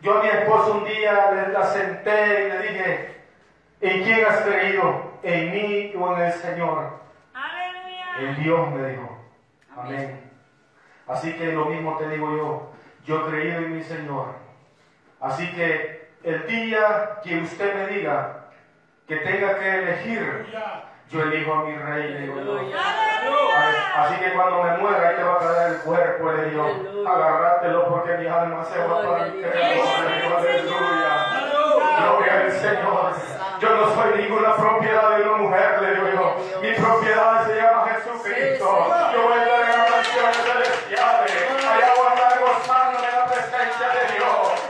Yo 0.00 0.18
a 0.18 0.22
mi 0.22 0.28
esposa 0.30 0.70
un 0.72 0.84
día 0.84 1.30
le- 1.32 1.48
la 1.52 1.64
senté 1.64 2.46
y 2.46 2.48
le 2.52 2.58
dije, 2.62 3.20
¿en 3.82 4.04
quién 4.04 4.24
has 4.26 4.38
creído? 4.40 5.10
¿En 5.22 5.50
mí 5.52 5.92
o 6.00 6.14
en 6.16 6.22
el 6.22 6.32
Señor? 6.32 6.78
En 7.34 7.40
Aleluya. 8.26 8.42
Dios 8.42 8.70
me 8.70 8.88
dijo. 8.88 9.18
Amén. 9.76 9.94
Amén. 9.94 10.30
Así 11.06 11.36
que 11.36 11.52
lo 11.52 11.66
mismo 11.66 11.98
te 11.98 12.08
digo 12.08 12.34
yo. 12.36 12.69
Yo 13.04 13.26
he 13.26 13.30
creído 13.30 13.58
en 13.58 13.76
mi 13.76 13.82
Señor. 13.82 14.26
Así 15.20 15.50
que 15.52 16.08
el 16.22 16.46
día 16.46 17.20
que 17.22 17.40
usted 17.40 17.74
me 17.74 17.86
diga 17.94 18.46
que 19.06 19.16
tenga 19.16 19.58
que 19.58 19.74
elegir, 19.78 20.46
Yo 21.10 21.22
elijo 21.22 21.52
a 21.52 21.64
mi 21.64 21.76
rey, 21.76 22.12
le 22.12 22.20
digo 22.20 22.36
yo. 22.36 22.52
Aleluya. 22.52 22.78
Así 23.96 24.14
que 24.20 24.32
cuando 24.32 24.62
me 24.62 24.78
muera, 24.78 25.08
ahí 25.08 25.16
te 25.16 25.22
va 25.24 25.34
a 25.34 25.38
caer 25.38 25.72
el 25.72 25.78
cuerpo, 25.78 26.32
le 26.32 26.50
digo. 26.50 26.64
Agárratelo 27.08 27.88
porque 27.88 28.18
mi 28.18 28.26
alma 28.28 28.64
se 28.64 28.78
va 28.78 29.02
para 29.02 29.26
el 29.26 29.32
Gloria 29.42 31.10
a 31.10 31.38
Aleluya. 31.38 32.40
Al 32.40 32.52
Señor. 32.52 33.12
Yo 33.60 33.76
no 33.76 33.94
soy 33.94 34.22
ninguna 34.22 34.56
propiedad 34.56 35.18
de 35.18 35.22
una 35.24 35.36
mujer, 35.38 35.82
le 35.82 35.94
digo 35.94 36.08
yo. 36.14 36.36
Mi 36.62 36.72
propiedad 36.74 37.44
se 37.46 37.56
llama 37.56 37.88
Jesucristo. 37.88 38.86
Yo 39.12 39.22
voy 39.22 39.32
a 39.32 39.42
estar 39.42 39.60
en 39.60 39.68
las 39.68 39.90
mansiones 39.90 40.36
celestiales. 40.36 41.32
Allá 41.68 41.90
voy 41.98 42.06
a 42.06 42.14
estar 42.14 42.40
gozando 42.40 43.00
de 43.02 43.10
la 43.10 43.26
presencia 43.26 43.88
de 43.88 44.02
Dios. 44.14 44.36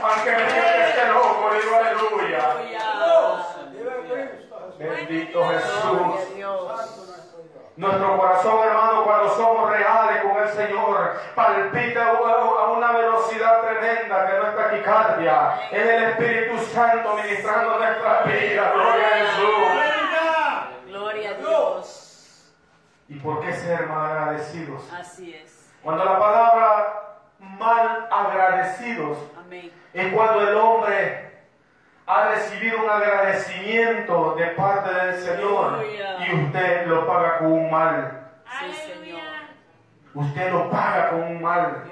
Bendito 4.77 5.39
Gloria 5.39 5.59
Jesús. 5.59 6.31
a 6.31 6.35
Dios. 6.35 6.71
Nuestro 7.77 8.17
corazón, 8.17 8.67
hermano, 8.67 9.03
cuando 9.03 9.35
somos 9.35 9.69
reales 9.69 10.23
con 10.23 10.37
el 10.43 10.49
Señor, 10.49 11.21
palpita 11.35 12.09
a 12.09 12.71
una 12.71 12.91
velocidad 12.91 13.61
tremenda 13.61 14.27
que 14.27 14.37
no 14.37 14.47
es 14.47 14.55
taquicardia. 14.55 15.59
Es 15.71 15.87
el 15.87 16.03
Espíritu 16.03 16.57
Santo 16.65 17.15
ministrando 17.15 17.77
nuestra 17.77 18.23
vida. 18.23 18.71
Gloria 18.73 19.07
a 19.07 19.17
Jesús. 19.17 19.51
Gloria 20.87 21.29
a 21.29 21.33
Dios. 21.33 22.51
¿Y 23.07 23.19
por 23.19 23.41
qué 23.41 23.53
ser 23.53 23.87
mal 23.87 24.11
agradecidos? 24.11 24.83
Así 24.93 25.33
es. 25.33 25.71
Cuando 25.81 26.05
la 26.05 26.19
palabra 26.19 27.17
mal 27.39 28.07
agradecidos 28.11 29.17
Es 29.93 30.13
cuando 30.13 30.47
el 30.47 30.55
hombre 30.55 31.29
ha 32.05 32.29
recibido 32.29 32.83
un 32.83 32.89
agradecimiento 32.89 34.35
de 34.35 34.47
parte 34.47 34.93
del 34.93 35.15
Señor 35.17 35.73
Aleluya. 35.75 36.17
y 36.25 36.43
usted 36.45 36.87
lo 36.87 37.05
paga 37.05 37.39
con 37.39 37.51
un 37.51 37.71
mal. 37.71 38.29
Sí, 38.59 38.73
Señor. 38.73 39.21
Usted 40.13 40.51
lo 40.51 40.69
paga 40.69 41.09
con 41.09 41.21
un 41.21 41.41
mal. 41.41 41.83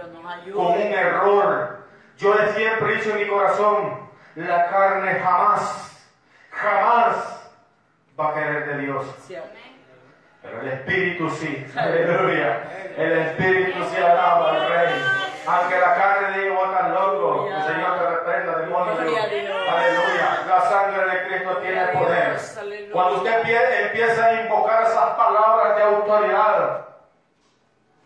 Con 0.54 0.66
un 0.68 0.78
error. 0.94 1.80
Yo 2.18 2.34
he 2.34 2.48
siempre 2.54 2.96
dicho 2.96 3.12
en 3.12 3.18
mi 3.18 3.28
corazón, 3.28 4.10
la 4.36 4.70
carne 4.70 5.16
jamás, 5.20 6.08
jamás 6.52 7.52
va 8.20 8.30
a 8.30 8.34
querer 8.34 8.68
de 8.68 8.78
Dios. 8.80 9.06
Pero 10.42 10.62
el 10.62 10.68
Espíritu 10.70 11.30
sí, 11.30 11.66
aleluya. 11.76 12.64
El 12.98 13.12
Espíritu 13.20 13.84
sí 13.84 13.98
alaba 13.98 14.52
al 14.52 14.70
Rey. 14.70 15.19
Aunque 15.50 15.80
la 15.80 15.96
carne 15.96 16.38
diga, 16.40 16.64
estás 16.64 16.90
loco, 16.92 17.48
el 17.48 17.64
Señor 17.64 18.00
te 18.00 18.10
reprenda, 18.10 18.58
demonio. 18.60 18.94
Gloria 18.96 19.24
a 19.24 19.28
Dios. 19.28 19.58
Aleluya. 19.70 20.46
La 20.48 20.62
sangre 20.62 21.06
de 21.06 21.28
Cristo 21.28 21.58
tiene 21.58 21.88
poder. 21.88 22.40
Cuando 22.92 23.16
usted 23.18 23.44
empie- 23.44 23.86
empieza 23.88 24.26
a 24.26 24.42
invocar 24.42 24.84
esas 24.84 25.10
palabras 25.12 25.76
de 25.76 25.84
autoridad, 25.84 26.86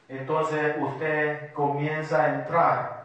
entonces 0.09 0.75
usted 0.79 1.53
comienza 1.53 2.23
a 2.23 2.27
entrar 2.29 3.03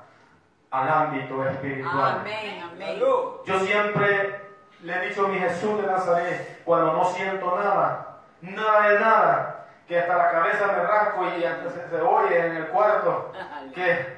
al 0.70 0.88
ámbito 0.88 1.48
espiritual. 1.48 2.18
Amén, 2.20 2.62
amén. 2.62 2.98
Yo 2.98 3.42
siempre 3.60 4.40
le 4.82 4.92
he 4.96 5.08
dicho 5.08 5.24
a 5.24 5.28
mi 5.28 5.38
Jesús 5.38 5.80
de 5.80 5.86
Nazaret, 5.86 6.62
cuando 6.64 6.92
no 6.92 7.04
siento 7.06 7.56
nada, 7.56 8.18
nada 8.42 8.88
de 8.88 9.00
nada, 9.00 9.64
que 9.88 9.98
hasta 9.98 10.16
la 10.16 10.30
cabeza 10.30 10.66
me 10.66 10.82
rasco 10.84 11.24
y 11.38 11.44
hasta 11.44 11.70
se, 11.70 11.88
se 11.88 12.00
oye 12.02 12.46
en 12.46 12.56
el 12.56 12.66
cuarto, 12.68 13.32
que, 13.74 14.17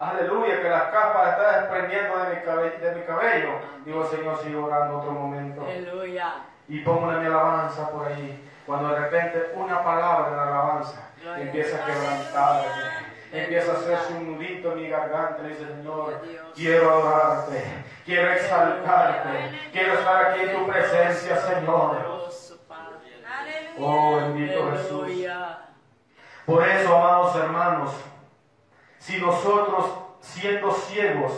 aleluya, 0.00 0.60
que 0.62 0.68
la 0.68 0.90
capa 0.90 1.30
está 1.30 1.60
desprendiendo 1.60 2.18
de 2.18 2.34
mi, 2.34 2.42
cabe- 2.42 2.78
de 2.78 2.94
mi 2.94 3.02
cabello. 3.02 3.50
Digo, 3.84 4.04
Señor, 4.06 4.38
sigo 4.42 4.64
orando 4.66 4.98
otro 4.98 5.12
momento. 5.12 5.62
Aleluya. 5.62 6.34
Y 6.68 6.80
pongo 6.80 7.06
una 7.08 7.18
mi 7.18 7.26
alabanza 7.26 7.90
por 7.90 8.06
ahí. 8.08 8.46
Cuando 8.66 8.88
de 8.90 9.00
repente 9.00 9.52
una 9.56 9.82
palabra 9.82 10.28
en 10.30 10.36
la 10.36 10.42
alabanza 10.44 11.10
Gloria 11.20 11.42
empieza 11.44 11.82
a 11.82 11.86
quebrantarme, 11.86 12.68
empieza 13.32 13.72
a 13.72 13.74
hacerse 13.74 14.12
un 14.14 14.32
nudito 14.32 14.72
en 14.72 14.78
mi 14.78 14.88
garganta. 14.88 15.42
Le 15.42 15.48
dice, 15.50 15.66
Señor, 15.66 16.20
quiero 16.54 16.90
adorarte, 16.90 17.64
quiero 18.04 18.30
exaltarte, 18.32 19.50
quiero 19.72 19.94
estar 19.94 20.26
aquí 20.26 20.40
en 20.42 20.56
tu 20.56 20.66
presencia, 20.68 21.36
Señor. 21.36 21.96
Oh, 23.78 24.16
bendito 24.16 24.70
Jesús. 24.72 25.08
Por 26.46 26.66
eso, 26.68 26.96
amados 26.96 27.36
hermanos, 27.36 27.94
si 29.00 29.18
nosotros 29.18 29.86
siendo 30.20 30.70
ciegos 30.70 31.32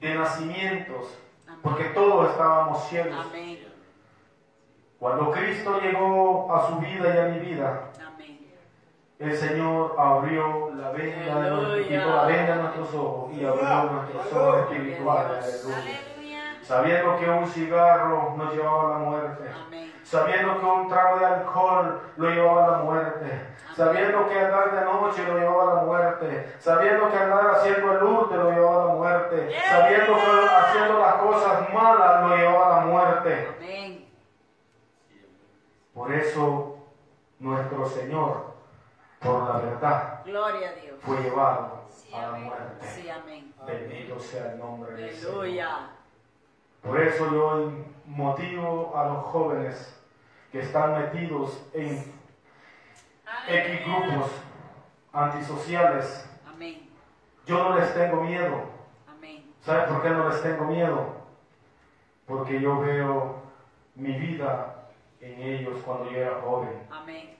de 0.00 0.14
nacimientos, 0.14 1.18
porque 1.62 1.84
todos 1.84 2.30
estábamos 2.30 2.88
ciegos, 2.88 3.26
Amén. 3.28 3.58
cuando 4.98 5.30
Cristo 5.30 5.78
llegó 5.80 6.52
a 6.52 6.66
su 6.66 6.78
vida 6.78 7.14
y 7.14 7.18
a 7.18 7.24
mi 7.34 7.38
vida, 7.40 7.90
Amén. 8.04 8.38
el 9.18 9.36
Señor 9.36 9.94
abrió 9.98 10.72
la 10.74 10.90
venda 10.92 11.40
de 11.40 11.82
quitó 11.84 12.16
la 12.16 12.24
venda 12.24 12.56
de 12.56 12.62
nuestros 12.62 12.94
ojos 12.94 13.32
y 13.34 13.44
abrió 13.44 13.92
nuestros 13.92 14.32
ojos 14.32 14.60
espirituales. 14.62 15.66
Aleluya. 15.66 16.58
Sabiendo 16.62 17.16
que 17.18 17.28
un 17.28 17.46
cigarro 17.46 18.34
nos 18.36 18.54
llevaba 18.54 18.86
a 18.86 18.98
la 18.98 19.04
muerte. 19.04 19.44
Amén. 19.66 19.85
Sabiendo 20.06 20.60
que 20.60 20.66
un 20.66 20.88
trago 20.88 21.18
de 21.18 21.26
alcohol 21.26 22.00
lo 22.16 22.30
llevaba 22.30 22.64
a 22.64 22.70
la 22.70 22.78
muerte. 22.78 23.46
Sabiendo 23.74 24.28
que 24.28 24.38
andar 24.38 24.72
de 24.72 24.84
noche 24.84 25.26
lo 25.26 25.36
llevaba 25.36 25.72
a 25.72 25.74
la 25.74 25.82
muerte. 25.82 26.54
Sabiendo 26.60 27.10
que 27.10 27.16
andar 27.16 27.46
haciendo 27.50 27.92
el 27.92 28.02
hurto 28.04 28.36
lo 28.36 28.50
llevaba 28.52 28.82
a 28.82 28.86
la 28.86 28.94
muerte. 28.94 29.50
Sabiendo 29.68 30.14
que 30.14 30.48
haciendo 30.48 30.98
las 31.00 31.14
cosas 31.14 31.74
malas 31.74 32.22
lo 32.30 32.36
llevaba 32.36 32.76
a 32.76 32.80
la 32.80 32.86
muerte. 32.86 33.48
Por 35.92 36.12
eso 36.12 36.78
nuestro 37.40 37.86
Señor, 37.88 38.54
por 39.18 39.42
la 39.48 39.58
verdad, 39.58 40.20
Gloria 40.24 40.70
a 40.70 40.72
Dios. 40.74 40.94
fue 41.00 41.16
llevado 41.20 41.80
a 42.14 42.22
la 42.22 42.32
muerte. 42.32 42.86
Sí, 42.94 43.10
amén. 43.10 43.52
Bendito 43.66 44.20
sea 44.20 44.52
el 44.52 44.58
nombre 44.58 44.92
del 44.92 45.14
Señor. 45.14 45.96
Por 46.86 47.00
eso 47.00 47.32
yo 47.32 47.72
motivo 48.06 48.96
a 48.96 49.06
los 49.06 49.24
jóvenes 49.24 50.00
que 50.52 50.60
están 50.60 51.00
metidos 51.00 51.66
en 51.74 51.96
X 53.48 53.86
grupos 53.86 54.30
antisociales. 55.12 56.30
Amén. 56.46 56.88
Yo 57.44 57.58
no 57.58 57.76
les 57.76 57.92
tengo 57.92 58.22
miedo. 58.22 58.70
Amén. 59.08 59.52
¿Sabe 59.62 59.88
por 59.88 60.02
qué 60.02 60.10
no 60.10 60.28
les 60.28 60.42
tengo 60.42 60.64
miedo? 60.66 61.26
Porque 62.24 62.60
yo 62.60 62.80
veo 62.80 63.42
mi 63.96 64.12
vida 64.12 64.88
en 65.20 65.42
ellos 65.42 65.82
cuando 65.84 66.08
yo 66.10 66.18
era 66.18 66.40
joven. 66.40 66.86
Amén. 66.88 67.35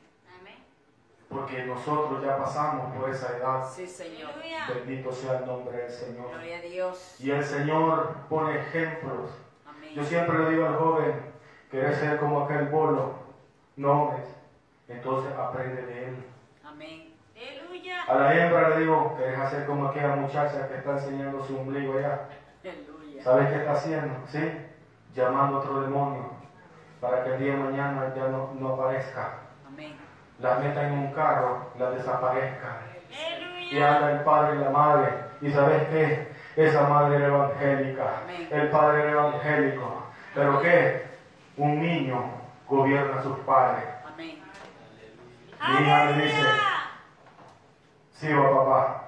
Porque 1.28 1.64
nosotros 1.64 2.22
ya 2.24 2.38
pasamos 2.38 2.94
por 2.94 3.10
esa 3.10 3.36
edad. 3.36 3.68
Sí, 3.68 3.86
Señor. 3.86 4.30
Bendito 4.74 5.12
sea 5.12 5.38
el 5.38 5.46
nombre 5.46 5.76
del 5.76 5.90
Señor. 5.90 6.30
Gloria 6.30 6.58
a 6.58 6.60
Dios. 6.60 7.16
Y 7.18 7.30
el 7.30 7.44
Señor 7.44 8.16
pone 8.28 8.58
ejemplos. 8.58 9.30
Yo 9.64 9.70
Amén. 9.70 10.04
siempre 10.04 10.38
le 10.38 10.50
digo 10.50 10.66
al 10.66 10.76
joven, 10.76 11.14
querés 11.70 11.98
ser 11.98 12.18
como 12.18 12.42
aquel 12.42 12.66
bolo, 12.68 13.14
no 13.76 14.14
es. 14.14 14.36
Entonces 14.88 15.32
aprende 15.36 15.82
de 15.82 16.08
él. 16.08 16.16
Amén. 16.64 17.16
A 18.08 18.14
la 18.14 18.34
hembra 18.34 18.68
le 18.70 18.80
digo, 18.80 19.16
querés 19.16 19.38
hacer 19.38 19.66
como 19.66 19.88
aquella 19.88 20.14
muchacha 20.16 20.68
que 20.68 20.76
está 20.76 20.92
enseñando 20.92 21.44
su 21.44 21.58
ombligo 21.58 21.98
allá. 21.98 22.28
Aleluya. 22.62 23.22
¿Sabes 23.22 23.48
qué 23.48 23.56
está 23.56 23.72
haciendo? 23.72 24.14
¿Sí? 24.26 24.40
Llamando 25.14 25.56
a 25.56 25.60
otro 25.60 25.80
demonio 25.82 26.30
para 27.00 27.24
que 27.24 27.34
el 27.34 27.38
día 27.40 27.52
de 27.52 27.58
mañana 27.58 28.14
ya 28.14 28.28
no, 28.28 28.54
no 28.54 28.74
aparezca. 28.74 29.40
La 30.40 30.56
meta 30.56 30.86
en 30.86 30.92
un 30.92 31.12
carro, 31.12 31.70
la 31.78 31.90
desaparezca. 31.90 32.80
Y 33.70 33.80
anda 33.80 34.12
el 34.12 34.20
padre 34.20 34.56
y 34.56 34.64
la 34.64 34.70
madre. 34.70 35.08
¿Y 35.40 35.50
sabes 35.50 35.82
qué? 35.88 36.32
Esa 36.56 36.88
madre 36.88 37.16
era 37.16 37.26
evangélica. 37.26 38.22
El 38.50 38.70
padre 38.70 39.02
era 39.02 39.12
evangélico. 39.12 40.02
¿Pero 40.34 40.60
qué? 40.60 41.06
Un 41.56 41.80
niño 41.80 42.22
gobierna 42.68 43.20
a 43.20 43.22
sus 43.22 43.38
padres. 43.40 43.84
Mi 45.68 45.84
hija 45.84 46.10
le 46.10 46.24
dice, 46.24 46.42
sí, 48.12 48.32
va 48.32 48.50
papá. 48.50 49.02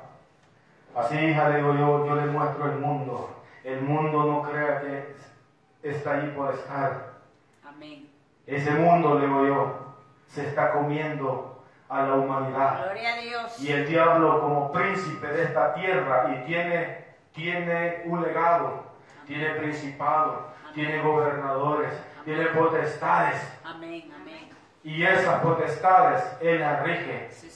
Así, 0.96 1.16
hija, 1.16 1.50
le 1.50 1.56
digo 1.58 1.74
yo, 1.74 2.06
yo 2.06 2.14
le 2.16 2.26
muestro 2.26 2.64
el 2.66 2.78
mundo. 2.78 3.42
El 3.62 3.82
mundo 3.82 4.24
no 4.24 4.42
crea 4.42 4.80
que 4.80 5.14
está 5.82 6.14
ahí 6.14 6.32
por 6.34 6.54
estar. 6.54 7.12
Amén. 7.64 8.08
Ese 8.46 8.70
mundo, 8.72 9.18
le 9.18 9.26
digo 9.26 9.46
yo, 9.46 9.87
se 10.28 10.46
está 10.46 10.72
comiendo 10.72 11.64
a 11.88 12.02
la 12.02 12.14
humanidad. 12.14 12.84
Gloria 12.84 13.14
a 13.14 13.20
Dios. 13.20 13.60
Y 13.60 13.72
el 13.72 13.88
diablo 13.88 14.40
como 14.40 14.72
príncipe 14.72 15.26
de 15.26 15.44
esta 15.44 15.74
tierra 15.74 16.30
y 16.30 16.46
tiene, 16.46 17.04
tiene 17.32 18.02
un 18.04 18.22
legado, 18.22 18.84
tiene 19.26 19.50
principado, 19.54 20.48
tiene 20.74 21.00
gobernadores, 21.02 21.92
tiene 22.24 22.46
potestades. 22.46 23.40
Amén. 23.64 24.12
Amén. 24.14 24.48
Y 24.84 25.02
esas 25.02 25.40
potestades 25.40 26.22
Él 26.40 26.60
las 26.60 26.82
rige. 26.82 27.28
Sí. 27.30 27.48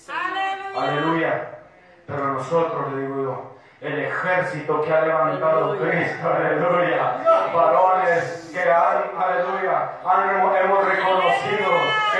Aleluya. 0.76 1.58
Pero 2.06 2.32
nosotros, 2.32 2.92
le 2.92 3.02
digo 3.02 3.22
yo, 3.22 3.51
el 3.82 3.98
ejército 4.04 4.80
que 4.82 4.92
ha 4.92 5.00
levantado. 5.02 5.76
Cristo, 5.78 6.28
aleluya. 6.32 7.16
Varones 7.54 8.48
que 8.52 8.62
han, 8.62 9.02
aleluya, 9.18 9.90
han- 10.04 10.30
hemos, 10.30 10.84
reconocido 10.86 11.70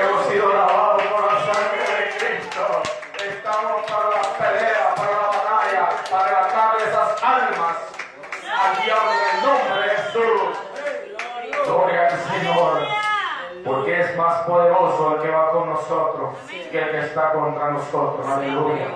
hemos 0.00 0.26
sido 0.26 0.52
lavados 0.52 1.02
por 1.04 1.32
la 1.32 1.38
sangre 1.40 1.84
de 1.96 2.10
Cristo. 2.18 2.82
Estamos 3.28 3.82
para 3.82 4.08
la 4.10 4.22
pelea, 4.38 4.94
para 4.96 5.10
la 5.12 5.28
batalla, 5.28 5.88
para 6.10 6.30
ganar 6.48 6.76
esas 6.88 7.22
almas. 7.22 7.76
Aquí 8.64 8.90
hablo 8.90 9.12
en 9.12 9.36
el 9.36 9.46
nombre 9.46 9.82
de 9.82 9.96
Jesús. 9.96 10.58
Gloria 11.64 12.08
al 12.08 12.18
Señor. 12.18 12.88
Porque 13.82 14.00
es 14.00 14.16
más 14.16 14.42
poderoso 14.42 15.16
el 15.16 15.22
que 15.22 15.28
va 15.30 15.50
con 15.50 15.70
nosotros 15.70 16.34
que 16.70 16.78
el 16.78 16.90
que 16.92 16.98
está 17.00 17.32
contra 17.32 17.70
nosotros. 17.70 18.24
Aleluya. 18.28 18.86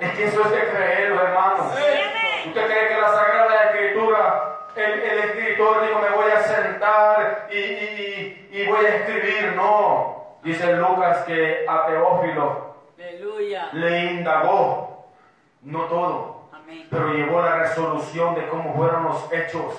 Es 0.00 0.10
que 0.12 0.24
eso 0.26 0.42
es 0.42 0.50
de 0.50 0.68
creerlo, 0.68 1.22
hermano. 1.22 1.64
¿Usted 2.46 2.66
cree 2.66 2.88
que 2.88 3.00
la 3.00 3.08
Sagrada 3.08 3.64
Escritura, 3.70 4.58
el, 4.76 5.00
el 5.00 5.18
escritor 5.20 5.86
dijo, 5.86 5.98
me 5.98 6.10
voy 6.10 6.30
a 6.30 6.42
sentar 6.42 7.48
y, 7.50 7.56
y- 7.56 8.48
y- 8.52 8.66
voy 8.68 8.84
a 8.84 8.96
escribir? 8.96 9.52
No. 9.56 10.36
Dice 10.42 10.74
Lucas 10.74 11.18
que 11.24 11.64
a 11.66 11.86
Teófilo 11.86 12.74
le 13.72 13.98
indagó, 14.12 15.06
no 15.62 15.84
todo, 15.84 16.42
Amén. 16.52 16.86
pero 16.90 17.08
llevó 17.14 17.40
la 17.40 17.56
resolución 17.56 18.34
de 18.34 18.46
cómo 18.48 18.74
fueron 18.74 19.04
los 19.04 19.32
hechos. 19.32 19.74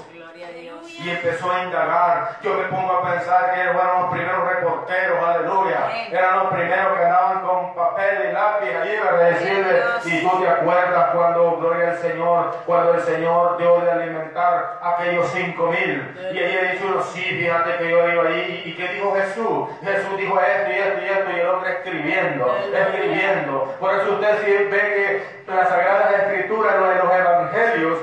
Y 1.03 1.09
empezó 1.09 1.51
a 1.51 1.63
indagar. 1.63 2.37
Yo 2.43 2.53
me 2.53 2.63
pongo 2.65 2.91
a 2.93 3.11
pensar 3.11 3.53
que 3.53 3.73
fueron 3.73 4.01
los 4.01 4.11
primeros 4.11 4.47
reporteros, 4.47 5.23
aleluya. 5.23 5.85
Amén. 5.85 6.07
Eran 6.11 6.35
los 6.39 6.47
primeros 6.53 6.97
que 6.97 7.05
andaban 7.05 7.41
con 7.41 7.75
papel 7.75 8.29
y 8.29 8.33
lápiz 8.33 8.75
allí 8.75 8.97
para 9.03 9.17
decirle. 9.17 9.83
Y 10.05 10.21
tú 10.21 10.41
te 10.41 10.49
acuerdas 10.49 11.09
cuando, 11.13 11.57
gloria 11.57 11.89
al 11.89 11.97
Señor, 11.97 12.55
cuando 12.65 12.93
el 12.95 13.01
Señor 13.01 13.57
dio 13.57 13.79
de 13.81 13.91
alimentar 13.91 14.79
a 14.81 14.95
aquellos 14.95 15.27
cinco 15.31 15.67
mil. 15.67 16.15
Y 16.31 16.33
dicho 16.33 16.85
uno, 16.87 17.01
sí, 17.03 17.21
fíjate 17.21 17.77
que 17.77 17.89
yo 17.89 18.09
iba 18.09 18.23
allí. 18.23 18.61
¿Y 18.65 18.75
qué 18.75 18.87
dijo 18.89 19.15
Jesús? 19.15 19.69
Jesús 19.83 20.17
dijo 20.17 20.39
esto 20.39 20.71
y 20.71 20.75
esto 20.75 21.01
y 21.01 21.05
esto. 21.05 21.31
Y 21.31 21.39
el 21.39 21.47
hombre 21.47 21.71
escribiendo, 21.71 22.57
escribiendo. 22.73 23.75
Por 23.79 23.93
eso 23.93 24.13
usted 24.13 24.45
sí 24.45 24.51
ve 24.69 25.23
que 25.47 25.51
las 25.51 25.69
Sagradas 25.69 26.13
Escrituras, 26.13 26.75
los 26.77 27.13
Evangelios, 27.13 27.97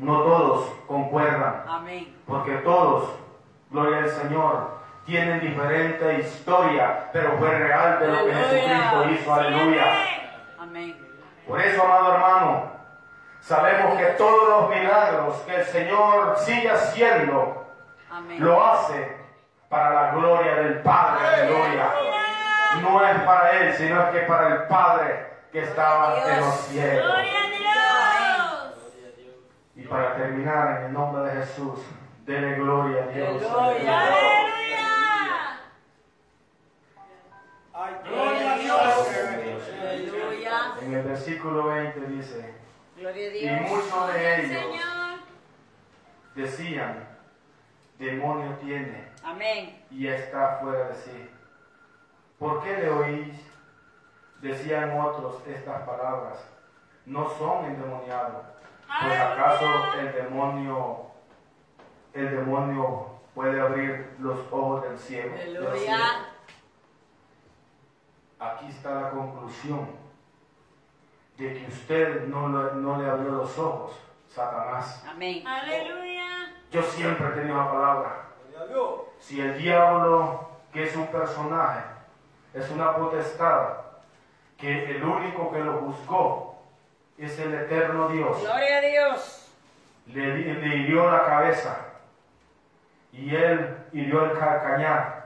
no 0.00 0.22
todos 0.22 0.72
concuerdan. 0.86 1.62
Amén. 1.68 2.16
Porque 2.26 2.52
todos, 2.56 3.10
gloria 3.70 3.98
al 3.98 4.10
Señor, 4.10 4.80
tienen 5.04 5.40
diferente 5.40 6.20
historia, 6.20 7.10
pero 7.12 7.36
fue 7.38 7.50
real 7.50 8.00
de 8.00 8.06
lo 8.08 8.24
que. 8.24 8.32
Jesucristo 8.32 9.10
hizo, 9.10 9.34
aleluya. 9.34 9.84
Amén. 10.58 10.96
Por 11.46 11.60
eso, 11.60 11.82
amado 11.84 12.14
hermano, 12.14 12.72
sabemos 13.40 13.98
que 13.98 14.06
todos 14.12 14.48
los 14.48 14.70
milagros 14.70 15.36
que 15.46 15.56
el 15.56 15.64
Señor 15.64 16.38
sigue 16.38 16.70
haciendo, 16.70 17.66
Amén. 18.10 18.42
lo 18.42 18.64
hace 18.64 19.16
para 19.68 19.90
la 19.90 20.10
gloria 20.12 20.54
del 20.54 20.78
Padre, 20.80 21.26
aleluya. 21.26 21.90
No 22.82 23.04
es 23.04 23.18
para 23.20 23.50
Él, 23.50 23.74
sino 23.74 24.00
es 24.02 24.10
que 24.10 24.20
para 24.20 24.48
el 24.48 24.62
Padre 24.62 25.26
que 25.52 25.62
estaba 25.62 26.24
en 26.26 26.40
los 26.40 26.54
cielos. 26.54 27.14
Gloria. 29.80 29.84
Y 29.84 29.86
para 29.88 30.16
terminar, 30.16 30.80
en 30.80 30.86
el 30.86 30.92
nombre 30.92 31.22
de 31.22 31.40
Jesús, 31.40 31.80
dele 32.26 32.54
gloria 32.56 33.04
a 33.04 33.06
Dios. 33.08 33.42
Aleluya. 33.42 34.00
Aleluya. 37.72 38.02
Gloria 38.04 38.52
a 38.52 38.58
Dios. 38.58 39.68
Aleluya. 39.80 40.74
En 40.82 40.94
el 40.94 41.02
versículo 41.02 41.64
20 41.68 42.00
dice, 42.06 42.54
Gloria 42.96 43.26
a 43.30 43.34
y 43.34 43.40
Dios. 43.40 43.70
muchos 43.70 44.12
de 44.14 44.34
ellos 44.44 44.62
Señor. 44.62 45.18
decían, 46.34 47.08
demonio 47.98 48.54
tiene 48.56 49.08
Amén. 49.24 49.82
y 49.90 50.06
está 50.06 50.58
fuera 50.60 50.88
de 50.88 50.94
sí. 50.94 51.30
¿Por 52.38 52.62
qué 52.62 52.76
le 52.78 52.90
oís? 52.90 53.40
Decían 54.42 54.98
otros 54.98 55.42
estas 55.46 55.82
palabras, 55.82 56.38
no 57.04 57.28
son 57.30 57.66
endemoniados. 57.66 58.46
Pues 59.00 59.20
acaso 59.20 59.94
el 59.98 60.12
demonio, 60.12 61.06
el 62.12 62.30
demonio 62.30 63.06
puede 63.34 63.60
abrir 63.60 64.14
los 64.18 64.38
ojos 64.50 64.82
del 64.82 64.98
ciego? 64.98 65.34
Aleluya. 65.34 66.26
Aquí 68.38 68.66
está 68.68 68.94
la 68.94 69.10
conclusión 69.10 69.88
de 71.36 71.54
que 71.54 71.66
usted 71.68 72.26
no, 72.26 72.48
lo- 72.48 72.72
no 72.74 73.00
le 73.00 73.08
abrió 73.08 73.30
los 73.32 73.58
ojos, 73.58 73.92
Satanás. 74.28 75.04
Amén. 75.08 75.46
Aleluya. 75.46 76.52
Yo 76.70 76.82
siempre 76.82 77.26
he 77.28 77.30
tenido 77.32 77.56
la 77.56 77.70
palabra. 77.70 78.26
Si 79.18 79.40
el 79.40 79.56
diablo, 79.58 80.48
que 80.72 80.84
es 80.84 80.96
un 80.96 81.06
personaje, 81.08 81.84
es 82.54 82.70
una 82.70 82.96
potestad, 82.96 83.68
que 84.56 84.96
el 84.96 85.02
único 85.04 85.50
que 85.52 85.58
lo 85.60 85.78
juzgó 85.80 86.49
es 87.24 87.38
el 87.38 87.54
eterno 87.54 88.08
Dios, 88.08 88.40
Gloria 88.40 88.78
a 88.78 88.80
Dios. 88.80 89.52
le, 90.06 90.76
hirió 90.76 91.10
la 91.10 91.24
cabeza 91.24 91.76
y 93.12 93.34
él 93.34 93.76
hirió 93.92 94.24
el 94.24 94.38
calcañar. 94.38 95.20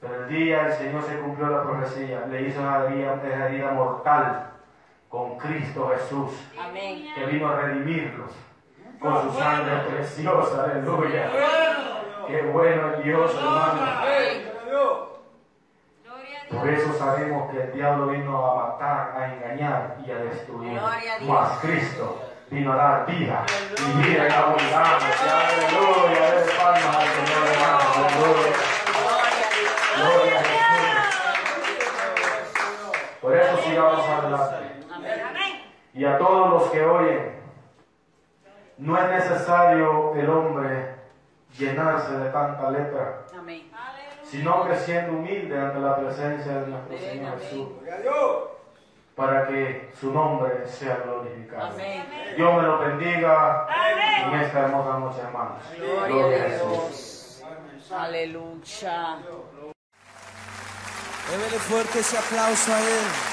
Pero 0.00 0.24
el 0.24 0.28
día 0.28 0.66
el 0.66 0.72
Señor 0.74 1.02
se 1.02 1.18
cumplió 1.18 1.48
la 1.48 1.62
profecía, 1.64 2.24
le 2.30 2.42
hizo 2.42 2.60
una 2.60 2.84
herida, 2.84 3.14
una 3.14 3.46
herida 3.46 3.72
mortal 3.72 4.50
con 5.08 5.36
Cristo 5.38 5.92
Jesús, 5.94 6.32
Amén. 6.58 7.08
que 7.14 7.26
vino 7.26 7.48
a 7.48 7.56
redimirlos 7.56 8.30
con 9.00 9.22
su 9.22 9.38
sangre 9.38 9.76
preciosa, 9.90 10.64
aleluya. 10.64 11.30
Qué 12.26 12.42
bueno 12.42 12.92
Dios, 13.02 13.34
hermano. 13.34 13.80
Por 16.50 16.68
eso 16.68 16.92
sabemos 16.98 17.50
que 17.50 17.60
el 17.60 17.72
diablo 17.72 18.06
vino 18.08 18.36
a 18.36 18.70
matar, 18.70 19.14
a 19.16 19.34
engañar 19.34 19.96
y 20.04 20.10
a 20.10 20.16
destruir. 20.16 20.80
Mas 21.26 21.58
Cristo 21.60 22.22
vino 22.50 22.72
a 22.72 22.76
dar 22.76 23.06
vida 23.06 23.44
y 23.76 24.02
vida 24.02 24.26
en 24.26 24.32
abundancia. 24.32 25.14
Aleluya. 25.30 26.20
Dale 26.20 26.52
palmas 26.56 26.96
al 26.96 27.06
Señor, 27.08 27.48
hermano. 27.52 27.78
Aleluya. 27.94 28.52
Gloria 29.96 30.38
a 30.38 30.42
Jesús. 30.42 30.58
Por 33.20 33.36
eso 33.36 33.56
sigamos 33.58 34.08
adelante. 34.08 34.68
Y 35.92 36.04
a 36.04 36.16
todos 36.16 36.50
los 36.50 36.70
que 36.70 36.84
oyen, 36.84 37.38
no 38.78 38.96
es 38.96 39.10
necesario 39.10 40.14
el 40.14 40.30
hombre 40.30 40.94
llenarse 41.58 42.12
de 42.16 42.30
tanta 42.30 42.70
letra. 42.70 43.24
Sino 44.30 44.66
que 44.68 44.76
siendo 44.76 45.12
humilde 45.12 45.58
ante 45.58 45.78
la 45.80 45.96
presencia 45.96 46.52
de 46.60 46.66
nuestro 46.66 46.96
Amén, 46.96 47.10
Señor 47.10 47.32
amén. 47.32 47.40
Jesús, 47.40 47.68
para 49.14 49.46
que 49.48 49.90
su 49.98 50.12
nombre 50.12 50.66
sea 50.68 50.96
glorificado. 51.04 51.72
Amén. 51.72 52.04
Dios 52.36 52.54
me 52.54 52.62
lo 52.62 52.78
bendiga 52.78 53.66
Amén. 53.66 54.34
en 54.34 54.40
esta 54.40 54.60
hermosa 54.60 54.98
noche, 54.98 55.20
hermanos. 55.20 55.62
Gloria 55.76 56.44
a 56.44 56.46
Dios. 56.48 57.44
Aleluya. 57.90 59.18
Débele 61.30 61.58
fuerte 61.58 61.98
ese 61.98 62.16
aplauso 62.18 62.72
a 62.72 62.78
Él. 62.80 63.27